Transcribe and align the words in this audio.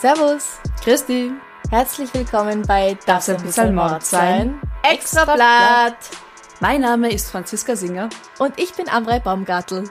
Servus, 0.00 0.58
Christi, 0.82 1.30
herzlich 1.68 2.14
willkommen 2.14 2.62
bei 2.62 2.96
Darf's 3.04 3.28
ein 3.28 3.36
bisschen 3.42 3.74
Mord 3.74 4.02
sein? 4.02 4.58
Extra 4.82 5.24
Extrablatt. 5.24 5.96
mein 6.60 6.80
Name 6.80 7.12
ist 7.12 7.30
Franziska 7.30 7.76
Singer. 7.76 8.08
Und 8.38 8.58
ich 8.58 8.72
bin 8.72 8.88
Amrei 8.88 9.20
Baumgartl. 9.20 9.84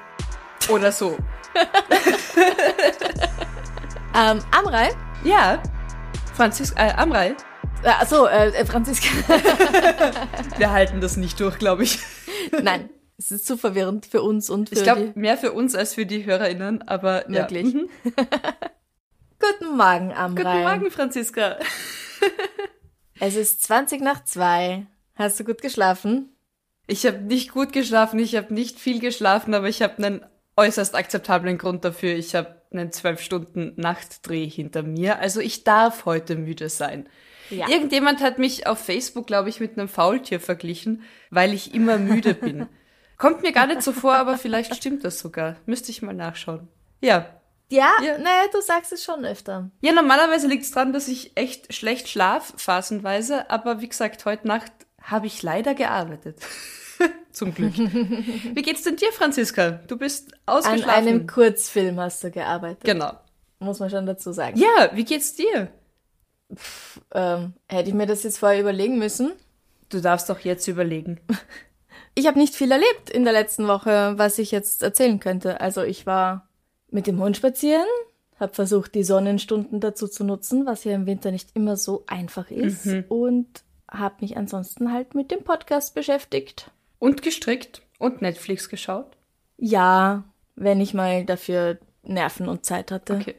Oder 0.69 0.91
so. 0.91 1.15
Ähm, 4.15 4.39
Amrei? 4.49 4.89
Ja. 5.23 5.61
Franziska, 6.33 6.87
äh, 6.87 6.93
Amrei. 6.93 7.35
Äh, 7.83 7.89
achso, 7.89 8.25
äh, 8.25 8.49
äh, 8.49 8.65
Franziska. 8.65 9.07
Wir 10.57 10.71
halten 10.71 10.99
das 10.99 11.15
nicht 11.15 11.39
durch, 11.39 11.59
glaube 11.59 11.83
ich. 11.83 11.99
Nein, 12.63 12.89
es 13.19 13.29
ist 13.29 13.45
zu 13.45 13.55
verwirrend 13.55 14.07
für 14.07 14.23
uns 14.23 14.49
und 14.49 14.69
für 14.69 14.75
Ich 14.75 14.83
glaube, 14.83 15.11
mehr 15.13 15.37
für 15.37 15.51
uns 15.51 15.75
als 15.75 15.93
für 15.93 16.07
die 16.07 16.25
HörerInnen, 16.25 16.87
aber 16.87 17.25
Möglich. 17.27 17.75
Ja. 17.75 18.23
Guten 19.39 19.77
Morgen, 19.77 20.11
Amrei. 20.11 20.43
Guten 20.43 20.63
Morgen, 20.63 20.91
Franziska. 20.91 21.57
Es 23.21 23.35
ist 23.35 23.63
20 23.63 24.01
nach 24.01 24.23
zwei. 24.23 24.87
Hast 25.15 25.37
du 25.39 25.43
gut 25.43 25.61
geschlafen? 25.61 26.29
Ich 26.87 27.05
habe 27.05 27.17
nicht 27.17 27.51
gut 27.51 27.73
geschlafen, 27.73 28.17
ich 28.17 28.37
habe 28.37 28.53
nicht 28.53 28.79
viel 28.79 28.99
geschlafen, 29.01 29.53
aber 29.53 29.67
ich 29.67 29.81
habe 29.81 29.97
einen 29.97 30.25
äußerst 30.55 30.95
akzeptablen 30.95 31.57
Grund 31.57 31.83
dafür. 31.83 32.15
Ich 32.15 32.33
habe 32.33 32.61
einen 32.71 32.93
zwölf 32.93 33.21
Stunden 33.21 33.73
Nachtdreh 33.75 34.47
hinter 34.47 34.83
mir, 34.83 35.19
also 35.19 35.41
ich 35.41 35.65
darf 35.65 36.05
heute 36.05 36.37
müde 36.37 36.69
sein. 36.69 37.09
Ja. 37.49 37.67
Irgendjemand 37.67 38.21
hat 38.21 38.39
mich 38.39 38.67
auf 38.67 38.79
Facebook, 38.79 39.27
glaube 39.27 39.49
ich, 39.49 39.59
mit 39.59 39.77
einem 39.77 39.89
Faultier 39.89 40.39
verglichen, 40.39 41.03
weil 41.29 41.53
ich 41.53 41.73
immer 41.73 41.97
müde 41.97 42.33
bin. 42.35 42.67
Kommt 43.17 43.41
mir 43.41 43.51
gar 43.51 43.67
nicht 43.67 43.81
so 43.81 43.91
vor, 43.91 44.15
aber 44.15 44.37
vielleicht 44.37 44.75
stimmt 44.75 45.03
das 45.03 45.19
sogar. 45.19 45.57
Müsste 45.65 45.91
ich 45.91 46.01
mal 46.01 46.13
nachschauen. 46.13 46.69
Ja. 47.01 47.38
Ja, 47.69 47.91
Ja. 48.03 48.17
naja, 48.17 48.45
du 48.51 48.61
sagst 48.61 48.91
es 48.91 49.03
schon 49.03 49.23
öfter. 49.25 49.69
Ja, 49.81 49.91
normalerweise 49.91 50.47
liegt 50.47 50.63
es 50.63 50.71
daran, 50.71 50.91
dass 50.93 51.07
ich 51.07 51.31
echt 51.35 51.73
schlecht 51.73 52.09
schlaf, 52.09 52.53
phasenweise, 52.57 53.49
aber 53.49 53.79
wie 53.81 53.89
gesagt, 53.89 54.25
heute 54.25 54.47
Nacht 54.47 54.71
habe 55.01 55.27
ich 55.27 55.43
leider 55.43 55.75
gearbeitet. 55.75 56.37
Zum 57.31 57.53
Glück. 57.53 57.77
Wie 57.77 58.61
geht's 58.63 58.81
denn 58.81 58.95
dir, 58.97 59.11
Franziska? 59.13 59.79
Du 59.87 59.97
bist 59.97 60.33
An 60.45 60.57
ausgeschlafen. 60.57 60.89
einem 60.89 61.27
Kurzfilm 61.27 61.99
hast 61.99 62.23
du 62.23 62.31
gearbeitet. 62.31 62.83
genau. 62.83 63.13
Muss 63.59 63.79
man 63.79 63.89
schon 63.89 64.05
dazu 64.05 64.31
sagen. 64.33 64.57
Ja, 64.57 64.89
wie 64.93 65.03
geht's 65.05 65.35
dir? 65.35 65.69
Ähm, 67.13 67.53
hätte 67.67 67.89
ich 67.89 67.95
mir 67.95 68.05
das 68.07 68.23
jetzt 68.23 68.39
vorher 68.39 68.59
überlegen 68.59 68.97
müssen? 68.97 69.33
Du 69.89 70.01
darfst 70.01 70.29
doch 70.29 70.39
jetzt 70.39 70.67
überlegen. 70.67 71.19
Ich 72.15 72.27
habe 72.27 72.39
nicht 72.39 72.55
viel 72.55 72.69
erlebt 72.71 73.09
in 73.11 73.23
der 73.23 73.31
letzten 73.31 73.67
Woche, 73.67 74.13
was 74.17 74.39
ich 74.39 74.51
jetzt 74.51 74.83
erzählen 74.83 75.21
könnte. 75.21 75.61
Also 75.61 75.83
ich 75.83 76.05
war 76.05 76.48
mit 76.91 77.07
dem 77.07 77.19
Hund 77.21 77.37
spazieren, 77.37 77.85
habe 78.39 78.53
versucht, 78.53 78.95
die 78.95 79.03
Sonnenstunden 79.03 79.79
dazu 79.79 80.07
zu 80.07 80.23
nutzen, 80.23 80.65
was 80.65 80.83
ja 80.83 80.93
im 80.93 81.05
Winter 81.05 81.31
nicht 81.31 81.55
immer 81.55 81.77
so 81.77 82.03
einfach 82.07 82.49
ist. 82.51 82.85
Und 83.09 83.63
habe 83.89 84.15
mich 84.21 84.37
ansonsten 84.37 84.93
halt 84.93 85.15
mit 85.15 85.31
dem 85.31 85.43
Podcast 85.43 85.95
beschäftigt. 85.95 86.71
Und 86.99 87.21
gestrickt 87.21 87.81
und 87.97 88.21
Netflix 88.21 88.69
geschaut. 88.69 89.17
Ja, 89.57 90.23
wenn 90.55 90.79
ich 90.81 90.93
mal 90.93 91.25
dafür 91.25 91.79
Nerven 92.03 92.47
und 92.47 92.65
Zeit 92.65 92.91
hatte. 92.91 93.15
Okay. 93.15 93.35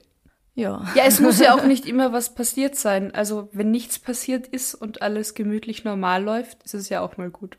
Ja. 0.55 0.85
Ja, 0.95 1.05
es 1.05 1.21
muss 1.21 1.39
ja 1.39 1.55
auch 1.55 1.65
nicht 1.65 1.87
immer 1.87 2.13
was 2.13 2.35
passiert 2.35 2.77
sein. 2.77 3.15
Also, 3.15 3.49
wenn 3.53 3.71
nichts 3.71 3.99
passiert 3.99 4.47
ist 4.49 4.75
und 4.75 5.03
alles 5.03 5.35
gemütlich 5.35 5.85
normal 5.85 6.23
läuft, 6.23 6.63
ist 6.65 6.75
es 6.75 6.89
ja 6.89 7.01
auch 7.01 7.17
mal 7.17 7.31
gut. 7.31 7.57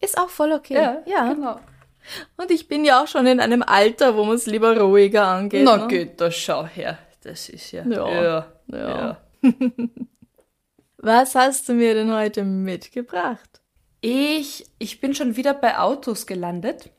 Ist 0.00 0.18
auch 0.18 0.28
voll 0.28 0.52
okay. 0.52 0.74
genau. 1.34 1.60
Und 2.36 2.50
ich 2.50 2.68
bin 2.68 2.84
ja 2.84 3.02
auch 3.02 3.08
schon 3.08 3.26
in 3.26 3.40
einem 3.40 3.62
Alter, 3.62 4.16
wo 4.16 4.24
man 4.24 4.36
es 4.36 4.46
lieber 4.46 4.78
ruhiger 4.78 5.26
angeht. 5.26 5.64
Na 5.64 5.76
ne? 5.76 5.86
geht, 5.88 6.20
das 6.20 6.34
schau 6.36 6.66
her. 6.66 6.98
Das 7.22 7.48
ist 7.48 7.72
ja. 7.72 7.84
Ja. 7.86 8.22
ja. 8.22 8.46
Ja. 8.68 9.20
Was 10.98 11.34
hast 11.34 11.68
du 11.68 11.74
mir 11.74 11.94
denn 11.94 12.12
heute 12.12 12.44
mitgebracht? 12.44 13.60
Ich, 14.00 14.66
ich 14.78 15.00
bin 15.00 15.14
schon 15.14 15.36
wieder 15.36 15.54
bei 15.54 15.78
Autos 15.78 16.26
gelandet. 16.26 16.90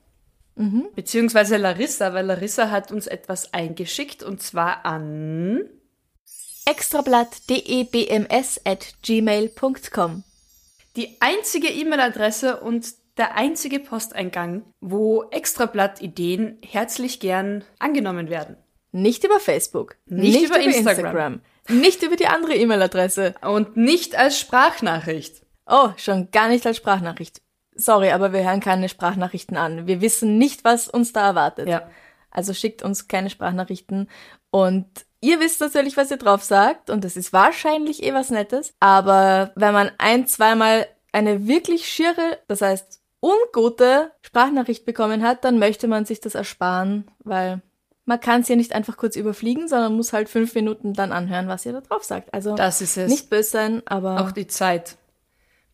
Mhm. 0.55 0.87
Beziehungsweise 0.95 1.57
Larissa, 1.57 2.13
weil 2.13 2.25
Larissa 2.25 2.71
hat 2.71 2.91
uns 2.91 3.07
etwas 3.07 3.53
eingeschickt 3.53 4.23
und 4.23 4.41
zwar 4.41 4.85
an. 4.85 5.69
extrablatt.debms 6.65 8.61
at 8.63 8.93
gmail.com. 9.03 10.23
Die 10.95 11.17
einzige 11.19 11.67
E-Mail-Adresse 11.67 12.61
und 12.61 12.85
der 13.17 13.35
einzige 13.35 13.79
Posteingang, 13.79 14.63
wo 14.81 15.23
Extrablatt-Ideen 15.31 16.57
herzlich 16.63 17.19
gern 17.19 17.63
angenommen 17.79 18.29
werden. 18.29 18.57
Nicht 18.91 19.23
über 19.23 19.39
Facebook. 19.39 19.97
Nicht 20.05 20.41
über 20.45 20.59
Instagram. 20.59 21.41
Nicht 21.67 22.03
über 22.03 22.15
die 22.15 22.27
andere 22.27 22.55
E-Mail-Adresse. 22.55 23.35
Und 23.41 23.75
nicht 23.75 24.15
als 24.17 24.39
Sprachnachricht. 24.39 25.45
Oh, 25.65 25.89
schon 25.97 26.29
gar 26.31 26.47
nicht 26.47 26.65
als 26.65 26.77
Sprachnachricht. 26.77 27.41
Sorry, 27.73 28.11
aber 28.11 28.31
wir 28.31 28.43
hören 28.43 28.61
keine 28.61 28.87
Sprachnachrichten 28.87 29.57
an. 29.57 29.87
Wir 29.87 29.99
wissen 29.99 30.37
nicht, 30.37 30.63
was 30.63 30.87
uns 30.87 31.11
da 31.11 31.27
erwartet. 31.27 31.67
Ja. 31.67 31.89
Also 32.31 32.53
schickt 32.53 32.83
uns 32.83 33.07
keine 33.07 33.29
Sprachnachrichten. 33.29 34.09
Und 34.51 34.87
ihr 35.19 35.39
wisst 35.39 35.59
natürlich, 35.59 35.97
was 35.97 36.11
ihr 36.11 36.17
drauf 36.17 36.43
sagt. 36.43 36.89
Und 36.89 37.03
das 37.03 37.17
ist 37.17 37.33
wahrscheinlich 37.33 38.03
eh 38.03 38.13
was 38.13 38.29
Nettes. 38.29 38.73
Aber 38.79 39.51
wenn 39.55 39.73
man 39.73 39.91
ein, 39.97 40.27
zweimal 40.27 40.87
eine 41.11 41.47
wirklich 41.47 41.87
schiere, 41.87 42.39
das 42.47 42.61
heißt 42.61 43.01
ungute 43.25 44.11
Sprachnachricht 44.21 44.85
bekommen 44.85 45.23
hat, 45.23 45.43
dann 45.43 45.57
möchte 45.59 45.87
man 45.87 46.05
sich 46.05 46.19
das 46.21 46.35
ersparen, 46.35 47.09
weil 47.23 47.61
man 48.05 48.19
kann 48.19 48.41
es 48.41 48.47
ja 48.49 48.55
nicht 48.55 48.73
einfach 48.73 48.97
kurz 48.97 49.15
überfliegen, 49.15 49.67
sondern 49.67 49.95
muss 49.95 50.13
halt 50.13 50.29
fünf 50.29 50.53
Minuten 50.53 50.93
dann 50.93 51.11
anhören, 51.11 51.47
was 51.47 51.65
ihr 51.65 51.73
da 51.73 51.81
drauf 51.81 52.03
sagt. 52.03 52.31
Also 52.33 52.53
Das 52.55 52.81
ist 52.81 52.97
es. 52.97 53.09
nicht 53.09 53.29
böse 53.31 53.49
sein, 53.49 53.81
aber 53.85 54.21
Auch 54.21 54.31
die 54.31 54.45
Zeit. 54.47 54.97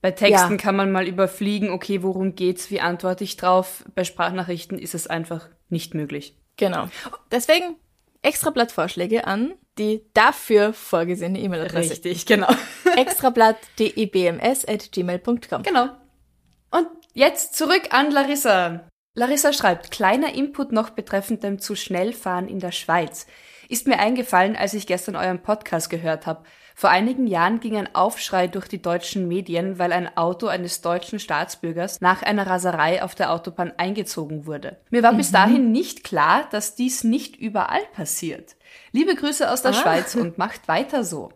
Bei 0.02 0.12
Texten 0.12 0.52
Ja. 0.54 0.58
kann 0.58 0.76
man 0.78 0.92
mal 0.94 1.06
überfliegen, 1.08 1.70
okay, 1.70 2.02
worum 2.04 2.36
geht's, 2.36 2.72
wie 2.72 2.80
antworte 2.80 3.24
ich 3.26 3.36
drauf. 3.38 3.84
Bei 3.96 4.04
Sprachnachrichten 4.06 4.80
ist 4.80 4.96
es 4.96 5.08
einfach 5.08 5.50
nicht 5.70 5.94
möglich. 5.94 6.38
genau. 6.58 6.88
Deswegen 7.32 7.76
extra 8.22 8.50
Blattvorschläge 8.52 9.26
an 9.28 9.54
die 9.78 10.04
dafür 10.14 10.74
vorgesehene 10.74 11.40
E-Mail-Adresse. 11.40 11.92
Richtig, 11.92 12.26
genau. 12.26 12.48
extrablatt.debms@gmail.com. 12.98 15.64
Genau. 15.64 15.88
Und 16.72 16.88
jetzt 17.14 17.56
zurück 17.56 17.90
an 17.92 18.12
Larissa. 18.12 18.88
Larissa 19.14 19.52
schreibt, 19.54 19.92
kleiner 19.92 20.34
Input 20.34 20.72
noch 20.72 20.92
betreffend 20.92 21.44
dem 21.44 21.60
zu 21.60 21.76
schnell 21.76 22.14
fahren 22.14 22.48
in 22.48 22.60
der 22.60 22.72
Schweiz. 22.72 23.28
Ist 23.68 23.88
mir 23.88 24.00
eingefallen, 24.00 24.56
als 24.56 24.74
ich 24.74 24.88
gestern 24.88 25.16
euren 25.16 25.42
Podcast 25.42 25.90
gehört 25.90 26.26
habe. 26.26 26.44
Vor 26.76 26.90
einigen 26.90 27.28
Jahren 27.28 27.60
ging 27.60 27.78
ein 27.78 27.94
Aufschrei 27.94 28.48
durch 28.48 28.68
die 28.68 28.82
deutschen 28.82 29.28
Medien, 29.28 29.78
weil 29.80 29.92
ein 29.92 30.18
Auto 30.18 30.48
eines 30.48 30.82
deutschen 30.82 31.20
Staatsbürgers 31.20 32.02
nach 32.02 32.22
einer 32.24 32.48
Raserei 32.48 33.04
auf 33.04 33.14
der 33.14 33.32
Autobahn 33.32 33.74
eingezogen 33.78 34.46
wurde. 34.46 34.78
Mir 34.90 35.04
war 35.04 35.14
bis 35.14 35.32
dahin 35.32 35.72
nicht 35.72 36.04
klar, 36.04 36.48
dass 36.52 36.76
dies 36.76 37.04
nicht 37.04 37.36
überall 37.36 37.84
passiert. 37.94 38.56
Liebe 38.94 39.16
Grüße 39.16 39.50
aus 39.52 39.62
der 39.62 39.72
Ah. 39.72 39.76
Schweiz 39.76 40.16
und 40.16 40.38
macht 40.38 40.68
weiter 40.68 41.04
so. 41.04 41.32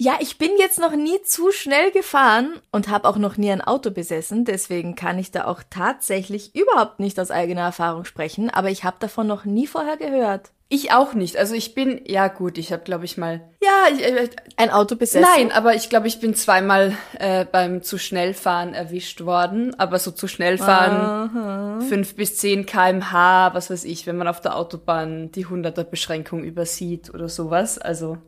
Ja, 0.00 0.14
ich 0.20 0.38
bin 0.38 0.50
jetzt 0.58 0.78
noch 0.78 0.94
nie 0.94 1.20
zu 1.22 1.50
schnell 1.50 1.90
gefahren 1.90 2.60
und 2.70 2.88
habe 2.88 3.08
auch 3.08 3.16
noch 3.16 3.36
nie 3.36 3.50
ein 3.50 3.60
Auto 3.60 3.90
besessen, 3.90 4.44
deswegen 4.44 4.94
kann 4.94 5.18
ich 5.18 5.32
da 5.32 5.46
auch 5.46 5.62
tatsächlich 5.68 6.54
überhaupt 6.54 7.00
nicht 7.00 7.18
aus 7.18 7.32
eigener 7.32 7.62
Erfahrung 7.62 8.04
sprechen, 8.04 8.48
aber 8.48 8.70
ich 8.70 8.84
habe 8.84 8.98
davon 9.00 9.26
noch 9.26 9.44
nie 9.44 9.66
vorher 9.66 9.96
gehört. 9.96 10.50
Ich 10.70 10.92
auch 10.92 11.14
nicht. 11.14 11.38
Also 11.38 11.54
ich 11.54 11.74
bin, 11.74 12.02
ja 12.04 12.28
gut, 12.28 12.58
ich 12.58 12.72
habe 12.72 12.84
glaube 12.84 13.06
ich 13.06 13.16
mal, 13.16 13.40
ja, 13.60 13.92
ich, 13.92 14.04
äh, 14.04 14.28
Ein 14.56 14.70
Auto 14.70 14.96
besessen? 14.96 15.26
nein, 15.34 15.50
aber 15.50 15.74
ich 15.74 15.88
glaube, 15.88 16.06
ich 16.06 16.20
bin 16.20 16.34
zweimal 16.34 16.94
äh, 17.18 17.46
beim 17.46 17.82
zu 17.82 17.98
schnell 17.98 18.34
fahren 18.34 18.74
erwischt 18.74 19.24
worden. 19.24 19.74
Aber 19.80 19.98
so 19.98 20.10
zu 20.10 20.28
schnell 20.28 20.58
fahren, 20.58 21.80
fünf 21.88 22.16
bis 22.16 22.36
zehn 22.36 22.66
kmh, 22.66 23.54
was 23.54 23.70
weiß 23.70 23.84
ich, 23.84 24.06
wenn 24.06 24.18
man 24.18 24.28
auf 24.28 24.42
der 24.42 24.56
Autobahn 24.56 25.32
die 25.32 25.46
100er 25.46 25.84
Beschränkung 25.84 26.44
übersieht 26.44 27.12
oder 27.14 27.30
sowas. 27.30 27.78
Also 27.78 28.18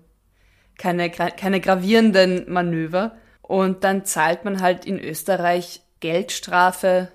keine, 0.80 1.10
keine 1.10 1.60
gravierenden 1.60 2.50
Manöver. 2.50 3.16
Und 3.42 3.84
dann 3.84 4.04
zahlt 4.04 4.44
man 4.44 4.60
halt 4.60 4.86
in 4.86 4.98
Österreich 4.98 5.82
Geldstrafe 6.00 7.08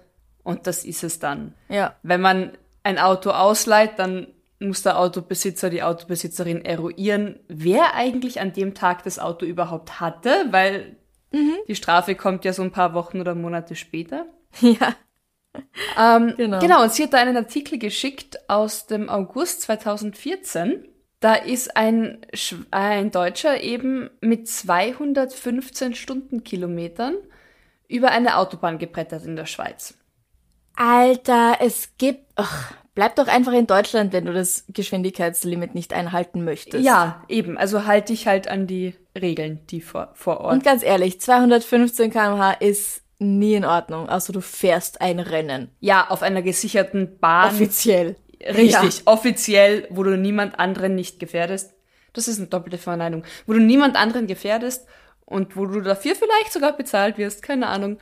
und 0.43 0.67
das 0.67 0.85
ist 0.85 1.03
es 1.03 1.19
dann. 1.19 1.53
Ja. 1.69 1.95
Wenn 2.03 2.21
man 2.21 2.51
ein 2.83 2.99
Auto 2.99 3.31
ausleiht, 3.31 3.97
dann 3.97 4.27
muss 4.59 4.83
der 4.83 4.99
Autobesitzer, 4.99 5.69
die 5.69 5.81
Autobesitzerin 5.81 6.63
eruieren, 6.63 7.39
wer 7.47 7.95
eigentlich 7.95 8.39
an 8.39 8.53
dem 8.53 8.75
Tag 8.75 9.03
das 9.03 9.17
Auto 9.19 9.45
überhaupt 9.45 9.99
hatte, 9.99 10.29
weil 10.51 10.95
die 11.67 11.75
Strafe 11.75 12.15
kommt 12.15 12.45
ja 12.45 12.53
so 12.53 12.61
ein 12.61 12.71
paar 12.71 12.93
Wochen 12.93 13.19
oder 13.19 13.35
Monate 13.35 13.75
später. 13.75 14.25
Ja. 14.61 14.95
Ähm, 15.97 16.33
Genau. 16.37 16.59
genau, 16.59 16.83
und 16.83 16.93
sie 16.93 17.03
hat 17.03 17.13
da 17.13 17.17
einen 17.17 17.37
Artikel 17.37 17.79
geschickt 17.79 18.49
aus 18.49 18.87
dem 18.87 19.09
August 19.09 19.61
2014. 19.63 20.85
Da 21.25 21.33
ist 21.33 21.75
ein, 21.75 22.19
ein 22.69 23.09
Deutscher 23.09 23.59
eben 23.63 24.11
mit 24.21 24.47
215 24.47 25.95
Stundenkilometern 25.95 27.15
über 27.87 28.11
eine 28.11 28.37
Autobahn 28.37 28.77
gebrettert 28.77 29.25
in 29.25 29.35
der 29.35 29.47
Schweiz. 29.47 29.95
Alter, 30.75 31.57
es 31.61 31.97
gibt. 31.97 32.31
Ach, 32.35 32.73
bleib 32.93 33.15
doch 33.15 33.27
einfach 33.27 33.53
in 33.53 33.65
Deutschland, 33.65 34.13
wenn 34.13 34.25
du 34.25 34.33
das 34.33 34.65
Geschwindigkeitslimit 34.69 35.73
nicht 35.73 35.93
einhalten 35.93 36.43
möchtest. 36.43 36.85
Ja, 36.85 37.23
eben. 37.27 37.57
Also 37.57 37.87
halte 37.87 38.13
ich 38.13 38.27
halt 38.27 38.47
an 38.47 38.67
die 38.67 38.93
Regeln, 39.19 39.61
die 39.71 39.81
vor, 39.81 40.11
vor 40.13 40.41
Ort. 40.41 40.53
Und 40.53 40.63
ganz 40.63 40.83
ehrlich, 40.83 41.19
215 41.19 42.11
km/h 42.11 42.51
ist 42.51 43.01
nie 43.17 43.55
in 43.55 43.65
Ordnung, 43.65 44.09
außer 44.09 44.33
du 44.33 44.41
fährst 44.41 45.01
ein 45.01 45.19
Rennen. 45.19 45.71
ja, 45.79 46.07
auf 46.09 46.21
einer 46.21 46.41
gesicherten 46.41 47.17
Bahn. 47.17 47.49
Offiziell. 47.49 48.15
Richtig, 48.45 49.03
offiziell, 49.05 49.87
wo 49.89 50.03
du 50.03 50.17
niemand 50.17 50.59
anderen 50.59 50.95
nicht 50.95 51.19
gefährdest. 51.19 51.73
Das 52.13 52.27
ist 52.27 52.37
eine 52.37 52.47
doppelte 52.47 52.77
Verneinung. 52.77 53.23
Wo 53.45 53.53
du 53.53 53.59
niemand 53.59 53.95
anderen 53.95 54.27
gefährdest 54.27 54.87
und 55.25 55.57
wo 55.57 55.65
du 55.65 55.81
dafür 55.81 56.15
vielleicht 56.15 56.53
sogar 56.53 56.77
bezahlt 56.77 57.17
wirst, 57.17 57.41
keine 57.41 57.67
Ahnung. 57.67 57.99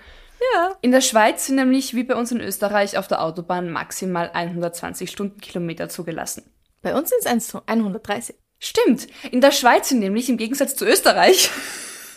Ja. 0.53 0.75
In 0.81 0.91
der 0.91 1.01
Schweiz 1.01 1.45
sind 1.45 1.55
nämlich, 1.55 1.93
wie 1.95 2.03
bei 2.03 2.15
uns 2.15 2.31
in 2.31 2.41
Österreich, 2.41 2.97
auf 2.97 3.07
der 3.07 3.23
Autobahn 3.23 3.69
maximal 3.69 4.29
120 4.33 5.09
Stundenkilometer 5.09 5.89
zugelassen. 5.89 6.43
Bei 6.81 6.95
uns 6.95 7.09
sind 7.09 7.37
es 7.37 7.55
130. 7.55 8.35
Stimmt. 8.59 9.07
In 9.31 9.41
der 9.41 9.51
Schweiz 9.51 9.89
sind 9.89 9.99
nämlich 9.99 10.29
im 10.29 10.37
Gegensatz 10.37 10.75
zu 10.75 10.85
Österreich 10.85 11.49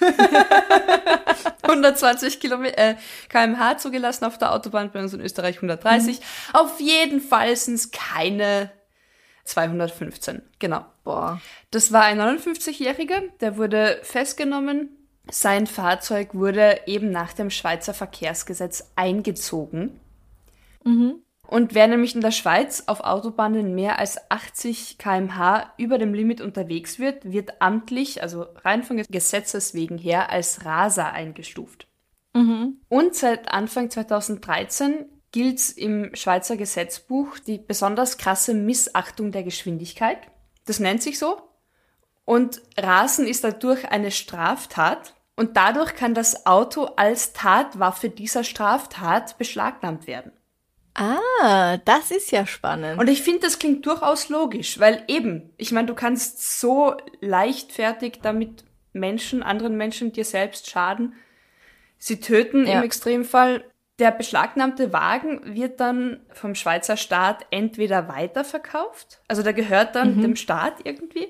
120 1.62 2.40
Kilometer, 2.40 2.78
äh, 2.78 2.96
kmh 3.28 3.78
zugelassen 3.78 4.24
auf 4.24 4.38
der 4.38 4.52
Autobahn, 4.52 4.90
bei 4.92 5.00
uns 5.00 5.12
in 5.12 5.20
Österreich 5.20 5.56
130. 5.56 6.20
Auf 6.52 6.80
jeden 6.80 7.20
Fall 7.20 7.54
sind 7.56 7.74
es 7.74 7.90
keine 7.90 8.70
215. 9.44 10.42
Genau. 10.58 10.84
Boah. 11.04 11.40
Das 11.70 11.92
war 11.92 12.02
ein 12.02 12.20
59-Jähriger, 12.20 13.22
der 13.40 13.56
wurde 13.56 14.00
festgenommen. 14.02 14.90
Sein 15.30 15.66
Fahrzeug 15.66 16.34
wurde 16.34 16.80
eben 16.86 17.10
nach 17.10 17.32
dem 17.32 17.50
Schweizer 17.50 17.94
Verkehrsgesetz 17.94 18.92
eingezogen. 18.96 20.00
Und 21.48 21.74
wer 21.74 21.86
nämlich 21.86 22.14
in 22.14 22.20
der 22.20 22.32
Schweiz 22.32 22.84
auf 22.86 23.00
Autobahnen 23.00 23.74
mehr 23.74 23.98
als 23.98 24.18
80 24.30 24.98
kmh 24.98 25.72
über 25.76 25.98
dem 25.98 26.12
Limit 26.12 26.40
unterwegs 26.40 26.98
wird, 26.98 27.30
wird 27.30 27.62
amtlich, 27.62 28.22
also 28.22 28.46
rein 28.64 28.82
von 28.82 28.96
Gesetzes 29.08 29.74
wegen 29.74 29.98
her, 29.98 30.30
als 30.30 30.64
Raser 30.64 31.12
eingestuft. 31.12 31.86
Und 32.88 33.14
seit 33.14 33.48
Anfang 33.52 33.90
2013 33.90 35.06
gilt 35.32 35.76
im 35.76 36.14
Schweizer 36.14 36.56
Gesetzbuch 36.56 37.38
die 37.38 37.58
besonders 37.58 38.18
krasse 38.18 38.54
Missachtung 38.54 39.32
der 39.32 39.42
Geschwindigkeit. 39.42 40.18
Das 40.64 40.80
nennt 40.80 41.02
sich 41.02 41.18
so. 41.18 41.40
Und 42.24 42.60
Rasen 42.76 43.26
ist 43.26 43.44
dadurch 43.44 43.88
eine 43.90 44.10
Straftat. 44.10 45.14
Und 45.36 45.56
dadurch 45.56 45.94
kann 45.94 46.14
das 46.14 46.46
Auto 46.46 46.84
als 46.96 47.32
Tatwaffe 47.34 48.08
dieser 48.08 48.42
Straftat 48.42 49.38
beschlagnahmt 49.38 50.06
werden. 50.06 50.32
Ah, 50.98 51.76
das 51.84 52.10
ist 52.10 52.30
ja 52.30 52.46
spannend. 52.46 52.98
Und 52.98 53.08
ich 53.08 53.22
finde, 53.22 53.40
das 53.40 53.58
klingt 53.58 53.84
durchaus 53.84 54.30
logisch, 54.30 54.80
weil 54.80 55.04
eben, 55.08 55.50
ich 55.58 55.70
meine, 55.70 55.86
du 55.86 55.94
kannst 55.94 56.58
so 56.58 56.96
leichtfertig 57.20 58.20
damit 58.22 58.64
Menschen, 58.94 59.42
anderen 59.42 59.76
Menschen, 59.76 60.12
dir 60.12 60.24
selbst 60.24 60.70
schaden. 60.70 61.12
Sie 61.98 62.18
töten 62.20 62.66
Ja. 62.66 62.78
im 62.78 62.84
Extremfall. 62.84 63.64
Der 63.98 64.10
beschlagnahmte 64.10 64.92
Wagen 64.92 65.40
wird 65.44 65.80
dann 65.80 66.20
vom 66.32 66.54
Schweizer 66.54 66.96
Staat 66.96 67.46
entweder 67.50 68.08
weiterverkauft, 68.08 69.20
also 69.28 69.42
der 69.42 69.54
gehört 69.54 69.94
dann 69.96 70.20
dem 70.20 70.36
Staat 70.36 70.74
irgendwie, 70.84 71.28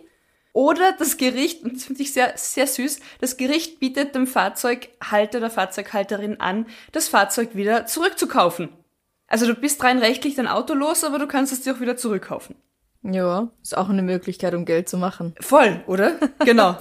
oder 0.52 0.92
das 0.98 1.16
Gericht, 1.16 1.62
und 1.62 1.74
das 1.74 1.84
finde 1.84 2.02
ich 2.02 2.12
sehr, 2.12 2.32
sehr 2.36 2.66
süß, 2.66 2.98
das 3.20 3.36
Gericht 3.36 3.78
bietet 3.78 4.14
dem 4.16 4.26
Fahrzeughalter 4.26 5.38
oder 5.38 5.50
Fahrzeughalterin 5.50 6.40
an, 6.40 6.66
das 6.90 7.08
Fahrzeug 7.08 7.54
wieder 7.54 7.86
zurückzukaufen. 7.86 8.70
Also 9.28 9.46
du 9.46 9.54
bist 9.54 9.82
rein 9.82 9.98
rechtlich 9.98 10.34
dein 10.34 10.46
Auto 10.48 10.74
los, 10.74 11.04
aber 11.04 11.18
du 11.18 11.26
kannst 11.26 11.52
es 11.52 11.62
dir 11.62 11.74
auch 11.74 11.80
wieder 11.80 11.96
zurückkaufen. 11.96 12.56
ja, 13.02 13.48
ist 13.62 13.76
auch 13.76 13.88
eine 13.88 14.02
Möglichkeit, 14.02 14.54
um 14.54 14.64
Geld 14.64 14.88
zu 14.88 14.96
machen. 14.98 15.34
Voll, 15.40 15.82
oder? 15.86 16.12
Genau. 16.44 16.76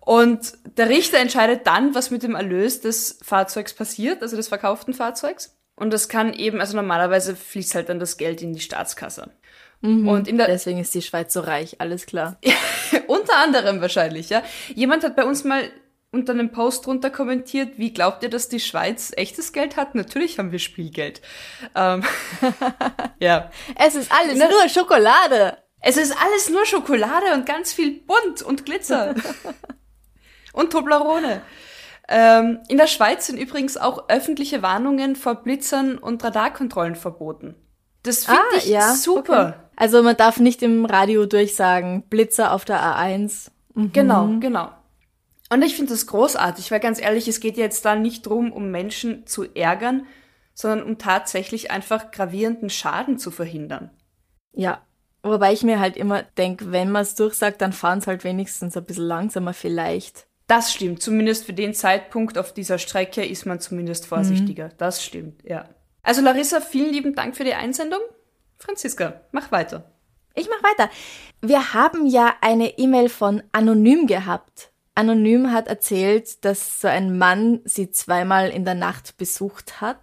Und 0.00 0.54
der 0.76 0.88
Richter 0.88 1.18
entscheidet 1.18 1.66
dann, 1.66 1.94
was 1.94 2.10
mit 2.10 2.22
dem 2.22 2.34
Erlös 2.34 2.80
des 2.80 3.18
Fahrzeugs 3.22 3.74
passiert, 3.74 4.22
also 4.22 4.36
des 4.36 4.48
verkauften 4.48 4.94
Fahrzeugs. 4.94 5.56
Und 5.76 5.92
das 5.92 6.08
kann 6.08 6.32
eben, 6.32 6.60
also 6.60 6.76
normalerweise 6.76 7.34
fließt 7.36 7.74
halt 7.74 7.88
dann 7.88 7.98
das 8.00 8.16
Geld 8.16 8.42
in 8.42 8.52
die 8.52 8.60
Staatskasse. 8.60 9.30
Und 9.82 10.28
in 10.28 10.36
der, 10.36 10.46
Deswegen 10.46 10.78
ist 10.78 10.94
die 10.94 11.00
Schweiz 11.00 11.32
so 11.32 11.40
reich, 11.40 11.80
alles 11.80 12.04
klar. 12.04 12.38
unter 13.06 13.38
anderem 13.38 13.80
wahrscheinlich, 13.80 14.28
ja. 14.28 14.42
Jemand 14.74 15.04
hat 15.04 15.16
bei 15.16 15.24
uns 15.24 15.42
mal 15.44 15.62
unter 16.12 16.32
einem 16.32 16.50
Post 16.50 16.86
drunter 16.86 17.10
kommentiert, 17.10 17.78
wie 17.78 17.92
glaubt 17.92 18.22
ihr, 18.22 18.30
dass 18.30 18.48
die 18.48 18.60
Schweiz 18.60 19.12
echtes 19.16 19.52
Geld 19.52 19.76
hat? 19.76 19.94
Natürlich 19.94 20.38
haben 20.38 20.50
wir 20.52 20.58
Spielgeld. 20.58 21.20
Ähm, 21.74 22.02
ja. 23.20 23.50
Es 23.76 23.94
ist 23.94 24.10
alles 24.10 24.38
Ne? 24.38 24.48
nur 24.50 24.68
Schokolade. 24.68 25.58
Es 25.80 25.96
ist 25.96 26.14
alles 26.20 26.50
nur 26.50 26.66
Schokolade 26.66 27.32
und 27.34 27.46
ganz 27.46 27.72
viel 27.72 28.00
bunt 28.00 28.42
und 28.42 28.66
Glitzer. 28.66 29.14
und 30.52 30.72
Toblerone. 30.72 31.42
Ähm, 32.08 32.58
in 32.68 32.76
der 32.76 32.88
Schweiz 32.88 33.26
sind 33.28 33.38
übrigens 33.38 33.76
auch 33.76 34.08
öffentliche 34.08 34.62
Warnungen 34.62 35.14
vor 35.14 35.36
Blitzern 35.36 35.96
und 35.96 36.22
Radarkontrollen 36.24 36.96
verboten. 36.96 37.54
Das 38.02 38.24
finde 38.24 38.40
ich 38.56 38.76
super. 38.96 39.38
Ah, 39.38 39.48
okay. 39.48 39.54
Also 39.76 40.02
man 40.02 40.16
darf 40.16 40.40
nicht 40.40 40.62
im 40.62 40.84
Radio 40.86 41.26
durchsagen, 41.26 42.02
Blitzer 42.08 42.52
auf 42.52 42.64
der 42.64 42.80
A1. 42.80 43.50
Genau, 43.92 44.26
genau. 44.40 44.70
Und 45.52 45.62
ich 45.62 45.74
finde 45.74 45.92
das 45.92 46.06
großartig, 46.06 46.70
weil 46.70 46.80
ganz 46.80 47.00
ehrlich, 47.00 47.26
es 47.26 47.40
geht 47.40 47.56
jetzt 47.56 47.84
da 47.84 47.96
nicht 47.96 48.24
drum, 48.24 48.52
um 48.52 48.70
Menschen 48.70 49.26
zu 49.26 49.44
ärgern, 49.54 50.06
sondern 50.54 50.82
um 50.84 50.98
tatsächlich 50.98 51.70
einfach 51.70 52.12
gravierenden 52.12 52.70
Schaden 52.70 53.18
zu 53.18 53.30
verhindern. 53.30 53.90
Ja. 54.52 54.86
Wobei 55.22 55.52
ich 55.52 55.62
mir 55.62 55.80
halt 55.80 55.96
immer 55.96 56.22
denk, 56.22 56.62
wenn 56.66 56.90
man 56.90 57.02
es 57.02 57.14
durchsagt, 57.14 57.60
dann 57.60 57.72
fahren 57.72 57.98
es 57.98 58.06
halt 58.06 58.24
wenigstens 58.24 58.76
ein 58.76 58.84
bisschen 58.84 59.04
langsamer 59.04 59.52
vielleicht. 59.52 60.26
Das 60.46 60.72
stimmt. 60.72 61.02
Zumindest 61.02 61.44
für 61.44 61.52
den 61.52 61.74
Zeitpunkt 61.74 62.38
auf 62.38 62.54
dieser 62.54 62.78
Strecke 62.78 63.24
ist 63.24 63.44
man 63.44 63.60
zumindest 63.60 64.06
vorsichtiger. 64.06 64.70
Das 64.78 65.04
stimmt, 65.04 65.44
ja. 65.44 65.68
Also 66.02 66.22
Larissa, 66.22 66.60
vielen 66.60 66.92
lieben 66.92 67.14
Dank 67.14 67.36
für 67.36 67.44
die 67.44 67.54
Einsendung. 67.54 68.00
Franziska, 68.56 69.20
mach 69.32 69.52
weiter. 69.52 69.92
Ich 70.34 70.48
mach 70.48 70.62
weiter. 70.62 70.90
Wir 71.40 71.74
haben 71.74 72.06
ja 72.06 72.34
eine 72.40 72.78
E-Mail 72.78 73.08
von 73.08 73.42
Anonym 73.52 74.06
gehabt. 74.06 74.69
Anonym 75.00 75.52
hat 75.52 75.66
erzählt, 75.68 76.44
dass 76.44 76.80
so 76.80 76.88
ein 76.88 77.16
Mann 77.16 77.60
sie 77.64 77.90
zweimal 77.90 78.50
in 78.50 78.64
der 78.64 78.74
Nacht 78.74 79.16
besucht 79.16 79.80
hat. 79.80 79.98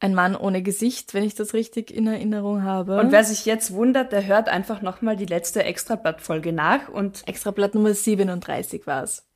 Ein 0.00 0.14
Mann 0.14 0.36
ohne 0.36 0.62
Gesicht, 0.62 1.12
wenn 1.12 1.24
ich 1.24 1.34
das 1.34 1.54
richtig 1.54 1.90
in 1.90 2.06
Erinnerung 2.06 2.62
habe. 2.62 2.98
Und 3.00 3.12
wer 3.12 3.24
sich 3.24 3.44
jetzt 3.44 3.72
wundert, 3.74 4.12
der 4.12 4.26
hört 4.26 4.48
einfach 4.48 4.80
nochmal 4.80 5.16
die 5.16 5.26
letzte 5.26 5.64
Extrablatt-Folge 5.64 6.52
nach 6.52 6.88
und 6.88 7.26
Extrablatt 7.26 7.74
Nummer 7.74 7.92
37 7.92 8.86
war's. 8.86 9.26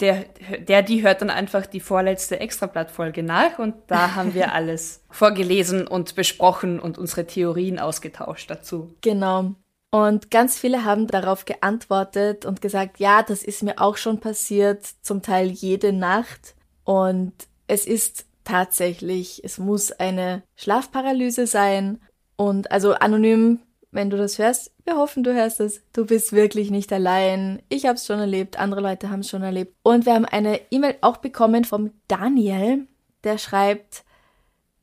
der, 0.00 0.24
der, 0.58 0.82
die 0.82 1.02
hört 1.02 1.22
dann 1.22 1.30
einfach 1.30 1.66
die 1.66 1.80
vorletzte 1.80 2.40
Extrablatt-Folge 2.40 3.22
nach 3.22 3.58
und 3.58 3.74
da 3.86 4.14
haben 4.16 4.34
wir 4.34 4.52
alles 4.52 5.04
vorgelesen 5.10 5.86
und 5.86 6.14
besprochen 6.14 6.80
und 6.80 6.98
unsere 6.98 7.26
Theorien 7.26 7.78
ausgetauscht 7.78 8.50
dazu. 8.50 8.94
Genau. 9.00 9.54
Und 9.94 10.30
ganz 10.30 10.58
viele 10.58 10.84
haben 10.84 11.06
darauf 11.06 11.44
geantwortet 11.44 12.46
und 12.46 12.62
gesagt, 12.62 12.98
ja, 12.98 13.22
das 13.22 13.42
ist 13.42 13.62
mir 13.62 13.78
auch 13.78 13.98
schon 13.98 14.20
passiert, 14.20 14.86
zum 15.02 15.20
Teil 15.20 15.50
jede 15.50 15.92
Nacht. 15.92 16.54
Und 16.82 17.34
es 17.66 17.86
ist 17.86 18.24
tatsächlich, 18.42 19.44
es 19.44 19.58
muss 19.58 19.92
eine 19.92 20.44
Schlafparalyse 20.56 21.46
sein. 21.46 22.00
Und 22.36 22.72
also 22.72 22.94
anonym, 22.94 23.60
wenn 23.90 24.08
du 24.08 24.16
das 24.16 24.38
hörst, 24.38 24.72
wir 24.84 24.96
hoffen, 24.96 25.24
du 25.24 25.34
hörst 25.34 25.60
es. 25.60 25.82
Du 25.92 26.06
bist 26.06 26.32
wirklich 26.32 26.70
nicht 26.70 26.90
allein. 26.90 27.60
Ich 27.68 27.84
habe 27.84 27.96
es 27.96 28.06
schon 28.06 28.18
erlebt, 28.18 28.58
andere 28.58 28.80
Leute 28.80 29.10
haben 29.10 29.20
es 29.20 29.28
schon 29.28 29.42
erlebt. 29.42 29.76
Und 29.82 30.06
wir 30.06 30.14
haben 30.14 30.24
eine 30.24 30.58
E-Mail 30.70 30.96
auch 31.02 31.18
bekommen 31.18 31.64
vom 31.64 31.92
Daniel, 32.08 32.86
der 33.24 33.36
schreibt, 33.36 34.04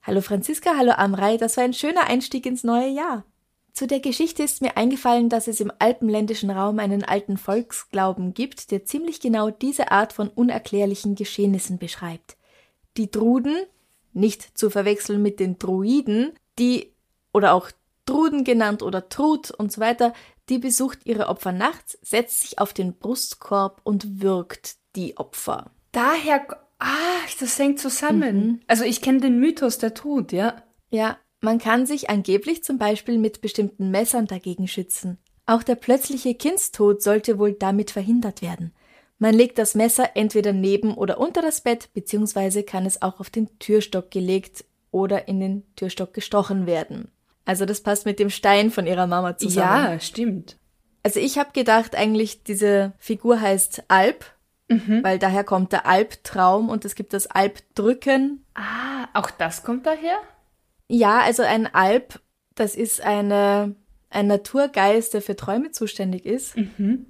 Hallo 0.03 0.21
Franziska, 0.21 0.71
hallo 0.77 0.91
Amrei, 0.91 1.37
das 1.37 1.57
war 1.57 1.63
ein 1.63 1.73
schöner 1.73 2.07
Einstieg 2.07 2.45
ins 2.45 2.63
neue 2.63 2.89
Jahr. 2.89 3.25
Zu 3.73 3.87
der 3.87 3.99
Geschichte 3.99 4.43
ist 4.43 4.61
mir 4.61 4.77
eingefallen, 4.77 5.29
dass 5.29 5.47
es 5.47 5.59
im 5.59 5.71
alpenländischen 5.79 6.49
Raum 6.49 6.79
einen 6.79 7.03
alten 7.03 7.37
Volksglauben 7.37 8.33
gibt, 8.33 8.71
der 8.71 8.85
ziemlich 8.85 9.19
genau 9.19 9.49
diese 9.49 9.91
Art 9.91 10.13
von 10.13 10.27
unerklärlichen 10.29 11.15
Geschehnissen 11.15 11.77
beschreibt. 11.77 12.37
Die 12.97 13.09
Druden, 13.09 13.55
nicht 14.13 14.57
zu 14.57 14.69
verwechseln 14.69 15.21
mit 15.21 15.39
den 15.39 15.59
Druiden, 15.59 16.33
die 16.57 16.91
oder 17.33 17.53
auch 17.53 17.71
Druden 18.05 18.43
genannt 18.43 18.81
oder 18.81 19.07
Trud 19.07 19.51
und 19.51 19.71
so 19.71 19.79
weiter, 19.79 20.13
die 20.49 20.57
besucht 20.57 21.05
ihre 21.05 21.27
Opfer 21.27 21.51
nachts, 21.51 21.97
setzt 22.01 22.41
sich 22.41 22.59
auf 22.59 22.73
den 22.73 22.95
Brustkorb 22.95 23.81
und 23.83 24.21
wirkt 24.21 24.77
die 24.95 25.15
Opfer. 25.17 25.71
Daher, 25.91 26.47
ah, 26.79 26.87
das 27.39 27.59
hängt 27.59 27.79
zusammen. 27.79 28.37
Mhm. 28.37 28.59
Also 28.67 28.83
ich 28.83 29.01
kenne 29.01 29.21
den 29.21 29.39
Mythos 29.39 29.77
der 29.77 29.93
Trud, 29.93 30.31
ja. 30.31 30.63
Ja, 30.89 31.17
man 31.41 31.57
kann 31.57 31.85
sich 31.85 32.09
angeblich 32.09 32.63
zum 32.63 32.77
Beispiel 32.77 33.17
mit 33.17 33.41
bestimmten 33.41 33.91
Messern 33.91 34.27
dagegen 34.27 34.67
schützen. 34.67 35.17
Auch 35.45 35.63
der 35.63 35.75
plötzliche 35.75 36.35
Kindstod 36.35 37.01
sollte 37.01 37.39
wohl 37.39 37.53
damit 37.53 37.91
verhindert 37.91 38.41
werden. 38.41 38.73
Man 39.17 39.33
legt 39.33 39.57
das 39.57 39.75
Messer 39.75 40.11
entweder 40.15 40.53
neben 40.53 40.93
oder 40.93 41.19
unter 41.19 41.41
das 41.41 41.61
Bett, 41.61 41.89
beziehungsweise 41.93 42.63
kann 42.63 42.85
es 42.85 43.01
auch 43.01 43.19
auf 43.19 43.29
den 43.29 43.59
Türstock 43.59 44.11
gelegt 44.11 44.63
oder 44.91 45.27
in 45.27 45.39
den 45.39 45.63
Türstock 45.75 46.13
gestochen 46.13 46.65
werden. 46.65 47.11
Also 47.45 47.65
das 47.65 47.81
passt 47.81 48.05
mit 48.05 48.19
dem 48.19 48.29
Stein 48.29 48.71
von 48.71 48.85
ihrer 48.85 49.07
Mama 49.07 49.37
zusammen. 49.37 49.93
Ja, 49.93 49.99
stimmt. 49.99 50.57
Also 51.03 51.19
ich 51.19 51.37
habe 51.37 51.51
gedacht, 51.51 51.95
eigentlich 51.95 52.43
diese 52.43 52.93
Figur 52.97 53.41
heißt 53.41 53.83
Alp, 53.87 54.25
mhm. 54.67 55.03
weil 55.03 55.19
daher 55.19 55.43
kommt 55.43 55.71
der 55.71 55.85
Albtraum 55.85 56.69
und 56.69 56.85
es 56.85 56.95
gibt 56.95 57.13
das 57.13 57.27
Albdrücken. 57.27 58.45
Ah, 58.53 59.07
auch 59.13 59.31
das 59.31 59.63
kommt 59.63 59.85
daher? 59.85 60.19
Ja, 60.89 61.21
also 61.21 61.43
ein 61.43 61.73
Alp, 61.73 62.19
das 62.55 62.75
ist 62.75 63.01
eine, 63.01 63.75
ein 64.09 64.27
Naturgeist, 64.27 65.13
der 65.13 65.21
für 65.21 65.35
Träume 65.35 65.71
zuständig 65.71 66.25
ist. 66.25 66.57
Mhm. 66.57 67.05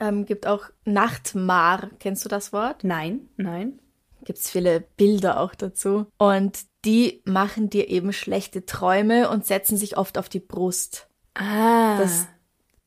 Ähm, 0.00 0.24
gibt 0.24 0.46
auch 0.46 0.70
Nachtmar. 0.84 1.90
Kennst 1.98 2.24
du 2.24 2.28
das 2.28 2.52
Wort? 2.52 2.84
Nein, 2.84 3.28
nein. 3.36 3.78
Gibt 4.24 4.38
es 4.38 4.50
viele 4.50 4.80
Bilder 4.96 5.40
auch 5.40 5.54
dazu. 5.54 6.06
Und 6.16 6.60
die 6.84 7.22
machen 7.24 7.70
dir 7.70 7.88
eben 7.88 8.12
schlechte 8.12 8.64
Träume 8.64 9.28
und 9.28 9.44
setzen 9.44 9.76
sich 9.76 9.96
oft 9.96 10.16
auf 10.16 10.28
die 10.28 10.40
Brust. 10.40 11.08
Ah. 11.34 11.98
Das 11.98 12.26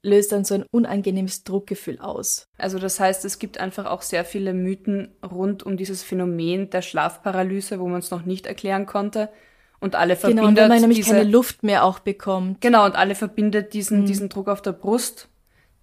löst 0.01 0.31
dann 0.31 0.45
so 0.45 0.55
ein 0.55 0.65
unangenehmes 0.71 1.43
Druckgefühl 1.43 1.99
aus. 1.99 2.47
Also 2.57 2.79
das 2.79 2.99
heißt, 2.99 3.25
es 3.25 3.39
gibt 3.39 3.59
einfach 3.59 3.85
auch 3.85 4.01
sehr 4.01 4.25
viele 4.25 4.53
Mythen 4.53 5.13
rund 5.23 5.63
um 5.63 5.77
dieses 5.77 6.03
Phänomen 6.03 6.69
der 6.69 6.81
Schlafparalyse, 6.81 7.79
wo 7.79 7.87
man 7.87 7.99
es 7.99 8.11
noch 8.11 8.23
nicht 8.23 8.45
erklären 8.45 8.85
konnte. 8.85 9.29
Und 9.79 9.95
alle 9.95 10.15
verbindet 10.15 10.45
genau, 10.45 10.61
wenn 10.61 10.69
man 10.69 10.81
nämlich 10.81 10.99
diese, 10.99 11.11
keine 11.11 11.29
Luft 11.29 11.63
mehr 11.63 11.83
auch 11.83 11.99
bekommt. 11.99 12.61
Genau, 12.61 12.85
und 12.85 12.95
alle 12.95 13.15
verbindet 13.15 13.73
diesen, 13.73 14.01
mhm. 14.01 14.05
diesen 14.05 14.29
Druck 14.29 14.47
auf 14.47 14.61
der 14.61 14.71
Brust, 14.71 15.29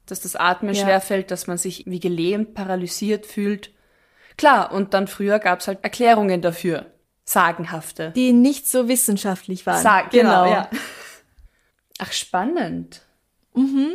dass 0.07 0.21
das 0.21 0.37
Atmen 0.37 0.75
ja. 0.75 0.85
schwerfällt, 0.85 1.31
dass 1.31 1.47
man 1.47 1.59
sich 1.59 1.85
wie 1.87 2.01
gelähmt, 2.01 2.55
paralysiert 2.55 3.25
fühlt. 3.25 3.73
Klar, 4.37 4.73
und 4.73 4.95
dann 4.95 5.07
früher 5.07 5.39
gab's 5.39 5.69
halt 5.69 5.79
Erklärungen 5.83 6.43
dafür 6.43 6.87
sagenhafte. 7.25 8.11
Die 8.15 8.33
nicht 8.33 8.69
so 8.69 8.89
wissenschaftlich 8.89 9.65
waren. 9.67 9.83
Sag, 9.83 10.11
genau, 10.11 10.45
genau, 10.45 10.55
ja. 10.55 10.71
Ach, 11.99 12.13
spannend. 12.13 13.03
Mhm. 13.55 13.95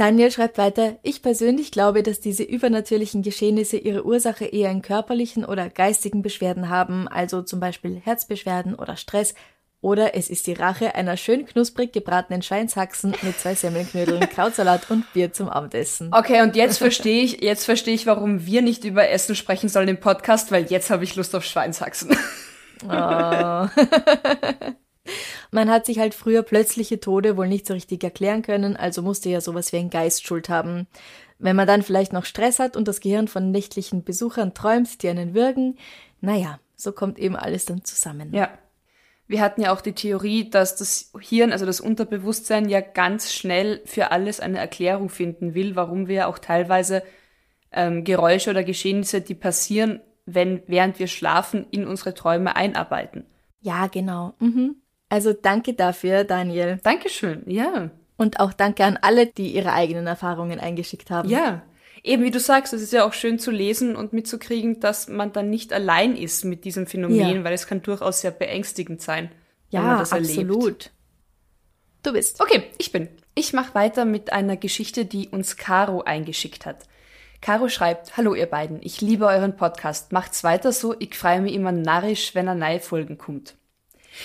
Daniel 0.00 0.30
schreibt 0.30 0.56
weiter, 0.56 0.96
ich 1.02 1.20
persönlich 1.20 1.72
glaube, 1.72 2.02
dass 2.02 2.20
diese 2.20 2.42
übernatürlichen 2.42 3.20
Geschehnisse 3.20 3.76
ihre 3.76 4.06
Ursache 4.06 4.46
eher 4.46 4.70
in 4.70 4.80
körperlichen 4.80 5.44
oder 5.44 5.68
geistigen 5.68 6.22
Beschwerden 6.22 6.70
haben, 6.70 7.06
also 7.06 7.42
zum 7.42 7.60
Beispiel 7.60 8.00
Herzbeschwerden 8.02 8.74
oder 8.74 8.96
Stress, 8.96 9.34
oder 9.82 10.14
es 10.14 10.30
ist 10.30 10.46
die 10.46 10.54
Rache 10.54 10.94
einer 10.94 11.18
schön 11.18 11.44
knusprig 11.44 11.92
gebratenen 11.92 12.40
Schweinshaxen 12.40 13.14
mit 13.20 13.38
zwei 13.38 13.54
Semmelknödeln, 13.54 14.20
Krautsalat 14.34 14.90
und 14.90 15.04
Bier 15.12 15.34
zum 15.34 15.50
Abendessen. 15.50 16.14
Okay, 16.14 16.40
und 16.40 16.56
jetzt 16.56 16.78
verstehe 16.78 17.22
ich, 17.22 17.42
jetzt 17.42 17.66
verstehe 17.66 17.92
ich, 17.92 18.06
warum 18.06 18.46
wir 18.46 18.62
nicht 18.62 18.84
über 18.84 19.06
Essen 19.06 19.34
sprechen 19.34 19.68
sollen 19.68 19.88
im 19.88 20.00
Podcast, 20.00 20.50
weil 20.50 20.64
jetzt 20.70 20.88
habe 20.88 21.04
ich 21.04 21.14
Lust 21.14 21.34
auf 21.36 21.44
Schweinshaxen. 21.44 22.16
Oh. 22.88 23.66
Man 25.50 25.70
hat 25.70 25.86
sich 25.86 25.98
halt 25.98 26.14
früher 26.14 26.42
plötzliche 26.42 27.00
Tode 27.00 27.36
wohl 27.36 27.48
nicht 27.48 27.66
so 27.66 27.74
richtig 27.74 28.02
erklären 28.04 28.42
können, 28.42 28.76
also 28.76 29.02
musste 29.02 29.28
ja 29.28 29.40
sowas 29.40 29.72
wie 29.72 29.78
ein 29.78 29.90
Geist 29.90 30.26
schuld 30.26 30.48
haben. 30.48 30.86
Wenn 31.38 31.56
man 31.56 31.66
dann 31.66 31.82
vielleicht 31.82 32.12
noch 32.12 32.24
Stress 32.24 32.58
hat 32.58 32.76
und 32.76 32.86
das 32.86 33.00
Gehirn 33.00 33.28
von 33.28 33.50
nächtlichen 33.50 34.04
Besuchern 34.04 34.54
träumt, 34.54 35.02
die 35.02 35.08
einen 35.08 35.34
würgen, 35.34 35.78
naja, 36.20 36.60
so 36.76 36.92
kommt 36.92 37.18
eben 37.18 37.36
alles 37.36 37.64
dann 37.64 37.84
zusammen. 37.84 38.34
Ja. 38.34 38.50
Wir 39.26 39.40
hatten 39.40 39.62
ja 39.62 39.72
auch 39.72 39.80
die 39.80 39.92
Theorie, 39.92 40.50
dass 40.50 40.74
das 40.74 41.12
Hirn, 41.20 41.52
also 41.52 41.64
das 41.64 41.80
Unterbewusstsein, 41.80 42.68
ja 42.68 42.80
ganz 42.80 43.32
schnell 43.32 43.80
für 43.84 44.10
alles 44.10 44.40
eine 44.40 44.58
Erklärung 44.58 45.08
finden 45.08 45.54
will, 45.54 45.76
warum 45.76 46.08
wir 46.08 46.26
auch 46.26 46.40
teilweise 46.40 47.04
ähm, 47.70 48.02
Geräusche 48.02 48.50
oder 48.50 48.64
Geschehnisse, 48.64 49.20
die 49.20 49.36
passieren, 49.36 50.00
wenn 50.26 50.62
während 50.66 50.98
wir 50.98 51.06
schlafen, 51.06 51.66
in 51.70 51.86
unsere 51.86 52.14
Träume 52.14 52.56
einarbeiten. 52.56 53.24
Ja, 53.60 53.86
genau. 53.86 54.34
Mhm. 54.40 54.79
Also 55.10 55.32
danke 55.32 55.74
dafür, 55.74 56.24
Daniel. 56.24 56.78
Dankeschön, 56.82 57.42
ja. 57.46 57.90
Und 58.16 58.40
auch 58.40 58.52
danke 58.52 58.84
an 58.84 58.98
alle, 59.02 59.26
die 59.26 59.54
ihre 59.54 59.72
eigenen 59.72 60.06
Erfahrungen 60.06 60.60
eingeschickt 60.60 61.10
haben. 61.10 61.28
Ja, 61.28 61.62
eben 62.04 62.22
wie 62.22 62.30
du 62.30 62.38
sagst, 62.38 62.72
es 62.72 62.80
ist 62.80 62.92
ja 62.92 63.04
auch 63.04 63.12
schön 63.12 63.38
zu 63.38 63.50
lesen 63.50 63.96
und 63.96 64.12
mitzukriegen, 64.12 64.78
dass 64.80 65.08
man 65.08 65.32
dann 65.32 65.50
nicht 65.50 65.72
allein 65.72 66.16
ist 66.16 66.44
mit 66.44 66.64
diesem 66.64 66.86
Phänomen, 66.86 67.36
ja. 67.36 67.44
weil 67.44 67.52
es 67.52 67.66
kann 67.66 67.82
durchaus 67.82 68.20
sehr 68.20 68.30
beängstigend 68.30 69.02
sein, 69.02 69.30
ja, 69.70 69.80
wenn 69.80 69.86
man 69.88 69.98
das 69.98 70.12
erlebt. 70.12 70.30
absolut. 70.38 70.90
Du 72.02 72.12
bist. 72.12 72.40
Okay, 72.40 72.64
ich 72.78 72.92
bin. 72.92 73.08
Ich 73.34 73.52
mache 73.52 73.74
weiter 73.74 74.04
mit 74.04 74.32
einer 74.32 74.56
Geschichte, 74.56 75.04
die 75.04 75.28
uns 75.28 75.56
Caro 75.56 76.02
eingeschickt 76.02 76.66
hat. 76.66 76.86
Caro 77.40 77.68
schreibt, 77.68 78.16
Hallo 78.16 78.34
ihr 78.34 78.46
beiden, 78.46 78.78
ich 78.82 79.00
liebe 79.00 79.26
euren 79.26 79.56
Podcast. 79.56 80.12
Macht's 80.12 80.44
weiter 80.44 80.72
so, 80.72 80.94
ich 80.98 81.14
freue 81.14 81.40
mich 81.40 81.54
immer 81.54 81.72
narrisch, 81.72 82.34
wenn 82.34 82.46
er 82.46 82.54
neue 82.54 82.80
Folgen 82.80 83.18
kommt. 83.18 83.56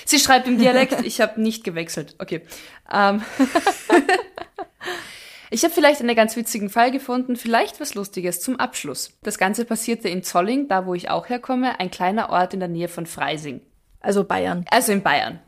Sie 0.06 0.20
schreibt 0.20 0.48
im 0.48 0.58
Dialekt, 0.58 1.06
ich 1.06 1.22
habe 1.22 1.42
nicht 1.42 1.64
gewechselt. 1.64 2.16
Okay. 2.20 2.42
Ähm. 2.92 3.24
Ich 5.52 5.64
habe 5.64 5.74
vielleicht 5.74 6.02
einen 6.02 6.16
ganz 6.16 6.36
witzigen 6.36 6.70
Fall 6.70 6.92
gefunden, 6.92 7.38
vielleicht 7.38 7.80
was 7.80 7.94
Lustiges 7.94 8.42
zum 8.42 8.60
Abschluss. 8.60 9.14
Das 9.24 9.38
Ganze 9.38 9.64
passierte 9.64 10.10
in 10.10 10.24
Zolling, 10.24 10.68
da 10.68 10.86
wo 10.86 10.96
ich 10.96 11.10
auch 11.10 11.30
herkomme, 11.30 11.80
ein 11.80 11.92
kleiner 11.92 12.30
Ort 12.30 12.54
in 12.54 12.60
der 12.60 12.68
Nähe 12.68 12.90
von 12.90 13.06
Freising. 13.06 13.62
Also 14.02 14.26
Bayern. 14.26 14.66
Also 14.70 14.92
in 14.92 15.02
Bayern. 15.02 15.40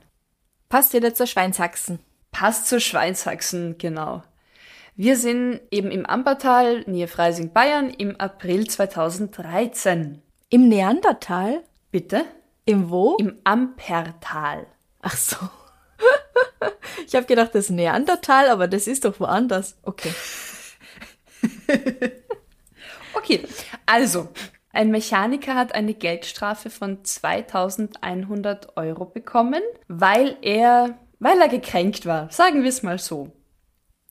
Passt 0.69 0.93
wieder 0.93 1.13
zur 1.13 1.27
Schweinshaxen. 1.27 1.99
Passt 2.31 2.67
zur 2.67 2.79
Schweinshaxen, 2.79 3.77
genau. 3.77 4.23
Wir 4.95 5.17
sind 5.17 5.59
eben 5.71 5.91
im 5.91 6.05
Ampertal, 6.05 6.85
Nähe 6.87 7.07
Freising, 7.07 7.51
Bayern, 7.51 7.89
im 7.89 8.15
April 8.19 8.67
2013. 8.67 10.21
Im 10.49 10.69
Neandertal? 10.69 11.63
Bitte? 11.91 12.25
Im 12.67 12.89
wo? 12.89 13.15
Im 13.15 13.39
Ampertal. 13.43 14.67
Ach 15.01 15.15
so. 15.15 15.37
Ich 17.05 17.15
habe 17.15 17.25
gedacht, 17.25 17.55
das 17.55 17.65
ist 17.65 17.69
Neandertal, 17.69 18.49
aber 18.49 18.67
das 18.67 18.85
ist 18.85 19.05
doch 19.05 19.19
woanders. 19.19 19.77
Okay. 19.83 20.11
okay, 23.13 23.43
also, 23.85 24.27
ein 24.71 24.91
Mechaniker 24.91 25.55
hat 25.55 25.73
eine 25.73 25.93
Geldstrafe 25.93 26.69
von 26.69 27.05
2100 27.05 28.75
Euro 28.75 29.05
bekommen, 29.05 29.61
weil 29.87 30.35
er, 30.41 30.97
weil 31.19 31.39
er 31.39 31.47
gekränkt 31.47 32.05
war. 32.05 32.29
Sagen 32.29 32.63
wir 32.63 32.69
es 32.69 32.83
mal 32.83 32.99
so. 32.99 33.31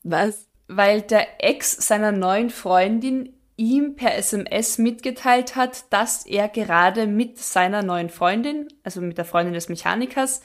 Was? 0.03 0.47
Weil 0.67 1.01
der 1.03 1.43
Ex 1.43 1.73
seiner 1.73 2.11
neuen 2.11 2.49
Freundin 2.49 3.36
ihm 3.57 3.95
per 3.95 4.15
SMS 4.15 4.77
mitgeteilt 4.77 5.55
hat, 5.55 5.91
dass 5.91 6.25
er 6.25 6.47
gerade 6.47 7.07
mit 7.07 7.39
seiner 7.39 7.83
neuen 7.83 8.09
Freundin, 8.09 8.67
also 8.83 9.01
mit 9.01 9.17
der 9.17 9.25
Freundin 9.25 9.53
des 9.53 9.67
Mechanikers, 9.67 10.41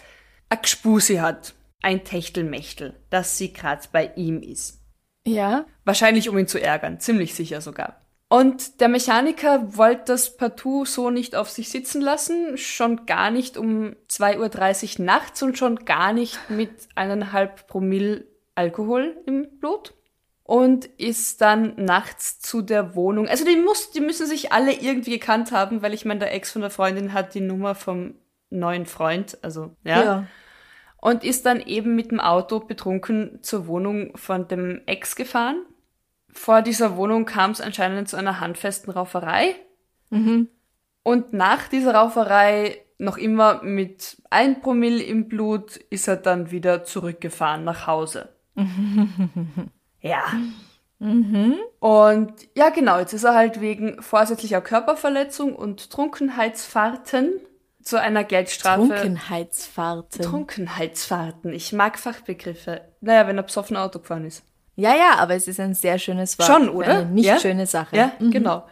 a 0.48 0.56
Gspusi 0.56 1.16
hat 1.16 1.54
ein 1.82 2.04
Techtelmechtel, 2.04 2.94
dass 3.10 3.38
sie 3.38 3.52
gerade 3.52 3.86
bei 3.92 4.12
ihm 4.16 4.40
ist. 4.40 4.80
Ja. 5.26 5.66
Wahrscheinlich, 5.84 6.28
um 6.28 6.38
ihn 6.38 6.48
zu 6.48 6.60
ärgern, 6.60 7.00
ziemlich 7.00 7.34
sicher 7.34 7.60
sogar. 7.60 8.00
Und 8.28 8.80
der 8.80 8.88
Mechaniker 8.88 9.76
wollte 9.76 10.04
das 10.06 10.38
partout 10.38 10.86
so 10.86 11.10
nicht 11.10 11.36
auf 11.36 11.50
sich 11.50 11.68
sitzen 11.68 12.00
lassen, 12.00 12.56
schon 12.56 13.04
gar 13.04 13.30
nicht 13.30 13.58
um 13.58 13.94
2.30 14.08 15.00
Uhr 15.00 15.04
nachts 15.04 15.42
und 15.42 15.58
schon 15.58 15.84
gar 15.84 16.14
nicht 16.14 16.38
mit 16.48 16.70
eineinhalb 16.94 17.66
Promille 17.66 18.24
Alkohol 18.54 19.18
im 19.26 19.48
Blut. 19.58 19.92
Und 20.44 20.86
ist 20.86 21.40
dann 21.40 21.74
nachts 21.76 22.40
zu 22.40 22.62
der 22.62 22.94
Wohnung. 22.94 23.28
Also 23.28 23.44
die, 23.44 23.56
muss, 23.56 23.92
die 23.92 24.00
müssen 24.00 24.26
sich 24.26 24.52
alle 24.52 24.72
irgendwie 24.72 25.12
gekannt 25.12 25.52
haben, 25.52 25.82
weil 25.82 25.94
ich 25.94 26.04
meine, 26.04 26.20
der 26.20 26.34
Ex 26.34 26.50
von 26.50 26.62
der 26.62 26.70
Freundin 26.70 27.12
hat 27.12 27.34
die 27.34 27.40
Nummer 27.40 27.74
vom 27.74 28.14
neuen 28.50 28.86
Freund. 28.86 29.38
Also, 29.42 29.76
ja. 29.84 30.02
ja 30.02 30.26
und 31.02 31.24
ist 31.24 31.46
dann 31.46 31.60
eben 31.60 31.96
mit 31.96 32.12
dem 32.12 32.20
Auto 32.20 32.60
betrunken 32.60 33.40
zur 33.42 33.66
Wohnung 33.66 34.16
von 34.16 34.46
dem 34.46 34.82
Ex 34.86 35.16
gefahren. 35.16 35.60
Vor 36.28 36.62
dieser 36.62 36.96
Wohnung 36.96 37.24
kam 37.26 37.50
es 37.50 37.60
anscheinend 37.60 38.08
zu 38.08 38.16
einer 38.16 38.38
handfesten 38.38 38.92
Rauferei. 38.92 39.56
Mhm. 40.10 40.48
Und 41.02 41.32
nach 41.32 41.66
dieser 41.66 41.96
Rauferei 41.96 42.78
noch 42.98 43.18
immer 43.18 43.64
mit 43.64 44.22
ein 44.30 44.60
Promille 44.60 45.02
im 45.02 45.28
Blut 45.28 45.76
ist 45.76 46.06
er 46.06 46.16
dann 46.16 46.52
wieder 46.52 46.84
zurückgefahren 46.84 47.64
nach 47.64 47.88
Hause. 47.88 48.28
ja. 50.02 50.24
Und 51.80 52.32
ja, 52.54 52.68
genau, 52.70 52.98
jetzt 53.00 53.12
ist 53.12 53.24
er 53.24 53.34
halt 53.34 53.60
wegen 53.60 54.00
vorsätzlicher 54.02 54.60
Körperverletzung 54.60 55.54
und 55.56 55.90
Trunkenheitsfahrten 55.90 57.32
zu 57.82 58.00
einer 58.00 58.22
Geldstrafe. 58.22 58.86
Trunkenheitsfahrten. 58.88 60.22
Trunkenheitsfahrten. 60.22 61.52
Ich 61.52 61.72
mag 61.72 61.98
Fachbegriffe. 61.98 62.82
Naja, 63.00 63.26
wenn 63.26 63.36
er 63.36 63.42
besoffen 63.42 63.76
Auto 63.76 63.98
gefahren 63.98 64.24
ist. 64.26 64.44
ja, 64.76 64.94
ja, 64.94 65.16
aber 65.18 65.34
es 65.34 65.48
ist 65.48 65.58
ein 65.58 65.74
sehr 65.74 65.98
schönes 65.98 66.38
Wort. 66.38 66.46
Schon, 66.46 66.68
oder? 66.68 66.98
Eine 67.00 67.06
nicht 67.06 67.26
Ja? 67.26 67.38
schöne 67.40 67.66
Sache. 67.66 67.96
Ja, 67.96 68.12
genau. 68.20 68.64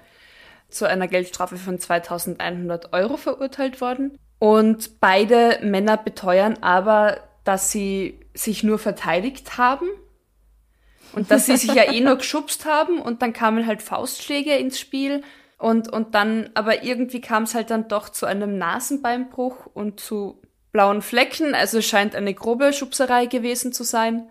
Zu 0.69 0.89
einer 0.89 1.09
Geldstrafe 1.09 1.57
von 1.57 1.81
2100 1.81 2.93
Euro 2.93 3.17
verurteilt 3.17 3.81
worden. 3.81 4.17
Und 4.39 5.01
beide 5.01 5.59
Männer 5.63 5.97
beteuern 5.97 6.59
aber, 6.61 7.17
dass 7.43 7.73
sie 7.73 8.21
sich 8.35 8.63
nur 8.63 8.79
verteidigt 8.79 9.59
haben. 9.59 9.89
Und 11.13 11.31
dass 11.31 11.47
sie 11.47 11.57
sich 11.57 11.75
ja 11.75 11.93
eh 11.93 12.01
nur 12.01 12.17
geschubst 12.17 12.65
haben 12.65 13.01
und 13.01 13.23
dann 13.23 13.33
kamen 13.33 13.67
halt 13.67 13.83
Faustschläge 13.83 14.57
ins 14.57 14.79
Spiel. 14.79 15.23
Und, 15.59 15.93
und 15.93 16.15
dann, 16.15 16.51
aber 16.55 16.85
irgendwie 16.85 17.21
kam 17.21 17.43
es 17.43 17.55
halt 17.55 17.71
dann 17.71 17.89
doch 17.89 18.09
zu 18.09 18.27
einem 18.27 18.57
Nasenbeinbruch 18.57 19.67
und 19.75 20.01
zu 20.01 20.41
blauen 20.73 21.03
Flecken. 21.03 21.55
Also 21.55 21.79
es 21.79 21.87
scheint 21.87 22.15
eine 22.15 22.33
grobe 22.33 22.73
Schubserei 22.73 23.27
gewesen 23.27 23.73
zu 23.73 23.85
sein 23.85 24.29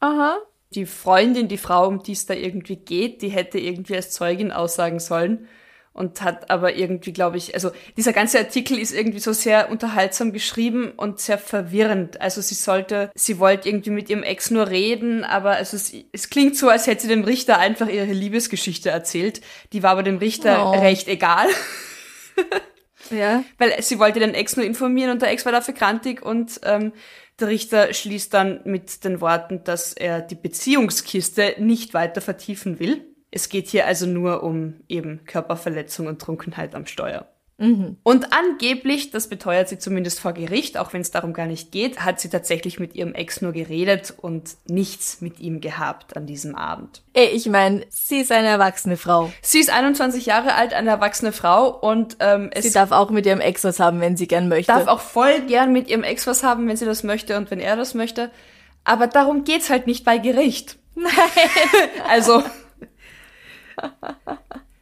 Aha. 0.00 0.38
die 0.70 0.86
Freundin, 0.86 1.48
die 1.48 1.58
Frau, 1.58 1.86
um 1.86 2.02
die 2.02 2.12
es 2.12 2.26
da 2.26 2.34
irgendwie 2.34 2.76
geht, 2.76 3.20
die 3.22 3.28
hätte 3.28 3.58
irgendwie 3.58 3.96
als 3.96 4.12
Zeugin 4.12 4.52
aussagen 4.52 5.00
sollen 5.00 5.48
und 5.92 6.22
hat 6.22 6.50
aber 6.50 6.74
irgendwie, 6.74 7.12
glaube 7.12 7.36
ich, 7.36 7.54
also 7.54 7.70
dieser 7.96 8.12
ganze 8.12 8.38
Artikel 8.38 8.78
ist 8.78 8.92
irgendwie 8.94 9.18
so 9.18 9.32
sehr 9.32 9.70
unterhaltsam 9.70 10.32
geschrieben 10.32 10.92
und 10.96 11.20
sehr 11.20 11.36
verwirrend. 11.38 12.20
Also 12.20 12.40
sie 12.40 12.54
sollte, 12.54 13.10
sie 13.14 13.38
wollte 13.38 13.68
irgendwie 13.68 13.90
mit 13.90 14.08
ihrem 14.08 14.22
Ex 14.22 14.50
nur 14.50 14.68
reden, 14.70 15.22
aber 15.24 15.50
also 15.52 15.76
es, 15.76 15.92
es 16.12 16.30
klingt 16.30 16.56
so, 16.56 16.68
als 16.68 16.86
hätte 16.86 17.02
sie 17.02 17.08
dem 17.08 17.24
Richter 17.24 17.58
einfach 17.58 17.88
ihre 17.88 18.06
Liebesgeschichte 18.06 18.90
erzählt. 18.90 19.42
Die 19.72 19.82
war 19.82 19.90
aber 19.90 20.02
dem 20.02 20.18
Richter 20.18 20.66
Oh. 20.66 20.70
recht 20.80 21.08
egal, 21.08 21.46
Ja. 23.10 23.44
weil 23.58 23.82
sie 23.82 23.98
wollte 23.98 24.20
den 24.20 24.32
Ex 24.34 24.56
nur 24.56 24.64
informieren 24.64 25.10
und 25.10 25.20
der 25.22 25.30
Ex 25.30 25.44
war 25.44 25.52
dafür 25.52 25.74
krantig 25.74 26.22
und 26.22 26.60
ähm, 26.64 26.92
der 27.40 27.48
Richter 27.48 27.92
schließt 27.92 28.32
dann 28.32 28.60
mit 28.64 29.04
den 29.04 29.20
Worten, 29.20 29.64
dass 29.64 29.92
er 29.92 30.20
die 30.20 30.34
Beziehungskiste 30.36 31.56
nicht 31.58 31.92
weiter 31.94 32.20
vertiefen 32.20 32.78
will. 32.78 33.04
Es 33.32 33.48
geht 33.48 33.66
hier 33.66 33.86
also 33.86 34.06
nur 34.06 34.44
um 34.44 34.74
eben 34.88 35.24
Körperverletzung 35.24 36.06
und 36.06 36.20
Trunkenheit 36.20 36.76
am 36.76 36.86
Steuer. 36.86 37.26
Und 38.02 38.32
angeblich, 38.32 39.12
das 39.12 39.28
beteuert 39.28 39.68
sie 39.68 39.78
zumindest 39.78 40.18
vor 40.18 40.32
Gericht, 40.32 40.76
auch 40.78 40.92
wenn 40.92 41.00
es 41.00 41.12
darum 41.12 41.32
gar 41.32 41.46
nicht 41.46 41.70
geht, 41.70 42.00
hat 42.00 42.18
sie 42.18 42.28
tatsächlich 42.28 42.80
mit 42.80 42.96
ihrem 42.96 43.14
Ex 43.14 43.40
nur 43.40 43.52
geredet 43.52 44.12
und 44.20 44.56
nichts 44.66 45.20
mit 45.20 45.38
ihm 45.38 45.60
gehabt 45.60 46.16
an 46.16 46.26
diesem 46.26 46.56
Abend. 46.56 47.02
Ey, 47.12 47.28
ich 47.28 47.46
meine, 47.46 47.86
sie 47.88 48.18
ist 48.18 48.32
eine 48.32 48.48
erwachsene 48.48 48.96
Frau. 48.96 49.32
Sie 49.42 49.60
ist 49.60 49.70
21 49.70 50.26
Jahre 50.26 50.54
alt, 50.54 50.74
eine 50.74 50.90
erwachsene 50.90 51.30
Frau 51.30 51.68
und 51.68 52.16
ähm, 52.18 52.50
es 52.52 52.64
Sie 52.64 52.72
darf 52.72 52.90
auch 52.90 53.10
mit 53.10 53.26
ihrem 53.26 53.40
Ex 53.40 53.62
was 53.62 53.78
haben, 53.78 54.00
wenn 54.00 54.16
sie 54.16 54.26
gern 54.26 54.48
möchte. 54.48 54.72
darf 54.72 54.88
auch 54.88 55.00
voll 55.00 55.42
gern 55.42 55.72
mit 55.72 55.88
ihrem 55.88 56.02
Ex 56.02 56.26
was 56.26 56.42
haben, 56.42 56.66
wenn 56.66 56.76
sie 56.76 56.86
das 56.86 57.04
möchte 57.04 57.36
und 57.36 57.52
wenn 57.52 57.60
er 57.60 57.76
das 57.76 57.94
möchte. 57.94 58.32
Aber 58.82 59.06
darum 59.06 59.44
geht's 59.44 59.70
halt 59.70 59.86
nicht 59.86 60.04
bei 60.04 60.18
Gericht. 60.18 60.78
Nein. 60.96 61.12
also 62.08 62.42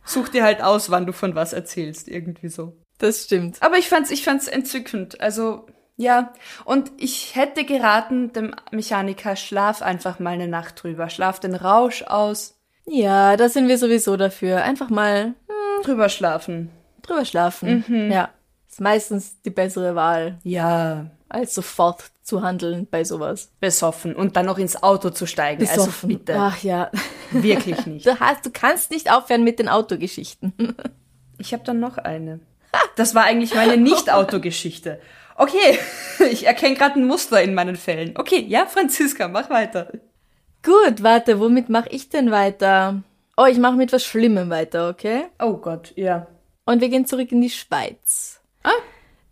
such 0.05 0.29
dir 0.29 0.45
halt 0.45 0.63
aus, 0.63 0.91
wann 0.91 1.07
du 1.07 1.13
von 1.13 1.35
was 1.35 1.53
erzählst, 1.53 2.09
irgendwie 2.09 2.49
so. 2.49 2.77
Das 2.99 3.25
stimmt. 3.25 3.63
Aber 3.63 3.79
ich 3.79 3.89
fand's, 3.89 4.11
ich 4.11 4.25
fand's 4.25 4.49
entzückend. 4.49 5.21
Also 5.21 5.67
ja, 5.97 6.33
und 6.65 6.91
ich 6.97 7.37
hätte 7.37 7.65
geraten 7.65 8.33
dem 8.33 8.55
Mechaniker, 8.71 9.37
schlaf 9.37 9.83
einfach 9.83 10.19
mal 10.19 10.31
eine 10.31 10.49
Nacht 10.49 10.83
drüber, 10.83 11.11
schlaf 11.11 11.41
den 11.41 11.55
Rausch 11.55 12.03
aus, 12.03 12.57
Ja, 12.87 13.37
da 13.37 13.49
sind 13.49 13.69
wir 13.69 13.79
sowieso 13.79 14.17
dafür. 14.17 14.63
Einfach 14.63 14.89
mal 14.91 15.35
hm, 15.47 15.83
drüber 15.85 16.09
schlafen. 16.09 16.71
drüber 17.03 17.25
schlafen. 17.25 18.11
Ja. 18.11 18.31
Ist 18.69 18.81
meistens 18.81 19.41
die 19.43 19.51
bessere 19.51 19.95
Wahl, 19.95 20.39
Ja, 20.43 21.07
als 21.29 21.55
sofort 21.55 22.05
zu 22.31 22.43
handeln 22.43 22.87
bei 22.89 23.03
sowas. 23.03 23.51
besoffen 23.59 24.15
und 24.15 24.37
dann 24.37 24.47
noch 24.47 24.59
ins 24.59 24.81
Auto 24.83 25.11
zu 25.11 25.27
steigen. 25.27 25.69
Also 25.69 25.91
bitte, 26.07 26.37
Ach 26.39 26.63
ja. 26.63 26.91
wirklich 27.33 27.87
nicht. 27.87 28.07
Du, 28.11 28.19
hast, 28.21 28.47
du 28.47 28.51
kannst 28.51 28.93
nicht 28.93 29.11
aufhören 29.11 29.43
mit 29.43 29.59
den 29.59 29.69
Autogeschichten. 29.69 30.53
Ich 31.39 31.53
habe 31.53 31.65
dann 31.65 31.81
noch 31.81 31.99
eine. 31.99 32.39
Das 32.95 33.15
war 33.17 33.25
eigentlich 33.25 33.55
meine 33.55 33.77
Nicht-Autogeschichte. 33.77 35.01
Okay, 35.35 35.79
ich 36.31 36.47
erkenne 36.47 36.77
gerade 36.77 37.01
ein 37.01 37.07
Muster 37.07 37.43
in 37.43 37.53
meinen 37.55 37.77
Fällen. 37.77 38.15
Okay, 38.17 38.45
ja, 38.47 38.67
Franziska, 38.67 39.27
mach 39.27 39.51
weiter. 39.51 39.91
Gut, 40.63 41.03
warte, 41.03 41.41
womit 41.41 41.69
mache 41.69 41.89
ich 41.91 42.11
denn 42.11 42.31
weiter? 42.31 43.03
Oh, 43.37 43.47
ich 43.47 43.59
mache 43.59 43.77
mit 43.77 43.93
was 43.93 44.05
Schlimmem 44.05 44.51
weiter, 44.51 44.89
okay? 44.89 45.25
Oh 45.41 45.55
Gott, 45.57 45.93
ja. 45.97 46.29
Und 46.65 46.81
wir 46.81 46.91
gehen 46.91 47.07
zurück 47.07 47.33
in 47.33 47.41
die 47.41 47.51
Schweiz. 47.51 48.41
Ah. 48.63 48.71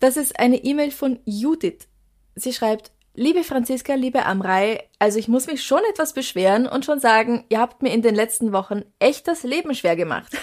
Das 0.00 0.16
ist 0.16 0.40
eine 0.40 0.56
E-Mail 0.56 0.90
von 0.90 1.20
Judith. 1.24 1.86
Sie 2.38 2.52
schreibt, 2.52 2.92
liebe 3.14 3.42
Franziska, 3.42 3.94
liebe 3.94 4.24
Amrei, 4.24 4.88
also 4.98 5.18
ich 5.18 5.28
muss 5.28 5.46
mich 5.46 5.64
schon 5.64 5.80
etwas 5.90 6.12
beschweren 6.12 6.66
und 6.66 6.84
schon 6.84 7.00
sagen, 7.00 7.44
ihr 7.48 7.60
habt 7.60 7.82
mir 7.82 7.92
in 7.92 8.02
den 8.02 8.14
letzten 8.14 8.52
Wochen 8.52 8.82
echt 8.98 9.28
das 9.28 9.42
Leben 9.42 9.74
schwer 9.74 9.96
gemacht. 9.96 10.32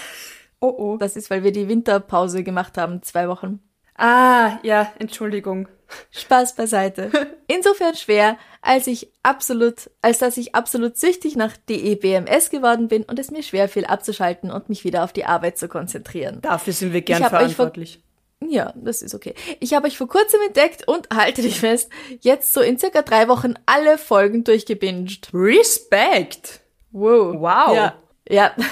Oh 0.58 0.74
oh. 0.78 0.96
Das 0.96 1.16
ist, 1.16 1.28
weil 1.28 1.44
wir 1.44 1.52
die 1.52 1.68
Winterpause 1.68 2.42
gemacht 2.42 2.78
haben, 2.78 3.02
zwei 3.02 3.28
Wochen. 3.28 3.60
Ah, 3.94 4.58
ja, 4.62 4.90
Entschuldigung. 4.98 5.68
Spaß 6.10 6.56
beiseite. 6.56 7.10
Insofern 7.46 7.94
schwer, 7.94 8.38
als 8.62 8.86
ich 8.86 9.12
absolut, 9.22 9.90
als 10.00 10.18
dass 10.18 10.38
ich 10.38 10.54
absolut 10.54 10.96
süchtig 10.96 11.36
nach 11.36 11.56
DEBMS 11.68 12.48
geworden 12.48 12.88
bin 12.88 13.02
und 13.02 13.18
es 13.18 13.30
mir 13.30 13.42
schwer 13.42 13.68
fiel 13.68 13.84
abzuschalten 13.84 14.50
und 14.50 14.70
mich 14.70 14.82
wieder 14.84 15.04
auf 15.04 15.12
die 15.12 15.26
Arbeit 15.26 15.58
zu 15.58 15.68
konzentrieren. 15.68 16.40
Dafür 16.40 16.72
sind 16.72 16.94
wir 16.94 17.02
gern 17.02 17.22
verantwortlich. 17.22 18.00
Ja, 18.44 18.72
das 18.76 19.02
ist 19.02 19.14
okay. 19.14 19.34
Ich 19.60 19.72
habe 19.74 19.86
euch 19.86 19.96
vor 19.96 20.08
kurzem 20.08 20.40
entdeckt 20.46 20.86
und 20.86 21.08
halte 21.14 21.42
dich 21.42 21.58
fest, 21.60 21.90
jetzt 22.20 22.52
so 22.52 22.60
in 22.60 22.78
circa 22.78 23.02
drei 23.02 23.28
Wochen 23.28 23.54
alle 23.64 23.98
Folgen 23.98 24.44
durchgebinged. 24.44 25.30
Respekt. 25.32 26.60
Wow. 26.92 27.34
Wow. 27.40 27.74
Ja. 27.76 27.94
Ja. 28.28 28.54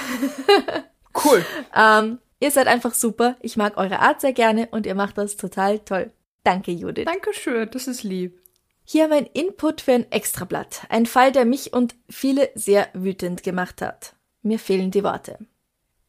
Cool. 1.25 1.45
ähm, 1.77 2.19
ihr 2.41 2.51
seid 2.51 2.67
einfach 2.67 2.93
super. 2.93 3.37
Ich 3.41 3.57
mag 3.57 3.77
eure 3.77 4.01
Art 4.01 4.21
sehr 4.21 4.33
gerne 4.33 4.67
und 4.73 4.85
ihr 4.85 4.97
macht 4.97 5.17
das 5.17 5.37
total 5.37 5.79
toll. 5.79 6.11
Danke, 6.43 6.73
Judith. 6.73 7.05
Dankeschön, 7.05 7.71
das 7.71 7.87
ist 7.87 8.03
lieb. 8.03 8.41
Hier 8.85 9.07
mein 9.07 9.27
Input 9.27 9.81
für 9.81 9.93
ein 9.93 10.11
Extrablatt. 10.11 10.83
Ein 10.89 11.07
Fall, 11.07 11.31
der 11.31 11.45
mich 11.45 11.73
und 11.73 11.95
viele 12.11 12.51
sehr 12.57 12.89
wütend 12.95 13.45
gemacht 13.45 13.81
hat. 13.81 14.17
Mir 14.43 14.59
fehlen 14.59 14.91
die 14.91 15.05
Worte. 15.05 15.39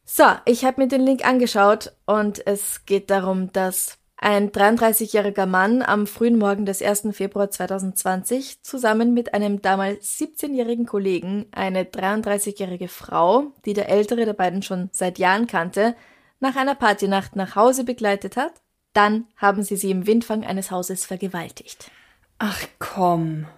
So, 0.08 0.24
ich 0.44 0.64
habe 0.64 0.80
mir 0.80 0.88
den 0.88 1.00
Link 1.00 1.26
angeschaut 1.26 1.92
und 2.06 2.46
es 2.46 2.86
geht 2.86 3.10
darum, 3.10 3.52
dass 3.52 3.98
ein 4.16 4.52
33-jähriger 4.52 5.46
Mann 5.46 5.82
am 5.82 6.06
frühen 6.06 6.38
Morgen 6.38 6.64
des 6.64 6.80
1. 6.80 7.08
Februar 7.10 7.50
2020 7.50 8.62
zusammen 8.62 9.14
mit 9.14 9.34
einem 9.34 9.60
damals 9.60 10.16
17-jährigen 10.16 10.86
Kollegen 10.86 11.46
eine 11.50 11.82
33-jährige 11.82 12.86
Frau, 12.86 13.52
die 13.64 13.74
der 13.74 13.88
ältere 13.88 14.24
der 14.24 14.32
beiden 14.32 14.62
schon 14.62 14.90
seit 14.92 15.18
Jahren 15.18 15.48
kannte, 15.48 15.96
nach 16.38 16.54
einer 16.54 16.76
Partynacht 16.76 17.34
nach 17.34 17.56
Hause 17.56 17.82
begleitet 17.82 18.36
hat. 18.36 18.52
Dann 18.92 19.26
haben 19.36 19.64
sie 19.64 19.76
sie 19.76 19.90
im 19.90 20.06
Windfang 20.06 20.44
eines 20.44 20.70
Hauses 20.70 21.04
vergewaltigt. 21.04 21.90
Ach 22.38 22.62
komm. 22.78 23.48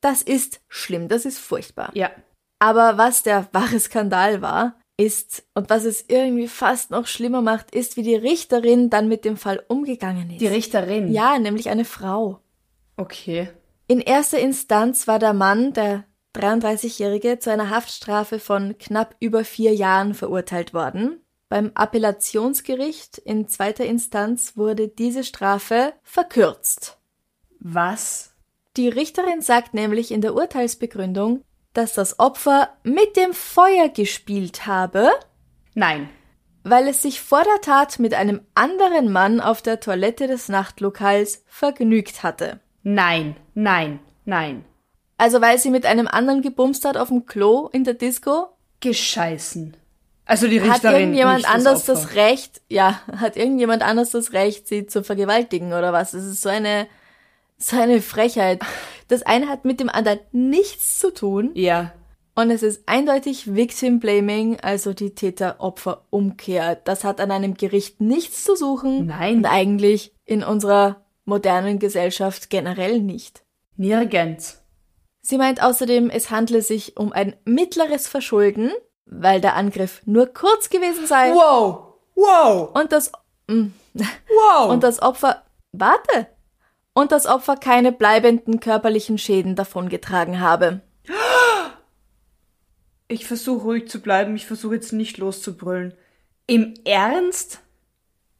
Das 0.00 0.22
ist 0.22 0.62
schlimm, 0.66 1.08
das 1.08 1.26
ist 1.26 1.38
furchtbar. 1.38 1.90
Ja. 1.92 2.10
Aber 2.58 2.96
was 2.96 3.22
der 3.22 3.48
wahre 3.52 3.78
Skandal 3.78 4.40
war, 4.40 4.76
ist, 4.96 5.44
und 5.54 5.70
was 5.70 5.84
es 5.84 6.04
irgendwie 6.08 6.48
fast 6.48 6.90
noch 6.90 7.06
schlimmer 7.06 7.42
macht, 7.42 7.74
ist, 7.74 7.96
wie 7.96 8.02
die 8.02 8.14
Richterin 8.14 8.90
dann 8.90 9.08
mit 9.08 9.24
dem 9.24 9.36
Fall 9.36 9.62
umgegangen 9.68 10.30
ist. 10.30 10.40
Die 10.40 10.46
Richterin. 10.46 11.12
Ja, 11.12 11.38
nämlich 11.38 11.68
eine 11.68 11.84
Frau. 11.84 12.40
Okay. 12.96 13.48
In 13.86 14.00
erster 14.00 14.38
Instanz 14.38 15.08
war 15.08 15.18
der 15.18 15.32
Mann, 15.32 15.72
der 15.72 16.04
33-Jährige, 16.34 17.38
zu 17.38 17.50
einer 17.50 17.70
Haftstrafe 17.70 18.38
von 18.38 18.78
knapp 18.78 19.16
über 19.20 19.44
vier 19.44 19.74
Jahren 19.74 20.14
verurteilt 20.14 20.74
worden. 20.74 21.20
Beim 21.48 21.72
Appellationsgericht 21.74 23.18
in 23.18 23.48
zweiter 23.48 23.84
Instanz 23.84 24.56
wurde 24.56 24.88
diese 24.88 25.24
Strafe 25.24 25.92
verkürzt. 26.02 26.98
Was? 27.60 28.34
Die 28.76 28.88
Richterin 28.88 29.40
sagt 29.40 29.74
nämlich 29.74 30.10
in 30.10 30.20
der 30.20 30.34
Urteilsbegründung, 30.34 31.44
dass 31.74 31.92
das 31.92 32.18
Opfer 32.18 32.70
mit 32.82 33.16
dem 33.16 33.34
Feuer 33.34 33.88
gespielt 33.88 34.66
habe, 34.66 35.10
Nein. 35.74 36.08
weil 36.62 36.88
es 36.88 37.02
sich 37.02 37.20
vor 37.20 37.42
der 37.42 37.60
Tat 37.60 37.98
mit 37.98 38.14
einem 38.14 38.40
anderen 38.54 39.12
Mann 39.12 39.40
auf 39.40 39.60
der 39.60 39.80
Toilette 39.80 40.26
des 40.26 40.48
Nachtlokals 40.48 41.44
vergnügt 41.46 42.22
hatte. 42.22 42.60
Nein. 42.82 43.36
Nein. 43.54 44.00
Nein. 44.24 44.64
Also 45.18 45.40
weil 45.40 45.58
sie 45.58 45.70
mit 45.70 45.86
einem 45.86 46.08
anderen 46.08 46.42
gebumst 46.42 46.84
hat 46.84 46.96
auf 46.96 47.08
dem 47.08 47.26
Klo 47.26 47.68
in 47.72 47.84
der 47.84 47.94
Disco? 47.94 48.48
Gescheißen. 48.80 49.76
Also 50.26 50.48
die 50.48 50.60
Hat 50.60 50.76
Richterin 50.76 51.00
irgendjemand 51.00 51.36
nicht 51.38 51.48
das 51.48 51.54
anders 51.54 51.88
Opfer. 51.88 51.92
das 51.92 52.14
Recht, 52.14 52.62
ja, 52.68 53.00
hat 53.16 53.36
irgendjemand 53.36 53.82
anders 53.82 54.10
das 54.10 54.32
Recht, 54.32 54.66
sie 54.66 54.86
zu 54.86 55.04
vergewaltigen 55.04 55.72
oder 55.72 55.92
was? 55.92 56.12
Das 56.12 56.24
ist 56.24 56.40
so 56.40 56.48
eine, 56.48 56.86
so 57.58 57.78
eine 57.78 58.00
Frechheit. 58.00 58.60
Das 59.08 59.22
eine 59.22 59.48
hat 59.48 59.64
mit 59.64 59.80
dem 59.80 59.88
anderen 59.88 60.20
nichts 60.32 60.98
zu 60.98 61.12
tun 61.12 61.50
Ja. 61.54 61.92
und 62.34 62.50
es 62.50 62.62
ist 62.62 62.82
eindeutig 62.88 63.54
Victim 63.54 64.00
Blaming, 64.00 64.58
also 64.60 64.92
die 64.94 65.14
Täter-Opfer-Umkehr. 65.14 66.76
Das 66.76 67.04
hat 67.04 67.20
an 67.20 67.30
einem 67.30 67.54
Gericht 67.54 68.00
nichts 68.00 68.44
zu 68.44 68.56
suchen. 68.56 69.06
Nein. 69.06 69.38
Und 69.38 69.46
eigentlich 69.46 70.14
in 70.24 70.42
unserer 70.42 71.02
modernen 71.24 71.78
Gesellschaft 71.78 72.50
generell 72.50 73.00
nicht. 73.00 73.44
Nirgends. 73.76 74.62
Sie 75.20 75.38
meint 75.38 75.62
außerdem, 75.62 76.10
es 76.10 76.30
handle 76.30 76.60
sich 76.62 76.96
um 76.98 77.12
ein 77.12 77.34
mittleres 77.44 78.06
Verschulden, 78.08 78.70
weil 79.06 79.40
der 79.40 79.54
Angriff 79.56 80.02
nur 80.04 80.26
kurz 80.26 80.68
gewesen 80.70 81.06
sei 81.06 81.30
Wow. 81.32 81.94
Wow. 82.14 82.70
und 82.74 82.92
das 82.92 83.10
mm, 83.48 83.66
Wow. 84.28 84.70
und 84.70 84.82
das 84.82 85.00
Opfer 85.02 85.42
warte 85.72 86.26
und 86.94 87.12
das 87.12 87.26
Opfer 87.26 87.56
keine 87.56 87.92
bleibenden 87.92 88.60
körperlichen 88.60 89.18
Schäden 89.18 89.54
davongetragen 89.56 90.40
habe. 90.40 90.80
ich 93.08 93.26
versuche 93.26 93.62
ruhig 93.64 93.88
zu 93.88 94.00
bleiben. 94.00 94.34
Ich 94.36 94.46
versuche 94.46 94.74
jetzt 94.74 94.92
nicht 94.92 95.18
loszubrüllen. 95.18 95.94
Im 96.46 96.74
Ernst? 96.84 97.60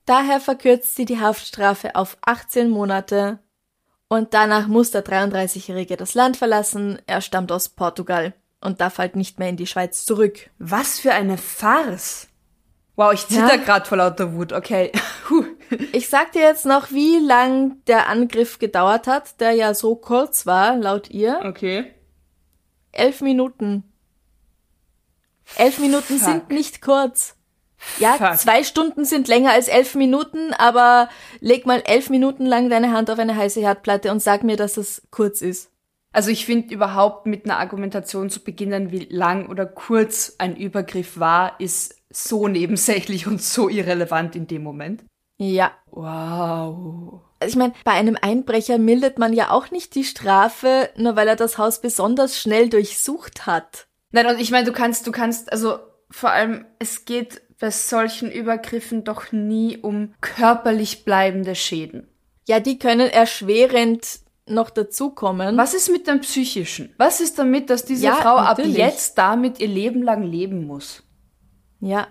Daher 0.07 0.41
verkürzt 0.41 0.97
sie 0.97 1.05
die 1.05 1.21
Haftstrafe 1.21 1.95
auf 1.97 2.17
18 2.23 2.69
Monate 2.69 3.39
und 4.09 4.35
danach 4.35 4.67
muss 4.67 4.91
der 4.91 5.05
33-Jährige 5.05 5.97
das 5.97 6.15
Land 6.15 6.37
verlassen. 6.37 7.01
Er 7.07 7.21
stammt 7.23 7.51
aus 7.51 7.71
Portugal 7.71 8.35
und 8.61 8.81
darf 8.81 8.99
halt 8.99 9.17
nicht 9.17 9.39
mehr 9.39 9.49
in 9.49 9.57
die 9.57 9.67
Schweiz 9.67 10.05
zurück. 10.05 10.51
Was 10.59 10.99
für 11.01 11.13
eine 11.13 11.39
Farce. 11.39 12.29
Wow, 12.97 13.13
ich 13.15 13.27
zitter 13.27 13.57
Ja. 13.57 13.65
grad 13.65 13.87
vor 13.89 13.97
lauter 13.99 14.35
Wut. 14.35 14.53
Okay. 14.53 14.93
Puh. 15.27 15.45
Ich 15.93 16.09
sag 16.09 16.33
dir 16.33 16.43
jetzt 16.43 16.67
noch, 16.67 16.93
wie 16.93 17.19
lang 17.19 17.83
der 17.87 18.09
Angriff 18.09 18.59
gedauert 18.59 19.07
hat, 19.07 19.41
der 19.41 19.53
ja 19.53 19.75
so 19.75 19.97
kurz 19.97 20.47
war, 20.47 20.77
laut 20.77 21.11
ihr. 21.11 21.41
Okay. 21.45 21.93
Elf 22.93 23.21
Minuten. 23.21 23.85
Elf 25.57 25.79
Minuten 25.79 26.19
Fuck. 26.19 26.25
sind 26.25 26.51
nicht 26.51 26.83
kurz. 26.83 27.37
Ja, 27.99 28.15
Fuck. 28.15 28.39
zwei 28.39 28.65
Stunden 28.65 29.05
sind 29.05 29.29
länger 29.29 29.53
als 29.53 29.69
elf 29.69 29.95
Minuten, 29.95 30.53
aber 30.55 31.09
leg 31.41 31.67
mal 31.67 31.83
elf 31.85 32.09
Minuten 32.09 32.47
lang 32.47 32.71
deine 32.71 32.93
Hand 32.93 33.11
auf 33.11 33.19
eine 33.19 33.37
heiße 33.37 33.61
Herdplatte 33.61 34.11
und 34.11 34.23
sag 34.23 34.43
mir, 34.43 34.57
dass 34.57 34.77
es 34.77 35.03
kurz 35.11 35.43
ist. 35.43 35.71
Also 36.13 36.31
ich 36.31 36.47
finde 36.47 36.73
überhaupt 36.73 37.27
mit 37.27 37.45
einer 37.45 37.59
Argumentation 37.59 38.31
zu 38.31 38.43
beginnen, 38.43 38.93
wie 38.93 39.07
lang 39.11 39.49
oder 39.49 39.67
kurz 39.67 40.37
ein 40.39 40.57
Übergriff 40.57 41.19
war, 41.19 41.59
ist 41.59 41.97
so 42.09 42.47
nebensächlich 42.47 43.27
und 43.27 43.43
so 43.43 43.69
irrelevant 43.69 44.37
in 44.37 44.47
dem 44.47 44.63
Moment. 44.63 45.05
Ja. 45.37 45.73
Wow. 45.91 47.23
Also 47.41 47.53
ich 47.53 47.57
meine, 47.57 47.75
bei 47.85 47.93
einem 47.93 48.17
Einbrecher 48.21 48.79
mildert 48.79 49.19
man 49.19 49.33
ja 49.33 49.51
auch 49.51 49.71
nicht 49.71 49.95
die 49.95 50.05
Strafe, 50.05 50.91
nur 50.97 51.17
weil 51.17 51.29
er 51.29 51.37
das 51.37 51.59
Haus 51.59 51.81
besonders 51.81 52.39
schnell 52.41 52.69
durchsucht 52.69 53.47
hat. 53.47 53.87
Nein, 54.13 54.27
und 54.27 54.41
ich 54.41 54.51
meine, 54.51 54.65
du 54.65 54.73
kannst, 54.73 55.07
du 55.07 55.13
kannst, 55.13 55.53
also 55.53 55.79
vor 56.11 56.31
allem, 56.31 56.65
es 56.79 57.05
geht 57.05 57.43
bei 57.59 57.71
solchen 57.71 58.31
Übergriffen 58.31 59.05
doch 59.05 59.33
nie 59.33 59.79
um 59.79 60.15
körperlich 60.21 61.05
bleibende 61.05 61.55
Schäden. 61.55 62.09
Ja, 62.47 62.61
die 62.61 62.79
können 62.79 63.09
erschwerend 63.09 64.21
noch 64.47 64.71
dazukommen. 64.71 65.57
Was 65.57 65.75
ist 65.75 65.91
mit 65.91 66.07
dem 66.07 66.21
Psychischen? 66.21 66.95
Was 66.99 67.21
ist 67.21 67.39
damit, 67.39 67.71
dass 67.71 67.85
diese 67.85 68.07
Ja, 68.07 68.15
Frau 68.17 68.41
natürlich. 68.41 68.83
ab 68.83 68.91
jetzt 68.91 69.17
damit 69.17 69.59
ihr 69.59 69.69
Leben 69.69 70.03
lang 70.03 70.23
leben 70.23 70.67
muss? 70.67 71.03
Ja. 71.81 72.09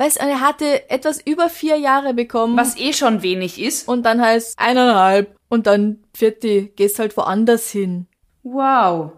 Weißt 0.00 0.16
du, 0.16 0.26
er 0.26 0.40
hatte 0.40 0.88
etwas 0.88 1.20
über 1.20 1.50
vier 1.50 1.76
Jahre 1.76 2.14
bekommen. 2.14 2.56
Was 2.56 2.78
eh 2.78 2.94
schon 2.94 3.22
wenig 3.22 3.60
ist. 3.60 3.86
Und 3.86 4.04
dann 4.04 4.22
heißt 4.22 4.58
eineinhalb. 4.58 5.36
Und 5.50 5.66
dann 5.66 6.02
vierte, 6.16 6.68
gehst 6.68 6.98
halt 6.98 7.14
woanders 7.18 7.70
hin. 7.70 8.06
Wow. 8.42 9.12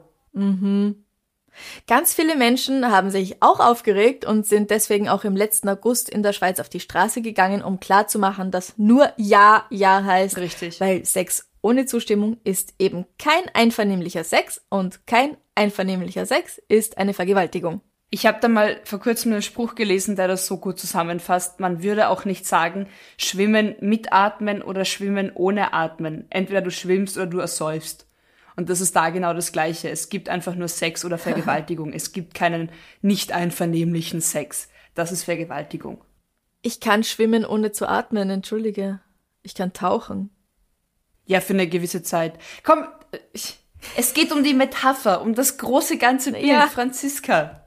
Ganz 1.87 2.15
viele 2.15 2.35
Menschen 2.35 2.91
haben 2.91 3.11
sich 3.11 3.41
auch 3.45 3.61
aufgeregt 3.61 4.25
und 4.25 4.45
sind 4.45 4.73
deswegen 4.73 5.09
auch 5.09 5.23
im 5.23 5.37
letzten 5.37 5.69
August 5.69 6.11
in 6.11 6.25
der 6.25 6.33
Schweiz 6.33 6.59
auf 6.59 6.69
die 6.69 6.81
Straße 6.81 7.23
gegangen, 7.23 7.63
um 7.63 7.79
klarzumachen, 7.79 8.51
dass 8.51 8.77
nur 8.77 9.13
Ja, 9.17 9.67
Ja 9.71 10.03
heißt. 10.03 10.37
Richtig. 10.39 10.81
Weil 10.81 11.05
Sex 11.05 11.49
ohne 11.61 11.87
Zustimmung 11.87 12.39
ist 12.43 12.75
eben 12.81 13.07
kein 13.21 13.49
einvernehmlicher 13.55 14.25
Sex 14.25 14.61
und 14.69 15.07
kein 15.07 15.37
einvernehmlicher 15.55 16.27
Sex 16.27 16.61
ist 16.67 16.99
eine 16.99 17.15
Vergewaltigung. 17.15 17.83
Ich 18.15 18.27
habe 18.27 18.39
da 18.43 18.49
mal 18.49 18.79
vor 18.85 19.01
kurzem 19.01 19.33
einen 19.33 19.41
Spruch 19.41 19.75
gelesen, 19.75 20.17
der 20.17 20.29
das 20.29 20.47
so 20.47 20.59
gut 20.59 20.79
zusammenfasst. 20.79 21.61
Man 21.61 21.83
würde 21.83 22.09
auch 22.09 22.27
nicht 22.27 22.45
sagen, 22.47 22.87
schwimmen 23.17 23.75
mit 23.81 24.13
Atmen 24.13 24.61
oder 24.61 24.85
schwimmen 24.85 25.33
ohne 25.35 25.73
Atmen. 25.73 26.27
Entweder 26.29 26.61
du 26.61 26.71
schwimmst 26.71 27.17
oder 27.17 27.27
du 27.27 27.39
ersäufst. 27.39 28.07
Und 28.55 28.69
das 28.69 28.83
ist 28.83 28.95
da 28.95 29.09
genau 29.09 29.33
das 29.33 29.51
Gleiche. 29.51 29.89
Es 29.89 30.11
gibt 30.11 30.29
einfach 30.29 30.55
nur 30.55 30.69
Sex 30.69 31.07
oder 31.07 31.17
Vergewaltigung. 31.27 31.95
es 31.95 32.13
gibt 32.13 32.35
keinen 32.35 32.69
nicht 33.01 33.33
einvernehmlichen 33.33 34.21
Sex. 34.21 34.69
Das 34.95 35.11
ist 35.11 35.25
Vergewaltigung. 35.25 36.05
Ich 36.61 36.81
kann 36.81 37.05
schwimmen 37.05 37.47
ohne 37.47 37.73
zu 37.73 37.89
atmen, 37.89 38.29
entschuldige. 38.29 39.01
Ich 39.43 39.55
kann 39.55 39.73
tauchen. 39.73 40.29
Ja, 41.25 41.41
für 41.41 41.55
eine 41.55 41.67
gewisse 41.67 42.03
Zeit. 42.03 42.35
Komm, 42.63 42.85
ich, 43.33 43.59
es 43.97 44.13
geht 44.13 44.33
um 44.33 44.45
die 44.45 44.53
Metapher, 44.53 45.23
um 45.23 45.35
das 45.35 45.57
große 45.57 45.97
ganze 45.97 46.33
Bild, 46.33 46.45
Ja. 46.45 46.67
Franziska. 46.67 47.62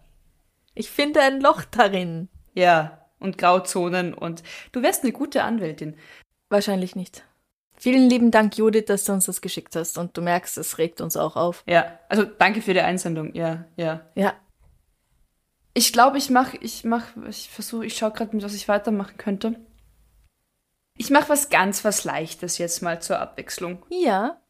Ich 0.76 0.92
finde 0.92 1.22
ein 1.22 1.42
Loch 1.42 1.64
darin. 1.64 2.30
Ja, 2.54 3.06
und 3.20 3.38
Grauzonen 3.38 4.14
und 4.14 4.44
du 4.72 4.82
wärst 4.82 5.04
eine 5.04 5.14
gute 5.14 5.44
Anwältin. 5.44 5.98
Wahrscheinlich 6.50 6.96
nicht. 6.96 7.26
Vielen 7.78 8.10
lieben 8.10 8.32
Dank, 8.32 8.58
Judith, 8.58 8.86
dass 8.86 9.04
du 9.04 9.14
uns 9.14 9.26
das 9.26 9.42
geschickt 9.42 9.76
hast. 9.76 9.98
Und 9.98 10.16
du 10.16 10.22
merkst, 10.22 10.58
es 10.58 10.78
regt 10.78 11.02
uns 11.02 11.18
auch 11.18 11.36
auf. 11.36 11.64
Ja, 11.68 12.00
also 12.08 12.24
danke 12.24 12.62
für 12.62 12.74
die 12.74 12.82
Einsendung. 12.82 13.34
Ja, 13.34 13.66
ja. 13.76 14.02
Ja. 14.16 14.34
Ich 15.74 15.92
glaube, 15.92 16.18
ich 16.18 16.30
mach, 16.30 16.54
ich 16.54 16.86
mach, 16.86 17.08
ich 17.28 17.50
versuche, 17.50 17.86
ich 17.86 17.98
schaue 17.98 18.12
gerade, 18.12 18.42
was 18.42 18.54
ich 18.54 18.68
weitermachen 18.70 19.18
könnte. 19.18 19.60
Ich 20.98 21.10
mache 21.10 21.28
was 21.28 21.50
ganz 21.50 21.84
was 21.84 22.06
Leichtes 22.06 22.58
jetzt 22.58 22.82
mal 22.82 23.02
zur 23.02 23.20
Abwechslung. 23.20 23.86
Ja. 23.90 24.42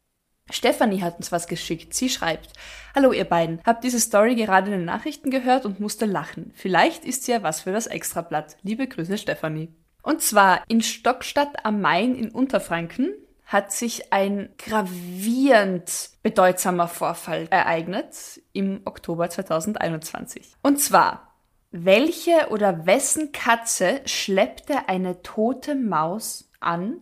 Stefanie 0.51 1.01
hat 1.01 1.17
uns 1.17 1.31
was 1.31 1.47
geschickt. 1.47 1.93
Sie 1.93 2.10
schreibt: 2.10 2.53
Hallo 2.93 3.12
ihr 3.12 3.25
beiden, 3.25 3.62
hab 3.65 3.81
diese 3.81 3.99
Story 3.99 4.36
gerade 4.36 4.67
in 4.67 4.79
den 4.79 4.86
Nachrichten 4.86 5.31
gehört 5.31 5.65
und 5.65 5.79
musste 5.79 6.05
lachen. 6.05 6.51
Vielleicht 6.55 7.03
ist 7.03 7.23
sie 7.23 7.31
ja 7.31 7.43
was 7.43 7.62
für 7.62 7.71
das 7.71 7.88
Extrablatt. 7.88 8.58
Liebe 8.62 8.88
Grüße, 8.88 9.17
Stefanie. 9.17 9.73
Und 10.03 10.21
zwar 10.21 10.62
in 10.67 10.81
Stockstadt 10.81 11.65
am 11.65 11.81
Main 11.81 12.15
in 12.15 12.29
Unterfranken 12.29 13.12
hat 13.45 13.71
sich 13.71 14.13
ein 14.13 14.49
gravierend 14.58 16.10
bedeutsamer 16.23 16.88
Vorfall 16.88 17.47
ereignet 17.49 18.41
im 18.53 18.81
Oktober 18.86 19.29
2021. 19.29 20.53
Und 20.62 20.79
zwar, 20.79 21.36
welche 21.71 22.49
oder 22.49 22.86
wessen 22.86 23.31
Katze 23.31 24.01
schleppte 24.05 24.89
eine 24.89 25.21
tote 25.21 25.75
Maus 25.75 26.49
an 26.60 26.97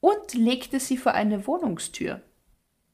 und 0.00 0.34
legte 0.34 0.80
sie 0.80 0.96
vor 0.96 1.12
eine 1.12 1.46
Wohnungstür? 1.46 2.20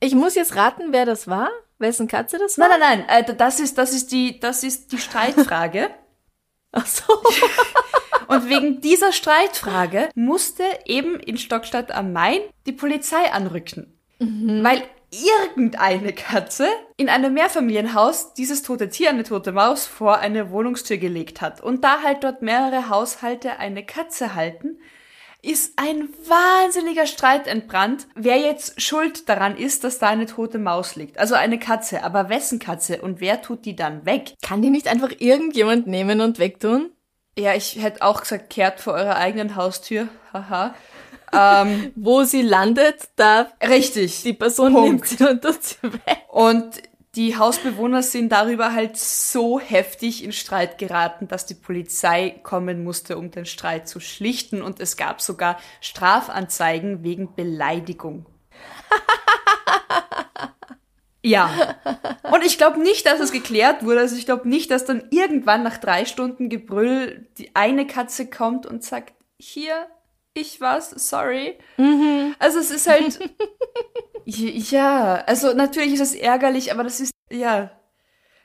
Ich 0.01 0.15
muss 0.15 0.35
jetzt 0.35 0.57
raten, 0.57 0.93
wer 0.93 1.05
das 1.05 1.29
war? 1.29 1.51
Wessen 1.79 2.09
Katze 2.09 2.39
das 2.39 2.59
war? 2.59 2.69
Nein, 2.69 2.81
nein, 2.81 3.05
nein, 3.07 3.25
äh, 3.25 3.35
das 3.35 3.61
ist, 3.61 3.79
das 3.79 3.93
ist 3.93 4.13
die, 4.13 4.41
das 4.41 4.65
ist 4.65 4.93
die 4.93 4.99
Streitfrage. 4.99 5.91
Ach 6.73 6.87
so. 6.87 7.05
Und 8.29 8.49
wegen 8.49 8.81
dieser 8.81 9.13
Streitfrage 9.13 10.09
musste 10.15 10.63
eben 10.87 11.19
in 11.19 11.37
Stockstadt 11.37 11.91
am 11.91 12.13
Main 12.13 12.41
die 12.67 12.73
Polizei 12.73 13.33
anrücken. 13.33 13.99
Weil 14.21 14.83
irgendeine 15.11 16.13
Katze 16.13 16.69
in 16.97 17.09
einem 17.09 17.35
Mehrfamilienhaus 17.35 18.35
dieses 18.35 18.63
tote 18.63 18.89
Tier, 18.89 19.09
eine 19.09 19.25
tote 19.25 19.51
Maus, 19.53 19.87
vor 19.87 20.19
eine 20.19 20.51
Wohnungstür 20.51 20.99
gelegt 20.99 21.41
hat. 21.41 21.61
Und 21.61 21.83
da 21.85 22.03
halt 22.03 22.23
dort 22.23 22.43
mehrere 22.43 22.89
Haushalte 22.89 23.59
eine 23.59 23.85
Katze 23.85 24.35
halten, 24.35 24.79
ist 25.42 25.74
ein 25.76 26.09
wahnsinniger 26.26 27.07
Streit 27.07 27.46
entbrannt, 27.46 28.07
wer 28.14 28.38
jetzt 28.38 28.81
schuld 28.81 29.29
daran 29.29 29.57
ist, 29.57 29.85
dass 29.85 29.98
da 29.98 30.09
eine 30.09 30.26
tote 30.26 30.59
Maus 30.59 30.96
liegt. 30.96 31.18
Also 31.18 31.35
eine 31.35 31.59
Katze, 31.59 32.03
aber 32.03 32.29
wessen 32.29 32.59
Katze 32.59 33.03
und 33.03 33.20
wer 33.20 33.42
tut 33.42 33.64
die 33.64 33.76
dann 33.76 34.05
weg? 34.05 34.35
Kann 34.42 34.62
die 34.62 34.70
nicht 34.70 34.88
einfach 34.88 35.12
irgendjemand 35.18 35.87
nehmen 35.87 36.20
und 36.20 36.38
wegtun? 36.38 36.90
Ja, 37.38 37.55
ich 37.55 37.81
hätte 37.81 38.03
auch 38.03 38.20
gesagt, 38.20 38.50
kehrt 38.50 38.81
vor 38.81 38.94
eurer 38.94 39.16
eigenen 39.16 39.57
Haustür. 39.57 40.09
Haha. 40.33 40.74
ähm, 41.33 41.92
Wo 41.96 42.24
sie 42.24 42.42
landet, 42.42 43.09
da 43.16 43.48
richtig. 43.66 44.22
die 44.22 44.33
Person 44.33 44.72
Punkt. 44.72 44.88
nimmt 44.88 45.07
sie 45.07 45.29
und 45.29 45.42
tut 45.42 45.62
sie 45.62 45.83
weg. 45.83 46.24
Und 46.29 46.83
die 47.16 47.37
Hausbewohner 47.37 48.03
sind 48.03 48.31
darüber 48.31 48.73
halt 48.73 48.96
so 48.96 49.59
heftig 49.59 50.23
in 50.23 50.33
Streit 50.33 50.79
geraten, 50.79 51.27
dass 51.27 51.44
die 51.44 51.55
Polizei 51.55 52.40
kommen 52.42 52.85
musste, 52.85 53.18
um 53.18 53.31
den 53.31 53.46
Streit 53.46 53.88
zu 53.88 53.99
schlichten. 53.99 54.62
Und 54.62 54.79
es 54.79 54.96
gab 54.96 55.20
sogar 55.20 55.59
Strafanzeigen 55.81 57.03
wegen 57.03 57.35
Beleidigung. 57.35 58.27
Ja. 61.23 61.77
Und 62.33 62.44
ich 62.44 62.57
glaube 62.57 62.81
nicht, 62.81 63.07
dass 63.07 63.20
es 63.20 63.33
geklärt 63.33 63.85
wurde. 63.85 64.01
Also 64.01 64.16
ich 64.16 64.25
glaube 64.25 64.49
nicht, 64.49 64.70
dass 64.70 64.85
dann 64.85 65.05
irgendwann 65.11 65.62
nach 65.62 65.77
drei 65.77 66.05
Stunden 66.05 66.49
Gebrüll 66.49 67.29
die 67.38 67.55
eine 67.55 67.87
Katze 67.87 68.29
kommt 68.29 68.66
und 68.66 68.83
sagt, 68.83 69.12
hier, 69.38 69.87
ich 70.35 70.61
war's, 70.61 70.90
sorry. 70.90 71.59
Mhm. 71.77 72.35
Also 72.38 72.59
es 72.59 72.70
ist 72.70 72.88
halt, 72.88 73.20
ja, 74.25 75.17
also 75.27 75.53
natürlich 75.55 75.95
ist 75.95 76.01
es 76.01 76.15
ärgerlich, 76.15 76.73
aber 76.73 76.85
das 76.85 77.01
ist, 77.01 77.13
ja, 77.31 77.71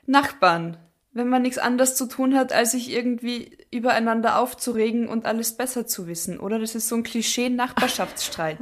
Nachbarn. 0.06 0.78
Wenn 1.12 1.30
man 1.30 1.40
nichts 1.40 1.56
anderes 1.56 1.94
zu 1.94 2.06
tun 2.06 2.36
hat, 2.36 2.52
als 2.52 2.72
sich 2.72 2.90
irgendwie 2.90 3.56
übereinander 3.70 4.38
aufzuregen 4.38 5.08
und 5.08 5.24
alles 5.24 5.56
besser 5.56 5.86
zu 5.86 6.06
wissen, 6.06 6.38
oder? 6.38 6.58
Das 6.58 6.74
ist 6.74 6.88
so 6.88 6.96
ein 6.96 7.04
Klischee-Nachbarschaftsstreit. 7.04 8.58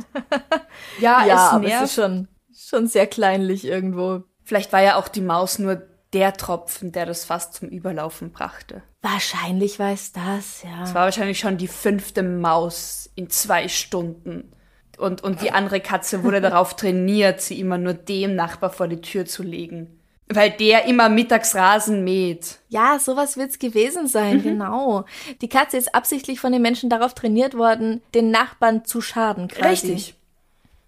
ja, 1.00 1.26
ja, 1.26 1.56
es 1.56 1.60
nervt. 1.60 1.84
es 1.84 1.90
ist 1.90 1.94
schon 1.96 2.28
schon 2.56 2.86
sehr 2.86 3.06
kleinlich 3.06 3.64
irgendwo. 3.64 4.24
Vielleicht 4.42 4.72
war 4.72 4.82
ja 4.82 4.96
auch 4.96 5.08
die 5.08 5.20
Maus 5.20 5.58
nur 5.58 5.82
der 6.12 6.34
Tropfen, 6.34 6.92
der 6.92 7.06
das 7.06 7.24
fast 7.24 7.54
zum 7.54 7.68
Überlaufen 7.68 8.30
brachte. 8.30 8.82
Wahrscheinlich 9.02 9.78
war 9.78 9.92
es 9.92 10.12
das, 10.12 10.62
ja. 10.62 10.84
Es 10.84 10.94
war 10.94 11.04
wahrscheinlich 11.04 11.38
schon 11.38 11.58
die 11.58 11.68
fünfte 11.68 12.22
Maus 12.22 13.10
in 13.16 13.30
zwei 13.30 13.68
Stunden. 13.68 14.52
Und, 14.98 15.22
und 15.22 15.42
die 15.42 15.50
andere 15.50 15.80
Katze 15.80 16.22
wurde 16.22 16.40
darauf 16.40 16.76
trainiert, 16.76 17.40
sie 17.40 17.60
immer 17.60 17.78
nur 17.78 17.94
dem 17.94 18.34
Nachbar 18.34 18.70
vor 18.70 18.88
die 18.88 19.00
Tür 19.00 19.26
zu 19.26 19.42
legen. 19.42 20.00
Weil 20.28 20.50
der 20.50 20.86
immer 20.86 21.10
mittags 21.10 21.54
Rasen 21.54 22.02
mäht. 22.02 22.58
Ja, 22.68 22.98
sowas 22.98 23.36
wird's 23.36 23.58
gewesen 23.58 24.06
sein, 24.06 24.38
mhm. 24.38 24.42
genau. 24.42 25.04
Die 25.42 25.48
Katze 25.48 25.76
ist 25.76 25.94
absichtlich 25.94 26.40
von 26.40 26.50
den 26.50 26.62
Menschen 26.62 26.88
darauf 26.88 27.14
trainiert 27.14 27.54
worden, 27.56 28.02
den 28.14 28.30
Nachbarn 28.30 28.84
zu 28.84 29.00
schaden, 29.00 29.48
quasi. 29.48 29.92
Richtig. 29.92 30.14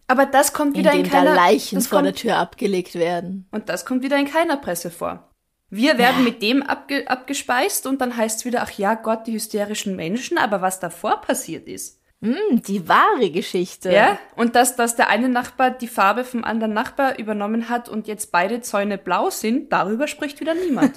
Aber 0.08 0.24
das 0.24 0.52
kommt 0.52 0.76
wieder 0.76 0.92
in, 0.92 1.04
in 1.04 1.10
keiner 1.10 1.34
da 1.34 1.34
Leichen 1.34 1.80
vor 1.80 1.98
kommt, 1.98 2.06
der 2.06 2.14
Tür 2.14 2.36
abgelegt 2.36 2.94
werden. 2.94 3.46
Und 3.50 3.68
das 3.68 3.84
kommt 3.84 4.02
wieder 4.02 4.16
in 4.18 4.26
keiner 4.26 4.56
Presse 4.56 4.90
vor. 4.90 5.28
Wir 5.68 5.98
werden 5.98 6.18
ja. 6.18 6.30
mit 6.30 6.42
dem 6.42 6.62
abge, 6.62 7.08
abgespeist 7.08 7.86
und 7.86 8.00
dann 8.00 8.16
heißt 8.16 8.40
es 8.40 8.44
wieder, 8.44 8.62
ach 8.62 8.70
ja, 8.78 8.94
Gott, 8.94 9.26
die 9.26 9.32
hysterischen 9.32 9.96
Menschen, 9.96 10.38
aber 10.38 10.62
was 10.62 10.78
davor 10.78 11.20
passiert 11.20 11.66
ist. 11.66 11.95
Mm, 12.20 12.62
die 12.66 12.88
wahre 12.88 13.30
Geschichte. 13.30 13.92
Ja, 13.92 14.18
und 14.36 14.54
dass, 14.54 14.76
dass 14.76 14.96
der 14.96 15.08
eine 15.08 15.28
Nachbar 15.28 15.70
die 15.70 15.88
Farbe 15.88 16.24
vom 16.24 16.44
anderen 16.44 16.72
Nachbar 16.72 17.18
übernommen 17.18 17.68
hat 17.68 17.88
und 17.88 18.06
jetzt 18.06 18.32
beide 18.32 18.62
Zäune 18.62 18.96
blau 18.96 19.30
sind, 19.30 19.70
darüber 19.72 20.08
spricht 20.08 20.40
wieder 20.40 20.54
niemand. 20.54 20.96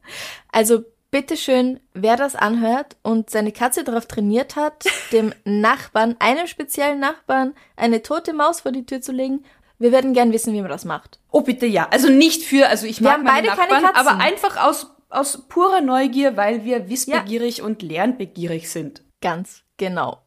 also 0.52 0.84
bitteschön, 1.10 1.80
wer 1.94 2.16
das 2.16 2.36
anhört 2.36 2.96
und 3.02 3.30
seine 3.30 3.52
Katze 3.52 3.82
darauf 3.82 4.06
trainiert 4.06 4.56
hat, 4.56 4.84
dem 5.12 5.32
Nachbarn, 5.44 6.16
einem 6.18 6.46
speziellen 6.46 7.00
Nachbarn, 7.00 7.54
eine 7.76 8.02
tote 8.02 8.34
Maus 8.34 8.60
vor 8.60 8.72
die 8.72 8.84
Tür 8.84 9.00
zu 9.00 9.12
legen, 9.12 9.44
wir 9.78 9.92
werden 9.92 10.12
gern 10.12 10.32
wissen, 10.32 10.52
wie 10.52 10.60
man 10.60 10.70
das 10.70 10.84
macht. 10.84 11.20
Oh, 11.30 11.40
bitte 11.40 11.64
ja. 11.64 11.88
Also 11.90 12.10
nicht 12.10 12.42
für, 12.42 12.68
also 12.68 12.86
ich 12.86 13.00
wir 13.00 13.10
mag 13.10 13.22
meine 13.22 13.48
Nachbarn, 13.48 13.84
aber 13.94 14.18
einfach 14.18 14.62
aus, 14.62 14.90
aus 15.08 15.46
purer 15.48 15.80
Neugier, 15.80 16.36
weil 16.36 16.64
wir 16.64 16.90
wissbegierig 16.90 17.58
ja. 17.58 17.64
und 17.64 17.82
lernbegierig 17.82 18.70
sind. 18.70 19.02
Ganz 19.20 19.62
genau. 19.76 20.20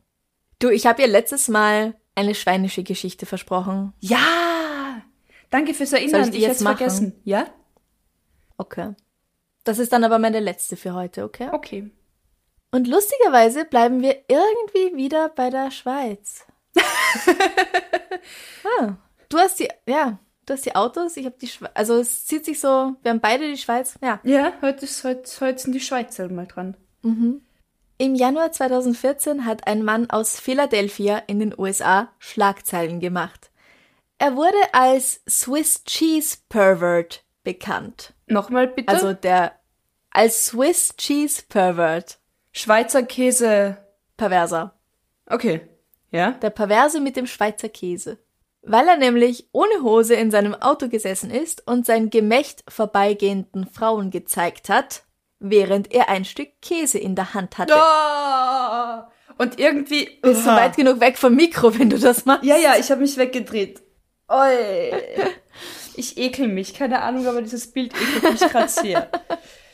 Du, 0.61 0.69
ich 0.69 0.85
habe 0.85 1.01
ihr 1.01 1.07
letztes 1.07 1.47
Mal 1.47 1.95
eine 2.13 2.35
schweinische 2.35 2.83
Geschichte 2.83 3.25
versprochen. 3.25 3.93
Ja! 3.99 5.01
Danke 5.49 5.73
fürs 5.73 5.91
Erinnern. 5.91 6.29
ich, 6.29 6.35
ich 6.35 6.41
jetzt 6.41 6.61
vergessen. 6.61 7.19
Ja? 7.23 7.47
Okay. 8.57 8.93
Das 9.63 9.79
ist 9.79 9.91
dann 9.91 10.03
aber 10.03 10.19
meine 10.19 10.39
letzte 10.39 10.77
für 10.77 10.93
heute, 10.93 11.23
okay? 11.23 11.49
Okay. 11.51 11.89
Und 12.69 12.87
lustigerweise 12.87 13.65
bleiben 13.65 14.03
wir 14.03 14.17
irgendwie 14.27 14.95
wieder 14.95 15.29
bei 15.29 15.49
der 15.49 15.71
Schweiz. 15.71 16.45
ah, 18.79 18.93
du 19.29 19.37
hast 19.39 19.59
die, 19.59 19.67
ja, 19.87 20.19
du 20.45 20.53
hast 20.53 20.65
die 20.67 20.75
Autos, 20.75 21.17
ich 21.17 21.25
habe 21.25 21.37
die 21.41 21.47
Schweiz. 21.47 21.71
Also 21.73 21.95
es 21.95 22.27
zieht 22.27 22.45
sich 22.45 22.59
so, 22.59 22.95
wir 23.01 23.09
haben 23.09 23.19
beide 23.19 23.49
die 23.49 23.57
Schweiz, 23.57 23.97
ja. 24.03 24.19
Ja, 24.23 24.53
heute, 24.61 24.85
ist, 24.85 25.03
heute, 25.03 25.27
heute 25.41 25.57
sind 25.57 25.73
die 25.73 25.79
Schweizer 25.79 26.29
mal 26.29 26.45
dran. 26.45 26.77
Mhm. 27.01 27.41
Im 28.01 28.15
Januar 28.15 28.51
2014 28.51 29.45
hat 29.45 29.67
ein 29.67 29.83
Mann 29.83 30.09
aus 30.09 30.39
Philadelphia 30.39 31.19
in 31.27 31.39
den 31.39 31.53
USA 31.55 32.09
Schlagzeilen 32.17 32.99
gemacht. 32.99 33.51
Er 34.17 34.35
wurde 34.35 34.57
als 34.71 35.21
Swiss 35.29 35.83
Cheese 35.83 36.37
Pervert 36.49 37.23
bekannt. 37.43 38.15
Nochmal 38.25 38.69
bitte? 38.69 38.91
Also 38.91 39.13
der 39.13 39.51
als 40.09 40.47
Swiss 40.47 40.95
Cheese 40.97 41.43
Pervert. 41.47 42.17
Schweizer 42.51 43.03
Käse. 43.03 43.77
Perverser. 44.17 44.73
Okay. 45.27 45.61
Ja? 46.09 46.31
Der 46.31 46.49
Perverse 46.49 47.01
mit 47.01 47.15
dem 47.15 47.27
Schweizer 47.27 47.69
Käse. 47.69 48.17
Weil 48.63 48.87
er 48.87 48.97
nämlich 48.97 49.47
ohne 49.51 49.83
Hose 49.83 50.15
in 50.15 50.31
seinem 50.31 50.55
Auto 50.55 50.89
gesessen 50.89 51.29
ist 51.29 51.67
und 51.67 51.85
sein 51.85 52.09
Gemächt 52.09 52.63
vorbeigehenden 52.67 53.67
Frauen 53.67 54.09
gezeigt 54.09 54.69
hat, 54.69 55.03
während 55.41 55.91
er 55.91 56.07
ein 56.07 56.23
Stück 56.23 56.49
Käse 56.61 56.97
in 56.97 57.15
der 57.15 57.33
Hand 57.33 57.57
hatte. 57.57 57.73
Oh! 57.75 59.11
Und 59.37 59.59
irgendwie. 59.59 60.19
Bist 60.21 60.45
du 60.45 60.49
weit 60.49 60.75
genug 60.75 60.99
weg 60.99 61.17
vom 61.17 61.35
Mikro, 61.35 61.77
wenn 61.77 61.89
du 61.89 61.97
das 61.97 62.25
machst? 62.25 62.43
Ja, 62.45 62.57
ja, 62.57 62.75
ich 62.79 62.91
habe 62.91 63.01
mich 63.01 63.17
weggedreht. 63.17 63.81
Oi. 64.29 64.93
Ich 65.93 66.17
ekel 66.17 66.47
mich, 66.47 66.73
keine 66.73 67.01
Ahnung, 67.01 67.27
aber 67.27 67.41
dieses 67.41 67.69
Bild 67.69 67.93
ekelt 67.93 68.31
mich 68.31 68.49
gerade 68.49 68.69
sehr. 68.69 69.09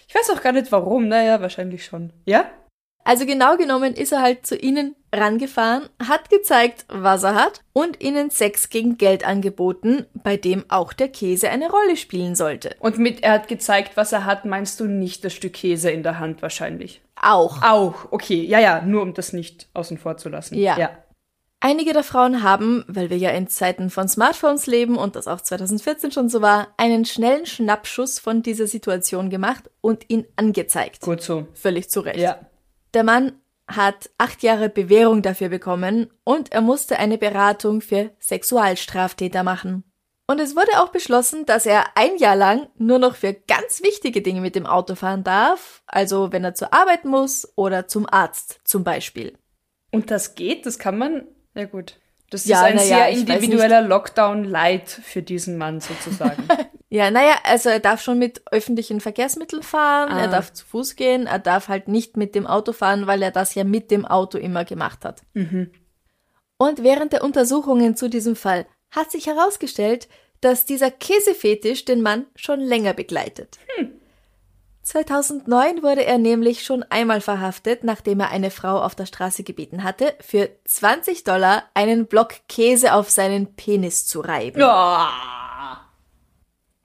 Ich 0.08 0.16
weiß 0.16 0.32
auch 0.32 0.42
gar 0.42 0.52
nicht 0.52 0.72
warum, 0.72 1.08
naja, 1.08 1.42
wahrscheinlich 1.42 1.86
schon. 1.86 2.12
Ja? 2.26 2.50
Also 3.08 3.26
genau 3.26 3.56
genommen 3.56 3.94
ist 3.94 4.12
er 4.12 4.22
halt 4.22 4.46
zu 4.46 4.58
ihnen 4.58 4.94
rangefahren, 5.16 5.88
hat 6.06 6.30
gezeigt, 6.30 6.86
was 6.90 7.24
er 7.24 7.36
hat 7.36 7.62
und 7.72 8.04
ihnen 8.04 8.32
Sex 8.32 8.68
gegen 8.68 8.98
Geld 8.98 9.26
angeboten, 9.26 10.06
bei 10.14 10.36
dem 10.36 10.66
auch 10.68 10.92
der 10.92 11.08
Käse 11.08 11.50
eine 11.50 11.72
Rolle 11.72 11.96
spielen 11.96 12.36
sollte. 12.36 12.76
Und 12.80 12.98
mit 12.98 13.24
er 13.24 13.32
hat 13.32 13.48
gezeigt, 13.48 13.96
was 13.96 14.12
er 14.12 14.26
hat, 14.26 14.44
meinst 14.44 14.82
du 14.82 14.88
nicht 14.88 15.24
das 15.24 15.32
Stück 15.32 15.54
Käse 15.54 15.90
in 15.90 16.04
der 16.04 16.20
Hand 16.20 16.42
wahrscheinlich? 16.42 17.00
Auch. 17.16 17.62
Auch, 17.64 18.12
okay. 18.12 18.44
Ja, 18.44 18.60
ja, 18.60 18.82
nur 18.82 19.04
um 19.04 19.14
das 19.14 19.32
nicht 19.32 19.70
außen 19.74 19.98
vor 19.98 20.18
zu 20.18 20.28
lassen. 20.28 20.56
Ja. 20.56 20.78
ja. 20.78 20.90
Einige 21.62 21.94
der 21.94 22.04
Frauen 22.04 22.44
haben, 22.44 22.84
weil 22.90 23.10
wir 23.10 23.18
ja 23.18 23.30
in 23.30 23.48
Zeiten 23.48 23.90
von 23.90 24.10
Smartphones 24.10 24.68
leben 24.68 24.98
und 24.98 25.16
das 25.16 25.30
auch 25.30 25.40
2014 25.40 26.12
schon 26.12 26.28
so 26.28 26.42
war, 26.42 26.68
einen 26.76 27.06
schnellen 27.06 27.46
Schnappschuss 27.46 28.20
von 28.20 28.44
dieser 28.44 28.68
Situation 28.68 29.30
gemacht 29.30 29.70
und 29.80 30.10
ihn 30.10 30.26
angezeigt. 30.36 31.00
Gut 31.00 31.22
so. 31.22 31.48
Völlig 31.54 31.90
zu 31.90 32.02
Recht. 32.02 32.20
Ja. 32.20 32.42
Der 32.94 33.04
Mann 33.04 33.34
hat 33.68 34.10
acht 34.18 34.44
Jahre 34.44 34.70
Bewährung 34.70 35.22
dafür 35.22 35.50
bekommen 35.50 36.10
und 36.24 36.52
er 36.52 36.62
musste 36.62 37.00
eine 37.00 37.18
Beratung 37.18 37.82
für 37.82 38.12
Sexualstraftäter 38.20 39.44
machen. 39.44 39.84
Und 40.30 40.40
es 40.40 40.56
wurde 40.56 40.82
auch 40.82 40.90
beschlossen, 40.90 41.46
dass 41.46 41.66
er 41.66 41.86
ein 41.96 42.18
Jahr 42.18 42.36
lang 42.36 42.68
nur 42.78 43.00
noch 43.00 43.16
für 43.16 43.34
ganz 43.34 43.82
wichtige 43.82 44.22
Dinge 44.22 44.42
mit 44.42 44.56
dem 44.56 44.66
Auto 44.66 44.96
fahren 44.96 45.24
darf, 45.24 45.84
also 45.88 46.32
wenn 46.32 46.44
er 46.44 46.54
zur 46.54 46.74
Arbeit 46.74 47.06
muss 47.06 47.52
oder 47.56 47.88
zum 47.88 48.08
Arzt 48.10 48.60
zum 48.66 48.84
Beispiel. 48.84 49.38
Und 49.92 50.12
das 50.12 50.36
geht? 50.36 50.66
Das 50.66 50.80
kann 50.80 50.98
man 50.98 51.26
ja, 51.58 51.66
gut. 51.66 52.00
Das 52.30 52.46
ja, 52.46 52.68
ist 52.68 52.74
ein 52.74 52.80
sehr 52.80 52.98
ja, 52.98 53.08
individueller 53.08 53.82
Lockdown-Light 53.82 54.90
für 54.90 55.24
diesen 55.24 55.58
Mann 55.58 55.80
sozusagen. 55.80 56.48
ja, 56.90 57.12
naja, 57.12 57.36
also 57.44 57.70
er 57.70 57.80
darf 57.80 58.02
schon 58.02 58.18
mit 58.18 58.42
öffentlichen 58.52 59.02
Verkehrsmitteln 59.02 59.62
fahren, 59.62 60.12
ah. 60.12 60.22
er 60.22 60.28
darf 60.30 60.54
zu 60.54 60.66
Fuß 60.66 60.96
gehen, 60.96 61.28
er 61.28 61.40
darf 61.40 61.68
halt 61.68 61.88
nicht 61.88 62.16
mit 62.16 62.34
dem 62.34 62.48
Auto 62.48 62.72
fahren, 62.72 63.08
weil 63.08 63.22
er 63.22 63.32
das 63.32 63.56
ja 63.56 63.64
mit 63.64 63.92
dem 63.92 64.06
Auto 64.06 64.38
immer 64.38 64.64
gemacht 64.64 65.04
hat. 65.04 65.22
Mhm. 65.34 65.72
Und 66.58 66.84
während 66.84 67.14
der 67.14 67.24
Untersuchungen 67.24 67.96
zu 67.96 68.10
diesem 68.10 68.36
Fall 68.36 68.66
hat 68.90 69.12
sich 69.12 69.28
herausgestellt, 69.28 70.08
dass 70.42 70.66
dieser 70.66 70.92
Käsefetisch 70.92 71.86
den 71.86 72.02
Mann 72.02 72.26
schon 72.36 72.60
länger 72.60 72.94
begleitet. 72.94 73.60
Hm. 73.76 73.92
2009 74.84 75.84
wurde 75.84 76.06
er 76.06 76.18
nämlich 76.18 76.64
schon 76.64 76.84
einmal 76.84 77.20
verhaftet, 77.20 77.84
nachdem 77.84 78.22
er 78.22 78.30
eine 78.30 78.52
Frau 78.52 78.82
auf 78.82 78.96
der 78.96 79.06
Straße 79.06 79.44
gebeten 79.44 79.84
hatte, 79.84 80.16
für 80.22 80.50
20 80.64 81.26
Dollar 81.26 81.64
einen 81.74 82.08
Block 82.08 82.36
Käse 82.48 82.94
auf 82.94 83.10
seinen 83.10 83.56
Penis 83.56 84.08
zu 84.08 84.22
reiben. 84.22 84.64
Oh. 84.64 85.37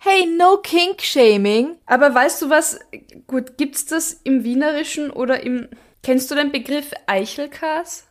Hey, 0.05 0.27
no 0.27 0.57
kink 0.57 1.01
shaming. 1.01 1.77
Aber 1.87 2.12
weißt 2.12 2.43
du 2.43 2.51
was? 2.51 2.81
Gut, 3.29 3.57
gibt's 3.57 3.87
das 3.87 4.12
im 4.25 4.43
Wienerischen 4.43 5.11
oder 5.11 5.45
im 5.45 5.69
Kennst 6.03 6.29
du 6.29 6.35
den 6.35 6.51
Begriff 6.51 6.91
Eichelkas? 7.07 8.05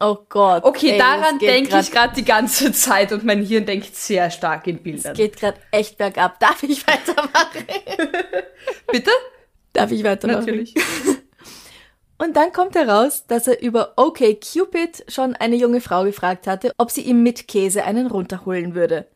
Oh 0.00 0.16
Gott. 0.30 0.64
Okay, 0.64 0.92
ey, 0.92 0.98
daran 0.98 1.38
denke 1.38 1.78
ich 1.78 1.90
gerade 1.90 2.14
die 2.14 2.24
ganze 2.24 2.72
Zeit 2.72 3.12
und 3.12 3.24
mein 3.24 3.42
Hirn 3.42 3.66
denkt 3.66 3.94
sehr 3.94 4.30
stark 4.30 4.66
in 4.66 4.78
Bildern. 4.78 5.12
Es 5.12 5.18
geht 5.18 5.36
gerade 5.36 5.58
echt 5.72 5.98
bergab. 5.98 6.40
Darf 6.40 6.62
ich 6.62 6.86
weitermachen? 6.86 7.66
Bitte? 8.90 9.10
Darf 9.74 9.90
ich 9.90 10.04
weitermachen? 10.04 10.40
Natürlich. 10.40 10.74
Und 12.18 12.34
dann 12.34 12.50
kommt 12.50 12.74
heraus, 12.76 13.26
dass 13.26 13.46
er 13.46 13.60
über 13.60 13.92
OK 13.96 14.40
Cupid 14.40 15.04
schon 15.08 15.36
eine 15.36 15.56
junge 15.56 15.82
Frau 15.82 16.04
gefragt 16.04 16.46
hatte, 16.46 16.72
ob 16.78 16.90
sie 16.90 17.02
ihm 17.02 17.22
mit 17.22 17.46
Käse 17.46 17.84
einen 17.84 18.06
runterholen 18.06 18.74
würde. 18.74 19.06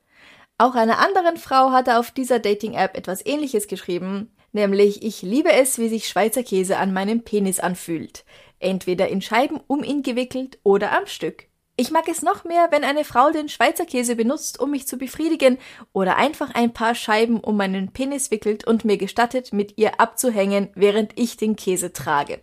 Auch 0.61 0.75
einer 0.75 0.99
anderen 0.99 1.38
Frau 1.38 1.70
hat 1.70 1.88
er 1.88 1.99
auf 1.99 2.11
dieser 2.11 2.38
Dating-App 2.38 2.96
etwas 2.96 3.25
ähnliches 3.25 3.66
geschrieben, 3.66 4.31
nämlich 4.53 5.03
ich 5.03 5.23
liebe 5.23 5.51
es, 5.53 5.79
wie 5.79 5.88
sich 5.88 6.07
Schweizer 6.07 6.42
Käse 6.42 6.77
an 6.77 6.92
meinem 6.92 7.23
Penis 7.23 7.61
anfühlt 7.61 8.25
entweder 8.61 9.09
in 9.09 9.20
Scheiben 9.20 9.61
um 9.66 9.83
ihn 9.83 10.03
gewickelt 10.03 10.59
oder 10.62 10.92
am 10.92 11.07
Stück. 11.07 11.49
Ich 11.77 11.90
mag 11.90 12.07
es 12.09 12.20
noch 12.20 12.44
mehr, 12.44 12.68
wenn 12.70 12.85
eine 12.85 13.05
Frau 13.05 13.31
den 13.31 13.49
Schweizer 13.49 13.87
Käse 13.87 14.14
benutzt, 14.14 14.61
um 14.61 14.70
mich 14.70 14.87
zu 14.87 14.99
befriedigen, 14.99 15.57
oder 15.94 16.16
einfach 16.16 16.55
ein 16.55 16.75
paar 16.75 16.94
Scheiben 16.94 17.40
um 17.40 17.57
meinen 17.57 17.92
Penis 17.92 18.31
wickelt 18.31 18.66
und 18.66 18.85
mir 18.85 18.99
gestattet, 18.99 19.55
mit 19.55 19.79
ihr 19.79 19.99
abzuhängen, 19.99 20.68
während 20.75 21.18
ich 21.18 21.38
den 21.38 21.57
Käse 21.57 21.92
trage. 21.94 22.42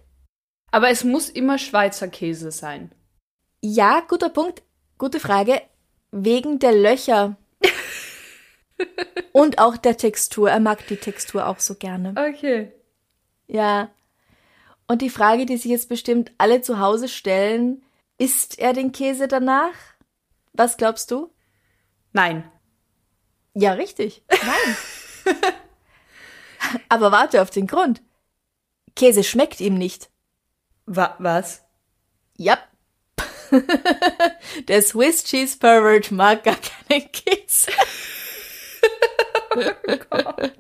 Aber 0.72 0.90
es 0.90 1.04
muss 1.04 1.30
immer 1.30 1.60
Schweizer 1.60 2.08
Käse 2.08 2.52
sein. 2.52 2.92
Ja, 3.62 4.02
guter 4.08 4.30
Punkt, 4.30 4.64
gute 4.98 5.20
Frage. 5.20 5.62
Wegen 6.12 6.58
der 6.58 6.72
Löcher. 6.72 7.38
Und 9.32 9.60
auch 9.60 9.78
der 9.78 9.98
Textur. 9.98 10.50
Er 10.50 10.60
mag 10.60 10.86
die 10.88 10.98
Textur 10.98 11.48
auch 11.48 11.60
so 11.60 11.76
gerne. 11.76 12.13
Okay. 12.18 12.72
Ja. 13.48 13.90
Und 14.88 15.02
die 15.02 15.10
Frage, 15.10 15.46
die 15.46 15.58
sich 15.58 15.72
jetzt 15.72 15.90
bestimmt 15.90 16.32
alle 16.38 16.62
zu 16.62 16.80
Hause 16.80 17.08
stellen, 17.08 17.84
isst 18.18 18.60
er 18.60 18.74
den 18.74 18.92
Käse 18.92 19.28
danach? 19.28 19.74
Was 20.54 20.78
glaubst 20.78 21.12
du? 21.12 21.32
Nein. 22.13 22.50
Ja, 23.54 23.74
richtig. 23.74 24.24
Nein. 24.30 25.36
Aber 26.90 27.12
warte 27.12 27.42
auf 27.42 27.50
den 27.50 27.68
Grund. 27.68 28.02
Käse 28.96 29.24
schmeckt 29.24 29.60
ihm 29.60 29.78
nicht. 29.78 30.10
Wa 30.86 31.16
was? 31.20 31.63
Ja. 32.38 32.58
Der 34.68 34.82
Swiss 34.82 35.24
Cheese 35.24 35.58
Pervert 35.58 36.12
mag 36.12 36.44
gar 36.44 36.56
keinen 36.56 37.12
Käse. 37.12 37.72
Gott. 40.10 40.52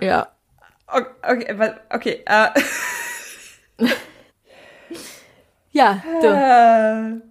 ja. 0.00 0.28
Okay, 0.86 1.52
okay, 1.52 1.72
okay. 1.90 2.24
Uh. 2.28 3.86
ja, 5.72 6.02
du. 6.20 6.26
Äh. 6.26 7.28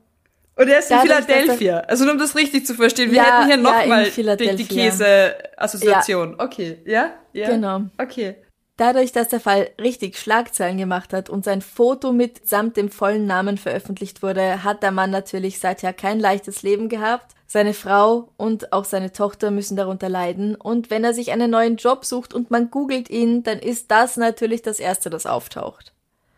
Und 0.58 0.70
er 0.70 0.80
ist 0.80 0.90
in 0.90 1.00
Philadelphia. 1.00 1.80
Also 1.82 2.04
nur 2.04 2.14
um 2.14 2.20
das 2.20 2.36
richtig 2.36 2.66
zu 2.66 2.74
verstehen. 2.74 3.12
Wir 3.12 3.18
ja, 3.18 3.38
hätten 3.38 3.48
hier 3.48 3.58
nochmal 3.58 4.08
ja, 4.08 4.36
die, 4.36 4.56
die 4.56 4.66
Käse-Assoziation. 4.66 6.36
Ja. 6.38 6.44
Okay, 6.44 6.78
ja? 6.86 7.12
ja? 7.34 7.50
Genau. 7.50 7.82
Okay. 8.00 8.36
Dadurch, 8.76 9.12
dass 9.12 9.28
der 9.28 9.40
Fall 9.40 9.70
richtig 9.80 10.18
Schlagzeilen 10.18 10.78
gemacht 10.78 11.14
hat 11.14 11.30
und 11.30 11.46
sein 11.46 11.62
Foto 11.62 12.12
mit 12.12 12.48
samt 12.48 12.78
dem 12.78 12.90
vollen 12.90 13.26
Namen 13.26 13.58
veröffentlicht 13.58 14.24
wurde, 14.24 14.64
hat 14.64 14.84
der 14.84 14.92
Mann 14.92 15.12
natürlich 15.12 15.60
seither 15.60 15.94
kein 15.94 16.20
leichtes 16.20 16.64
Leben 16.64 16.90
gehabt. 16.90 17.34
Seine 17.50 17.74
Frau 17.74 18.34
und 18.36 18.74
auch 18.74 18.84
seine 18.84 19.14
Tochter 19.14 19.52
müssen 19.52 19.78
darunter 19.78 20.10
leiden. 20.10 20.56
Und 20.56 20.90
wenn 20.90 21.06
er 21.06 21.14
sich 21.14 21.32
einen 21.32 21.50
neuen 21.50 21.78
Job 21.78 22.04
sucht 22.04 22.34
und 22.34 22.52
man 22.52 22.70
googelt 22.70 23.10
ihn, 23.10 23.42
dann 23.44 23.60
ist 23.60 23.90
das 23.90 24.18
natürlich 24.18 24.62
das 24.62 24.80
Erste, 24.80 25.10
das 25.10 25.26
auftaucht. 25.26 25.94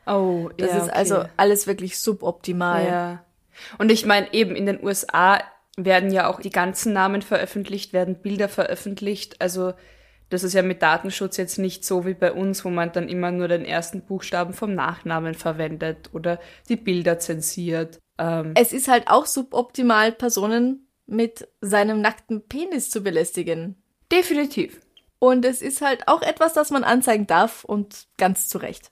Oh, 0.06 0.50
das 0.58 0.70
ja. 0.70 0.78
ist 0.78 0.84
okay. 0.84 0.94
also 0.94 1.24
alles 1.36 1.66
wirklich 1.66 1.98
suboptimal. 2.00 2.86
Ja. 2.86 3.24
Und 3.80 3.92
ich 3.92 4.06
meine, 4.06 4.32
eben 4.34 4.56
in 4.56 4.68
den 4.68 4.84
USA 4.84 5.40
werden 5.78 6.12
ja 6.12 6.28
auch 6.28 6.42
die 6.42 6.52
ganzen 6.52 6.94
Namen 6.94 7.24
veröffentlicht, 7.24 7.92
werden 7.92 8.22
Bilder 8.22 8.48
veröffentlicht. 8.48 9.42
Also 9.42 9.74
das 10.30 10.44
ist 10.44 10.54
ja 10.54 10.62
mit 10.62 10.82
Datenschutz 10.82 11.38
jetzt 11.38 11.58
nicht 11.58 11.84
so 11.84 12.06
wie 12.06 12.14
bei 12.14 12.32
uns, 12.32 12.64
wo 12.64 12.70
man 12.70 12.92
dann 12.92 13.10
immer 13.10 13.32
nur 13.32 13.48
den 13.48 13.66
ersten 13.66 14.02
Buchstaben 14.02 14.54
vom 14.54 14.76
Nachnamen 14.76 15.34
verwendet 15.34 16.10
oder 16.14 16.40
die 16.70 16.76
Bilder 16.76 17.18
zensiert. 17.18 17.98
Ähm 18.20 18.54
es 18.56 18.74
ist 18.74 18.88
halt 18.88 19.08
auch 19.08 19.26
suboptimal, 19.26 20.12
Personen 20.12 20.86
mit 21.10 21.48
seinem 21.62 22.02
nackten 22.02 22.48
Penis 22.48 22.90
zu 22.90 23.02
belästigen. 23.02 23.82
Definitiv. 24.12 24.80
Und 25.20 25.44
es 25.44 25.62
ist 25.62 25.82
halt 25.82 26.08
auch 26.08 26.22
etwas, 26.22 26.54
das 26.54 26.72
man 26.72 26.84
anzeigen 26.84 27.28
darf 27.28 27.64
und 27.66 28.08
ganz 28.18 28.48
zu 28.48 28.58
Recht. 28.58 28.92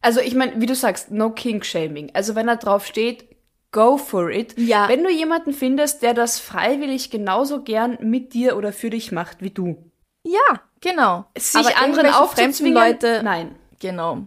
Also 0.00 0.20
ich 0.20 0.34
meine, 0.34 0.60
wie 0.60 0.66
du 0.66 0.74
sagst, 0.74 1.10
no 1.10 1.30
King 1.30 1.62
Shaming. 1.62 2.10
Also 2.14 2.34
wenn 2.34 2.48
er 2.48 2.56
drauf 2.56 2.86
steht, 2.86 3.36
go 3.72 3.98
for 3.98 4.30
it. 4.30 4.56
Ja. 4.56 4.88
Wenn 4.88 5.02
du 5.02 5.10
jemanden 5.10 5.52
findest, 5.52 6.02
der 6.02 6.14
das 6.14 6.38
freiwillig 6.38 7.10
genauso 7.10 7.62
gern 7.62 7.98
mit 8.00 8.32
dir 8.32 8.56
oder 8.56 8.72
für 8.72 8.90
dich 8.90 9.12
macht 9.12 9.42
wie 9.42 9.50
du. 9.50 9.90
Ja, 10.22 10.62
genau. 10.80 11.26
Sich 11.36 11.60
Aber 11.60 11.76
anderen 11.82 12.12
aufzuzwingen, 12.12 12.74
Leute. 12.74 13.20
Nein. 13.22 13.56
Genau. 13.80 14.26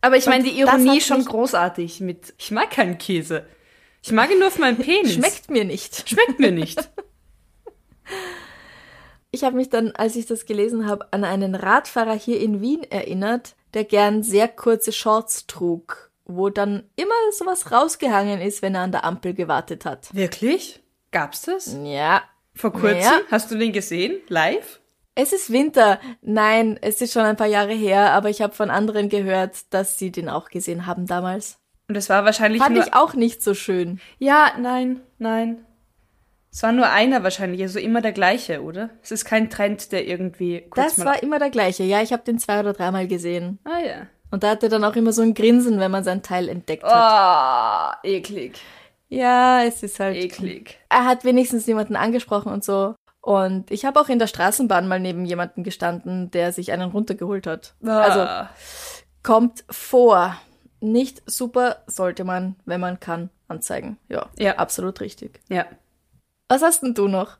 Aber 0.00 0.16
ich 0.16 0.26
meine, 0.26 0.44
die 0.44 0.58
Ironie 0.58 1.00
schon 1.00 1.24
großartig 1.24 2.00
mit, 2.00 2.34
ich 2.36 2.50
mag 2.50 2.70
keinen 2.70 2.98
Käse. 2.98 3.46
Ich 4.04 4.12
mag 4.12 4.30
ihn 4.30 4.38
nur 4.38 4.48
auf 4.48 4.58
meinem 4.58 4.76
Penis. 4.76 5.14
Schmeckt 5.14 5.50
mir 5.50 5.64
nicht. 5.64 6.06
Schmeckt 6.06 6.38
mir 6.38 6.52
nicht. 6.52 6.90
ich 9.30 9.44
habe 9.44 9.56
mich 9.56 9.70
dann, 9.70 9.92
als 9.92 10.14
ich 10.14 10.26
das 10.26 10.44
gelesen 10.44 10.86
habe, 10.86 11.10
an 11.10 11.24
einen 11.24 11.54
Radfahrer 11.54 12.12
hier 12.12 12.38
in 12.38 12.60
Wien 12.60 12.82
erinnert, 12.82 13.56
der 13.72 13.84
gern 13.84 14.22
sehr 14.22 14.48
kurze 14.48 14.92
Shorts 14.92 15.46
trug, 15.46 16.10
wo 16.26 16.50
dann 16.50 16.90
immer 16.96 17.14
sowas 17.32 17.72
rausgehangen 17.72 18.42
ist, 18.42 18.60
wenn 18.60 18.74
er 18.74 18.82
an 18.82 18.92
der 18.92 19.04
Ampel 19.04 19.32
gewartet 19.32 19.86
hat. 19.86 20.14
Wirklich? 20.14 20.82
Gab's 21.10 21.40
das? 21.40 21.74
Ja. 21.82 22.24
Vor 22.54 22.74
kurzem? 22.74 23.00
Ja. 23.00 23.20
Hast 23.30 23.50
du 23.50 23.56
den 23.56 23.72
gesehen? 23.72 24.20
Live? 24.28 24.80
Es 25.14 25.32
ist 25.32 25.50
Winter. 25.50 25.98
Nein, 26.20 26.78
es 26.82 27.00
ist 27.00 27.14
schon 27.14 27.22
ein 27.22 27.36
paar 27.36 27.46
Jahre 27.46 27.72
her, 27.72 28.12
aber 28.12 28.28
ich 28.28 28.42
habe 28.42 28.52
von 28.52 28.68
anderen 28.68 29.08
gehört, 29.08 29.72
dass 29.72 29.98
sie 29.98 30.12
den 30.12 30.28
auch 30.28 30.50
gesehen 30.50 30.84
haben 30.84 31.06
damals. 31.06 31.58
Und 31.88 31.96
es 31.96 32.08
war 32.08 32.24
wahrscheinlich 32.24 32.62
Fand 32.62 32.76
nur 32.76 32.86
ich 32.86 32.94
auch 32.94 33.14
nicht 33.14 33.42
so 33.42 33.54
schön. 33.54 34.00
Ja, 34.18 34.52
nein, 34.58 35.00
nein. 35.18 35.64
Es 36.50 36.62
war 36.62 36.72
nur 36.72 36.88
einer 36.88 37.24
wahrscheinlich, 37.24 37.60
also 37.62 37.80
immer 37.80 38.00
der 38.00 38.12
gleiche, 38.12 38.62
oder? 38.62 38.90
Es 39.02 39.10
ist 39.10 39.24
kein 39.24 39.50
Trend, 39.50 39.90
der 39.90 40.06
irgendwie 40.06 40.62
kurz 40.70 40.94
Das 40.94 41.04
war 41.04 41.20
immer 41.22 41.40
der 41.40 41.50
gleiche. 41.50 41.82
Ja, 41.82 42.00
ich 42.00 42.12
habe 42.12 42.22
den 42.22 42.38
zwei 42.38 42.60
oder 42.60 42.72
dreimal 42.72 43.08
gesehen. 43.08 43.58
Ah 43.64 43.80
ja. 43.80 44.06
Und 44.30 44.44
da 44.44 44.50
hatte 44.50 44.68
dann 44.68 44.84
auch 44.84 44.94
immer 44.94 45.12
so 45.12 45.22
ein 45.22 45.34
Grinsen, 45.34 45.80
wenn 45.80 45.90
man 45.90 46.04
sein 46.04 46.22
Teil 46.22 46.48
entdeckt 46.48 46.84
hat. 46.84 46.92
Ah, 46.92 47.92
oh, 47.92 48.06
eklig. 48.06 48.60
Ja, 49.08 49.62
es 49.64 49.82
ist 49.82 50.00
halt 50.00 50.16
eklig. 50.16 50.78
Er 50.88 51.04
hat 51.04 51.24
wenigstens 51.24 51.66
jemanden 51.66 51.96
angesprochen 51.96 52.52
und 52.52 52.64
so. 52.64 52.94
Und 53.20 53.70
ich 53.70 53.84
habe 53.84 54.00
auch 54.00 54.08
in 54.08 54.18
der 54.18 54.26
Straßenbahn 54.26 54.86
mal 54.86 55.00
neben 55.00 55.24
jemanden 55.24 55.64
gestanden, 55.64 56.30
der 56.30 56.52
sich 56.52 56.72
einen 56.72 56.90
runtergeholt 56.90 57.46
hat. 57.46 57.74
Ah. 57.84 58.00
Also 58.00 58.48
kommt 59.22 59.64
vor. 59.70 60.36
Nicht 60.84 61.22
super, 61.24 61.82
sollte 61.86 62.24
man, 62.24 62.56
wenn 62.66 62.80
man 62.80 63.00
kann, 63.00 63.30
anzeigen. 63.48 63.96
Ja, 64.08 64.28
ja. 64.38 64.56
absolut 64.56 65.00
richtig. 65.00 65.40
Ja. 65.48 65.66
Was 66.48 66.62
hast 66.62 66.82
denn 66.82 66.92
du 66.92 67.08
noch? 67.08 67.38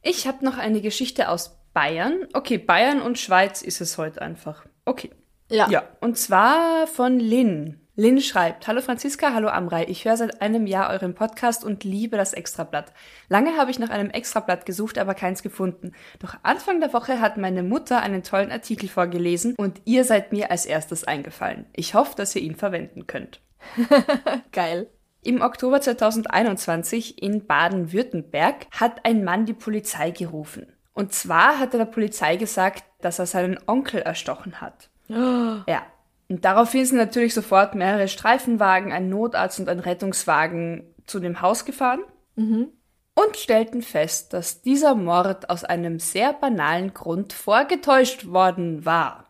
Ich 0.00 0.26
habe 0.26 0.42
noch 0.44 0.56
eine 0.56 0.80
Geschichte 0.80 1.28
aus 1.28 1.58
Bayern. 1.74 2.26
Okay, 2.32 2.56
Bayern 2.56 3.02
und 3.02 3.18
Schweiz 3.18 3.60
ist 3.60 3.82
es 3.82 3.98
heute 3.98 4.22
einfach. 4.22 4.64
Okay. 4.86 5.10
Ja. 5.50 5.68
Ja. 5.68 5.84
Und 6.00 6.16
zwar 6.16 6.86
von 6.86 7.20
Lynn. 7.20 7.85
Lynn 7.98 8.20
schreibt, 8.20 8.68
Hallo 8.68 8.82
Franziska, 8.82 9.32
hallo 9.32 9.48
Amrei, 9.48 9.86
ich 9.88 10.04
höre 10.04 10.18
seit 10.18 10.42
einem 10.42 10.66
Jahr 10.66 10.90
euren 10.90 11.14
Podcast 11.14 11.64
und 11.64 11.82
liebe 11.82 12.18
das 12.18 12.34
Extrablatt. 12.34 12.92
Lange 13.30 13.56
habe 13.56 13.70
ich 13.70 13.78
nach 13.78 13.88
einem 13.88 14.10
Extrablatt 14.10 14.66
gesucht, 14.66 14.98
aber 14.98 15.14
keins 15.14 15.42
gefunden. 15.42 15.92
Doch 16.18 16.36
Anfang 16.42 16.80
der 16.80 16.92
Woche 16.92 17.22
hat 17.22 17.38
meine 17.38 17.62
Mutter 17.62 18.02
einen 18.02 18.22
tollen 18.22 18.52
Artikel 18.52 18.90
vorgelesen 18.90 19.54
und 19.56 19.80
ihr 19.86 20.04
seid 20.04 20.30
mir 20.30 20.50
als 20.50 20.66
erstes 20.66 21.04
eingefallen. 21.04 21.64
Ich 21.72 21.94
hoffe, 21.94 22.14
dass 22.16 22.36
ihr 22.36 22.42
ihn 22.42 22.54
verwenden 22.54 23.06
könnt. 23.06 23.40
Geil. 24.52 24.90
Im 25.22 25.40
Oktober 25.40 25.80
2021 25.80 27.22
in 27.22 27.46
Baden-Württemberg 27.46 28.66
hat 28.72 29.06
ein 29.06 29.24
Mann 29.24 29.46
die 29.46 29.54
Polizei 29.54 30.10
gerufen. 30.10 30.66
Und 30.92 31.14
zwar 31.14 31.58
hat 31.58 31.72
er 31.72 31.78
der 31.78 31.86
Polizei 31.86 32.36
gesagt, 32.36 32.84
dass 33.00 33.18
er 33.18 33.26
seinen 33.26 33.58
Onkel 33.66 34.02
erstochen 34.02 34.60
hat. 34.60 34.90
Oh. 35.08 35.62
Ja, 35.66 35.86
und 36.28 36.44
daraufhin 36.44 36.84
sind 36.84 36.98
natürlich 36.98 37.34
sofort 37.34 37.74
mehrere 37.74 38.08
Streifenwagen, 38.08 38.92
ein 38.92 39.08
Notarzt 39.08 39.60
und 39.60 39.68
ein 39.68 39.80
Rettungswagen 39.80 40.92
zu 41.06 41.20
dem 41.20 41.40
Haus 41.40 41.64
gefahren 41.64 42.00
mhm. 42.34 42.68
und 43.14 43.36
stellten 43.36 43.82
fest, 43.82 44.32
dass 44.32 44.60
dieser 44.60 44.94
Mord 44.96 45.50
aus 45.50 45.62
einem 45.62 46.00
sehr 46.00 46.32
banalen 46.32 46.94
Grund 46.94 47.32
vorgetäuscht 47.32 48.26
worden 48.26 48.84
war. 48.84 49.26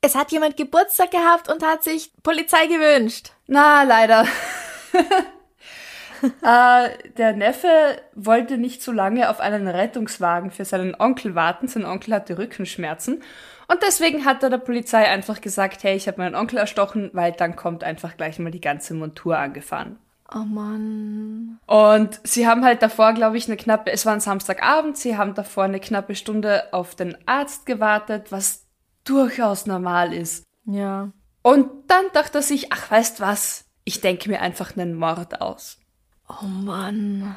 Es 0.00 0.14
hat 0.14 0.32
jemand 0.32 0.56
Geburtstag 0.56 1.10
gehabt 1.10 1.50
und 1.50 1.62
hat 1.62 1.82
sich 1.82 2.12
Polizei 2.22 2.66
gewünscht. 2.66 3.32
Na, 3.46 3.82
leider. 3.82 4.24
äh, 6.42 7.10
der 7.16 7.32
Neffe 7.32 8.00
wollte 8.14 8.58
nicht 8.58 8.80
so 8.80 8.92
lange 8.92 9.28
auf 9.28 9.40
einen 9.40 9.66
Rettungswagen 9.66 10.52
für 10.52 10.64
seinen 10.64 10.94
Onkel 10.98 11.34
warten. 11.34 11.66
Sein 11.66 11.84
Onkel 11.84 12.14
hatte 12.14 12.38
Rückenschmerzen 12.38 13.22
und 13.70 13.82
deswegen 13.82 14.24
hat 14.24 14.42
er 14.42 14.50
der 14.50 14.58
Polizei 14.58 15.06
einfach 15.06 15.40
gesagt, 15.40 15.82
hey, 15.82 15.94
ich 15.94 16.08
habe 16.08 16.18
meinen 16.18 16.34
Onkel 16.34 16.58
erstochen, 16.58 17.10
weil 17.12 17.32
dann 17.32 17.54
kommt 17.54 17.84
einfach 17.84 18.16
gleich 18.16 18.38
mal 18.38 18.50
die 18.50 18.60
ganze 18.60 18.94
Montur 18.94 19.38
angefahren. 19.38 19.98
Oh 20.34 20.38
Mann. 20.38 21.58
Und 21.66 22.20
sie 22.24 22.46
haben 22.46 22.64
halt 22.64 22.82
davor, 22.82 23.12
glaube 23.12 23.38
ich, 23.38 23.46
eine 23.46 23.56
knappe, 23.56 23.90
es 23.90 24.04
war 24.04 24.12
ein 24.12 24.20
Samstagabend, 24.20 24.96
sie 24.96 25.16
haben 25.16 25.34
davor 25.34 25.64
eine 25.64 25.80
knappe 25.80 26.14
Stunde 26.14 26.72
auf 26.72 26.94
den 26.94 27.16
Arzt 27.26 27.66
gewartet, 27.66 28.32
was 28.32 28.66
durchaus 29.04 29.66
normal 29.66 30.12
ist. 30.12 30.44
Ja. 30.64 31.12
Und 31.42 31.70
dann 31.88 32.04
dachte 32.12 32.38
er 32.38 32.42
sich, 32.42 32.72
ach, 32.72 32.90
weißt 32.90 33.20
was, 33.20 33.64
ich 33.84 34.00
denke 34.00 34.28
mir 34.28 34.40
einfach 34.42 34.76
einen 34.76 34.94
Mord 34.94 35.40
aus. 35.40 35.78
Oh 36.28 36.44
Mann. 36.44 37.36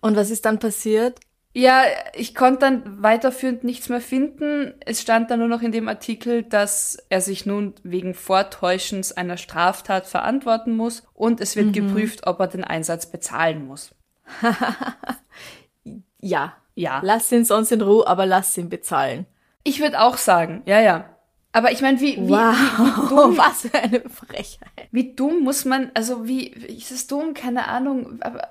Und 0.00 0.16
was 0.16 0.30
ist 0.30 0.44
dann 0.44 0.60
passiert? 0.60 1.18
Ja, 1.56 1.84
ich 2.14 2.34
konnte 2.34 2.58
dann 2.60 3.00
weiterführend 3.00 3.62
nichts 3.62 3.88
mehr 3.88 4.00
finden. 4.00 4.74
Es 4.84 5.00
stand 5.00 5.30
dann 5.30 5.38
nur 5.38 5.46
noch 5.46 5.62
in 5.62 5.70
dem 5.70 5.88
Artikel, 5.88 6.42
dass 6.42 6.98
er 7.10 7.20
sich 7.20 7.46
nun 7.46 7.74
wegen 7.84 8.14
Vortäuschens 8.14 9.12
einer 9.12 9.36
Straftat 9.36 10.06
verantworten 10.06 10.76
muss 10.76 11.04
und 11.14 11.40
es 11.40 11.54
wird 11.54 11.68
mhm. 11.68 11.72
geprüft, 11.72 12.26
ob 12.26 12.40
er 12.40 12.48
den 12.48 12.64
Einsatz 12.64 13.06
bezahlen 13.06 13.68
muss. 13.68 13.94
ja. 16.20 16.54
Ja. 16.74 17.00
Lass 17.04 17.30
ihn 17.30 17.44
sonst 17.44 17.70
in 17.70 17.82
Ruhe, 17.82 18.04
aber 18.04 18.26
lass 18.26 18.58
ihn 18.58 18.68
bezahlen. 18.68 19.26
Ich 19.62 19.80
würde 19.80 20.00
auch 20.00 20.16
sagen, 20.16 20.62
ja, 20.66 20.80
ja. 20.80 21.08
Aber 21.52 21.70
ich 21.70 21.80
meine, 21.82 22.00
wie, 22.00 22.16
wie, 22.16 22.30
wow. 22.30 22.56
wie, 22.56 23.08
dumm, 23.14 23.36
was 23.38 23.60
für 23.62 23.78
eine 23.78 24.00
Frechheit. 24.00 24.88
Wie 24.90 25.14
dumm 25.14 25.44
muss 25.44 25.64
man, 25.64 25.92
also 25.94 26.26
wie, 26.26 26.48
ist 26.48 26.90
es 26.90 27.06
dumm? 27.06 27.32
Keine 27.32 27.68
Ahnung, 27.68 28.20
aber 28.22 28.48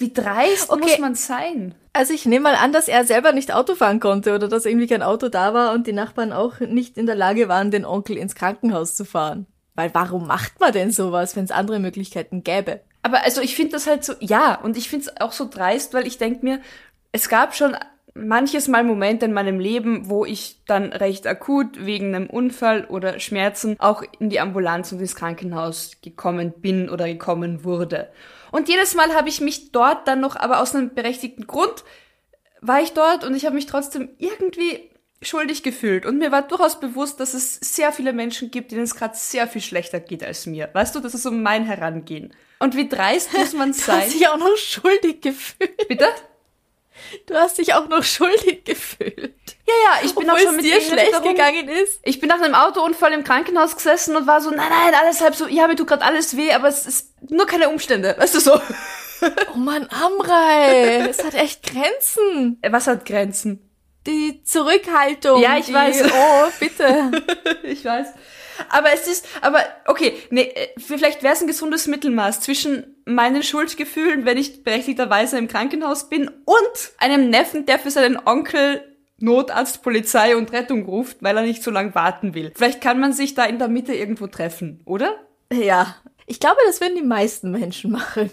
wie 0.00 0.12
dreist 0.12 0.70
okay. 0.70 0.80
muss 0.80 0.98
man 0.98 1.14
sein? 1.14 1.74
Also 1.92 2.14
ich 2.14 2.24
nehme 2.24 2.44
mal 2.44 2.54
an, 2.54 2.72
dass 2.72 2.88
er 2.88 3.04
selber 3.04 3.32
nicht 3.32 3.52
Auto 3.52 3.74
fahren 3.74 4.00
konnte 4.00 4.34
oder 4.34 4.48
dass 4.48 4.64
irgendwie 4.64 4.86
kein 4.86 5.02
Auto 5.02 5.28
da 5.28 5.54
war 5.54 5.72
und 5.72 5.86
die 5.86 5.92
Nachbarn 5.92 6.32
auch 6.32 6.60
nicht 6.60 6.96
in 6.96 7.06
der 7.06 7.16
Lage 7.16 7.48
waren, 7.48 7.70
den 7.70 7.84
Onkel 7.84 8.16
ins 8.16 8.34
Krankenhaus 8.34 8.94
zu 8.94 9.04
fahren. 9.04 9.46
Weil 9.74 9.92
warum 9.94 10.26
macht 10.26 10.60
man 10.60 10.72
denn 10.72 10.90
sowas, 10.90 11.36
wenn 11.36 11.44
es 11.44 11.50
andere 11.50 11.78
Möglichkeiten 11.78 12.44
gäbe? 12.44 12.80
Aber 13.02 13.24
also 13.24 13.40
ich 13.40 13.56
finde 13.56 13.72
das 13.72 13.86
halt 13.86 14.04
so, 14.04 14.14
ja, 14.20 14.54
und 14.54 14.76
ich 14.76 14.88
finde 14.88 15.06
es 15.06 15.20
auch 15.20 15.32
so 15.32 15.48
dreist, 15.48 15.94
weil 15.94 16.06
ich 16.06 16.18
denke 16.18 16.44
mir, 16.44 16.60
es 17.12 17.28
gab 17.28 17.54
schon 17.54 17.76
manches 18.14 18.68
Mal 18.68 18.84
Momente 18.84 19.26
in 19.26 19.32
meinem 19.32 19.60
Leben, 19.60 20.08
wo 20.08 20.24
ich 20.24 20.62
dann 20.66 20.92
recht 20.92 21.26
akut 21.26 21.84
wegen 21.84 22.14
einem 22.14 22.28
Unfall 22.28 22.84
oder 22.86 23.18
Schmerzen 23.20 23.76
auch 23.78 24.02
in 24.18 24.30
die 24.30 24.40
Ambulanz 24.40 24.92
und 24.92 25.00
ins 25.00 25.16
Krankenhaus 25.16 25.92
gekommen 26.02 26.52
bin 26.56 26.88
oder 26.88 27.06
gekommen 27.06 27.64
wurde. 27.64 28.08
Und 28.52 28.68
jedes 28.68 28.94
Mal 28.94 29.14
habe 29.14 29.28
ich 29.28 29.40
mich 29.40 29.72
dort 29.72 30.08
dann 30.08 30.20
noch, 30.20 30.36
aber 30.36 30.60
aus 30.60 30.74
einem 30.74 30.94
berechtigten 30.94 31.46
Grund 31.46 31.84
war 32.60 32.80
ich 32.80 32.92
dort 32.92 33.24
und 33.24 33.34
ich 33.34 33.46
habe 33.46 33.54
mich 33.54 33.66
trotzdem 33.66 34.10
irgendwie 34.18 34.90
schuldig 35.22 35.62
gefühlt. 35.62 36.06
Und 36.06 36.18
mir 36.18 36.32
war 36.32 36.42
durchaus 36.42 36.80
bewusst, 36.80 37.20
dass 37.20 37.34
es 37.34 37.56
sehr 37.56 37.92
viele 37.92 38.12
Menschen 38.12 38.50
gibt, 38.50 38.72
denen 38.72 38.82
es 38.82 38.94
gerade 38.94 39.16
sehr 39.16 39.46
viel 39.46 39.60
schlechter 39.60 40.00
geht 40.00 40.24
als 40.24 40.46
mir. 40.46 40.70
Weißt 40.72 40.94
du, 40.94 41.00
das 41.00 41.14
ist 41.14 41.26
um 41.26 41.42
mein 41.42 41.64
Herangehen. 41.64 42.34
Und 42.58 42.76
wie 42.76 42.88
dreist 42.88 43.32
muss 43.32 43.52
man 43.52 43.72
sein? 43.72 43.96
Du 44.00 44.04
hast 44.04 44.14
dich 44.14 44.28
auch 44.28 44.38
noch 44.38 44.56
schuldig 44.56 45.20
gefühlt. 45.20 45.88
Bitte? 45.88 46.06
Du 47.26 47.34
hast 47.34 47.58
dich 47.58 47.74
auch 47.74 47.88
noch 47.88 48.02
schuldig 48.04 48.64
gefühlt. 48.64 49.34
Ja, 49.66 49.74
ja, 49.84 50.04
ich 50.04 50.14
bin 50.14 50.28
Obwohl 50.28 50.30
auch 50.30 50.46
schon 50.46 50.56
mit 50.56 50.64
dir 50.64 50.80
schlecht 50.80 51.12
darum, 51.12 51.28
gegangen 51.28 51.68
ist. 51.68 52.00
Ich 52.02 52.20
bin 52.20 52.28
nach 52.28 52.40
einem 52.40 52.54
Autounfall 52.54 53.12
im 53.12 53.24
Krankenhaus 53.24 53.76
gesessen 53.76 54.16
und 54.16 54.26
war 54.26 54.40
so, 54.40 54.50
nein, 54.50 54.68
nein, 54.68 54.94
alles 54.94 55.20
halb 55.20 55.34
so, 55.34 55.46
ja, 55.46 55.68
mir 55.68 55.76
tut 55.76 55.86
gerade 55.86 56.04
alles 56.04 56.36
weh, 56.36 56.52
aber 56.52 56.68
es 56.68 56.86
ist 56.86 57.14
nur 57.30 57.46
keine 57.46 57.68
Umstände, 57.68 58.14
weißt 58.18 58.34
du 58.34 58.40
so. 58.40 58.60
Oh 59.54 59.58
Mann, 59.58 59.86
Amrei, 59.90 61.06
es 61.10 61.22
hat 61.22 61.34
echt 61.34 61.62
Grenzen. 61.62 62.58
Äh, 62.62 62.72
was 62.72 62.86
hat 62.86 63.04
Grenzen? 63.04 63.70
Die 64.06 64.42
Zurückhaltung. 64.44 65.42
Ja, 65.42 65.58
ich 65.58 65.66
die, 65.66 65.74
weiß. 65.74 66.04
Oh, 66.04 66.48
bitte. 66.58 67.10
ich 67.62 67.84
weiß. 67.84 68.08
Aber 68.68 68.92
es 68.92 69.06
ist, 69.06 69.26
aber 69.40 69.60
okay, 69.86 70.14
nee, 70.30 70.42
äh, 70.42 70.68
vielleicht 70.78 71.22
wäre 71.22 71.34
es 71.34 71.40
ein 71.40 71.46
gesundes 71.46 71.86
Mittelmaß 71.86 72.40
zwischen 72.40 72.96
meinen 73.06 73.42
Schuldgefühlen, 73.42 74.24
wenn 74.24 74.38
ich 74.38 74.62
berechtigterweise 74.62 75.38
im 75.38 75.48
Krankenhaus 75.48 76.08
bin, 76.08 76.28
und 76.28 76.92
einem 76.98 77.30
Neffen, 77.30 77.66
der 77.66 77.78
für 77.78 77.90
seinen 77.90 78.18
Onkel 78.26 78.82
Notarzt, 79.18 79.82
Polizei 79.82 80.34
und 80.34 80.52
Rettung 80.52 80.86
ruft, 80.86 81.18
weil 81.22 81.36
er 81.36 81.42
nicht 81.42 81.62
so 81.62 81.70
lange 81.70 81.94
warten 81.94 82.34
will. 82.34 82.52
Vielleicht 82.54 82.80
kann 82.80 82.98
man 82.98 83.12
sich 83.12 83.34
da 83.34 83.44
in 83.44 83.58
der 83.58 83.68
Mitte 83.68 83.94
irgendwo 83.94 84.26
treffen, 84.26 84.80
oder? 84.86 85.14
Ja. 85.52 85.96
Ich 86.26 86.40
glaube, 86.40 86.56
das 86.66 86.80
würden 86.80 86.96
die 86.96 87.02
meisten 87.02 87.50
Menschen 87.50 87.90
machen. 87.90 88.30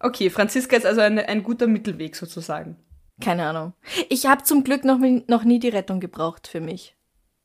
Okay, 0.00 0.30
Franziska 0.30 0.76
ist 0.76 0.86
also 0.86 1.00
eine, 1.00 1.28
ein 1.28 1.42
guter 1.42 1.66
Mittelweg 1.66 2.16
sozusagen. 2.16 2.76
Keine 3.20 3.46
Ahnung. 3.46 3.74
Ich 4.08 4.26
habe 4.26 4.44
zum 4.44 4.64
Glück 4.64 4.84
noch, 4.84 4.98
noch 4.98 5.44
nie 5.44 5.58
die 5.58 5.68
Rettung 5.68 6.00
gebraucht 6.00 6.48
für 6.48 6.60
mich. 6.60 6.96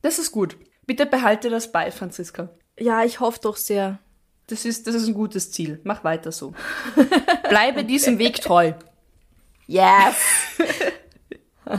Das 0.02 0.18
ist 0.18 0.32
gut. 0.32 0.56
Bitte 0.86 1.06
behalte 1.06 1.50
das 1.50 1.72
bei, 1.72 1.90
Franziska. 1.90 2.50
Ja, 2.78 3.04
ich 3.04 3.20
hoffe 3.20 3.40
doch 3.42 3.56
sehr. 3.56 3.98
Das 4.46 4.64
ist, 4.64 4.86
das 4.86 4.94
ist 4.94 5.06
ein 5.06 5.14
gutes 5.14 5.52
Ziel. 5.52 5.80
Mach 5.84 6.04
weiter 6.04 6.30
so. 6.32 6.52
Bleibe 7.48 7.80
okay. 7.80 7.86
diesem 7.86 8.18
Weg 8.18 8.42
treu. 8.42 8.72
Yes! 9.66 10.16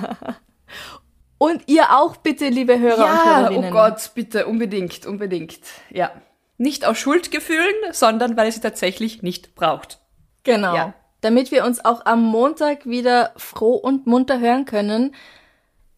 und 1.38 1.64
ihr 1.68 1.96
auch 1.96 2.18
bitte, 2.18 2.50
liebe 2.50 2.80
Hörer 2.80 2.98
ja, 2.98 3.12
und 3.12 3.26
Hörerinnen. 3.26 3.70
Oh 3.70 3.74
Gott, 3.74 4.12
bitte, 4.16 4.48
unbedingt, 4.48 5.06
unbedingt. 5.06 5.60
Ja. 5.92 6.12
Nicht 6.58 6.86
aus 6.86 6.98
Schuldgefühlen, 6.98 7.76
sondern 7.92 8.36
weil 8.38 8.48
ihr 8.48 8.52
sie 8.52 8.62
tatsächlich 8.62 9.22
nicht 9.22 9.54
braucht. 9.54 10.00
Genau. 10.44 10.76
Ja. 10.76 10.94
Damit 11.22 11.52
wir 11.52 11.66
uns 11.66 11.84
auch 11.84 12.06
am 12.06 12.24
Montag 12.24 12.86
wieder 12.86 13.34
froh 13.36 13.76
und 13.76 14.08
munter 14.08 14.40
hören 14.40 14.66
können, 14.66 15.14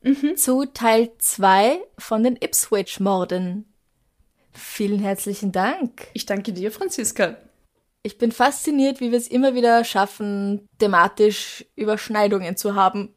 mhm. 0.02 0.36
zu 0.36 0.66
Teil 0.66 1.12
2 1.18 1.80
von 1.98 2.24
den 2.24 2.36
Ipswich-Morden. 2.36 3.66
Vielen 4.52 5.00
herzlichen 5.00 5.52
Dank. 5.52 6.08
Ich 6.14 6.26
danke 6.26 6.54
dir, 6.54 6.72
Franziska. 6.72 7.38
Ich 8.04 8.18
bin 8.18 8.32
fasziniert, 8.32 9.02
wie 9.02 9.12
wir 9.12 9.18
es 9.18 9.28
immer 9.28 9.54
wieder 9.54 9.84
schaffen, 9.84 10.68
thematisch 10.80 11.66
Überschneidungen 11.76 12.56
zu 12.56 12.74
haben. 12.74 13.14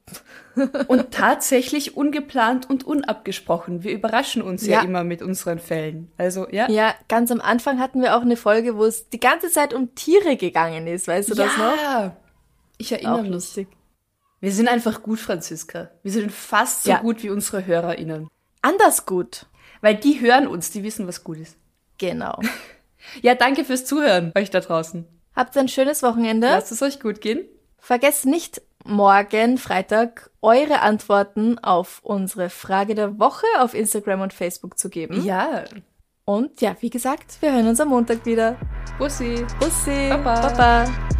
und 0.89 1.13
tatsächlich 1.13 1.97
ungeplant 1.97 2.69
und 2.69 2.85
unabgesprochen. 2.85 3.85
Wir 3.85 3.93
überraschen 3.93 4.43
uns 4.43 4.67
ja. 4.67 4.79
ja. 4.79 4.83
immer 4.83 5.05
mit 5.05 5.23
unseren 5.23 5.61
Fällen. 5.61 6.11
Also, 6.17 6.49
ja. 6.51 6.69
Ja, 6.69 6.95
ganz 7.09 7.31
am 7.31 7.41
Anfang 7.41 7.79
hatten 7.79 8.03
wir 8.03 8.17
auch 8.17 8.23
eine 8.23 8.37
Folge, 8.37 8.77
wo 8.77 8.85
es 8.85 9.09
die 9.09 9.21
ganze 9.21 9.49
Zeit 9.51 9.75
um 9.75 9.95
Tiere 9.95 10.37
gegangen 10.37 10.87
ist. 10.89 11.07
Weißt 11.07 11.31
du 11.31 11.35
ja. 11.35 11.45
das 11.45 11.57
noch? 11.57 11.77
Ja, 11.77 12.17
ich 12.77 12.91
erinnere 12.91 13.15
auch 13.15 13.23
mich. 13.23 13.31
lustig. 13.31 13.69
Wir 14.41 14.53
sind 14.53 14.69
einfach 14.69 15.03
gut, 15.03 15.19
Franziska. 15.21 15.91
Wir 16.03 16.13
sind 16.13 16.33
fast 16.33 16.85
so 16.85 16.91
ja. 16.91 17.01
gut 17.01 17.23
wie 17.23 17.31
unsere 17.31 17.67
HörerInnen. 17.67 18.29
Anders 18.63 19.05
gut. 19.05 19.47
Weil 19.83 19.97
die 19.97 20.21
hören 20.21 20.47
uns, 20.47 20.71
die 20.71 20.83
wissen, 20.83 21.07
was 21.07 21.25
gut 21.25 21.39
ist. 21.39 21.57
Genau. 21.99 22.39
ja, 23.23 23.35
danke 23.35 23.65
fürs 23.65 23.85
Zuhören, 23.85 24.33
euch 24.37 24.51
da 24.51 24.61
draußen. 24.61 25.07
Habt 25.37 25.57
ein 25.57 25.69
schönes 25.69 26.03
Wochenende. 26.03 26.49
Lasst 26.49 26.73
es 26.73 26.83
euch 26.83 27.01
gut 27.01 27.21
gehen. 27.21 27.45
Vergesst 27.79 28.27
nicht, 28.27 28.63
morgen, 28.85 29.59
Freitag, 29.59 30.31
eure 30.43 30.81
Antworten 30.81 31.59
auf 31.59 32.01
unsere 32.03 32.51
Frage 32.51 32.95
der 32.95 33.19
Woche 33.19 33.47
auf 33.59 33.75
Instagram 33.75 34.23
und 34.23 34.33
Facebook 34.33 34.79
zu 34.79 34.91
geben. 34.91 35.25
Ja. 35.25 35.65
Und 36.25 36.61
ja, 36.61 36.77
wie 36.81 36.91
gesagt, 36.91 37.39
wir 37.41 37.53
hören 37.53 37.69
uns 37.69 37.81
am 37.81 37.89
Montag 37.89 38.25
wieder. 38.25 38.57
Bussi. 38.99 39.45
Bussi. 39.59 40.09
Baba. 40.11 40.49
Baba. 40.49 41.20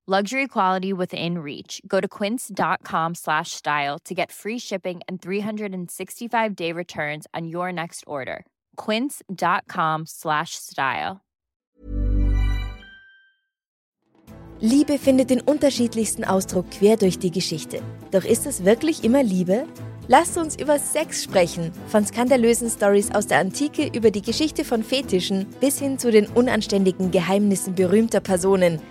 Luxury 0.11 0.47
quality 0.47 0.91
within 0.91 1.39
reach. 1.39 1.81
Go 1.87 2.01
to 2.01 2.07
quince.com 2.09 3.15
slash 3.15 3.51
style 3.51 3.97
to 4.03 4.13
get 4.13 4.29
free 4.29 4.59
shipping 4.59 4.99
and 5.07 5.21
365 5.21 6.53
day 6.53 6.73
returns 6.73 7.27
on 7.33 7.47
your 7.47 7.71
next 7.71 8.03
order. 8.05 8.45
Quince.com 8.75 10.05
slash 10.05 10.55
style. 10.55 11.21
Liebe 14.59 14.97
findet 14.97 15.29
den 15.29 15.39
unterschiedlichsten 15.39 16.25
Ausdruck 16.25 16.69
quer 16.71 16.97
durch 16.97 17.17
die 17.17 17.31
Geschichte. 17.31 17.81
Doch 18.11 18.25
ist 18.25 18.45
es 18.45 18.65
wirklich 18.65 19.05
immer 19.05 19.23
Liebe? 19.23 19.65
Lasst 20.09 20.37
uns 20.37 20.57
über 20.57 20.77
Sex 20.77 21.23
sprechen. 21.23 21.71
Von 21.87 22.05
skandalösen 22.05 22.69
Stories 22.69 23.11
aus 23.11 23.27
der 23.27 23.39
Antike 23.39 23.89
über 23.93 24.11
die 24.11 24.21
Geschichte 24.21 24.65
von 24.65 24.83
Fetischen 24.83 25.45
bis 25.61 25.79
hin 25.79 25.97
zu 25.99 26.11
den 26.11 26.27
unanständigen 26.27 27.11
Geheimnissen 27.11 27.75
berühmter 27.75 28.19
Personen– 28.19 28.81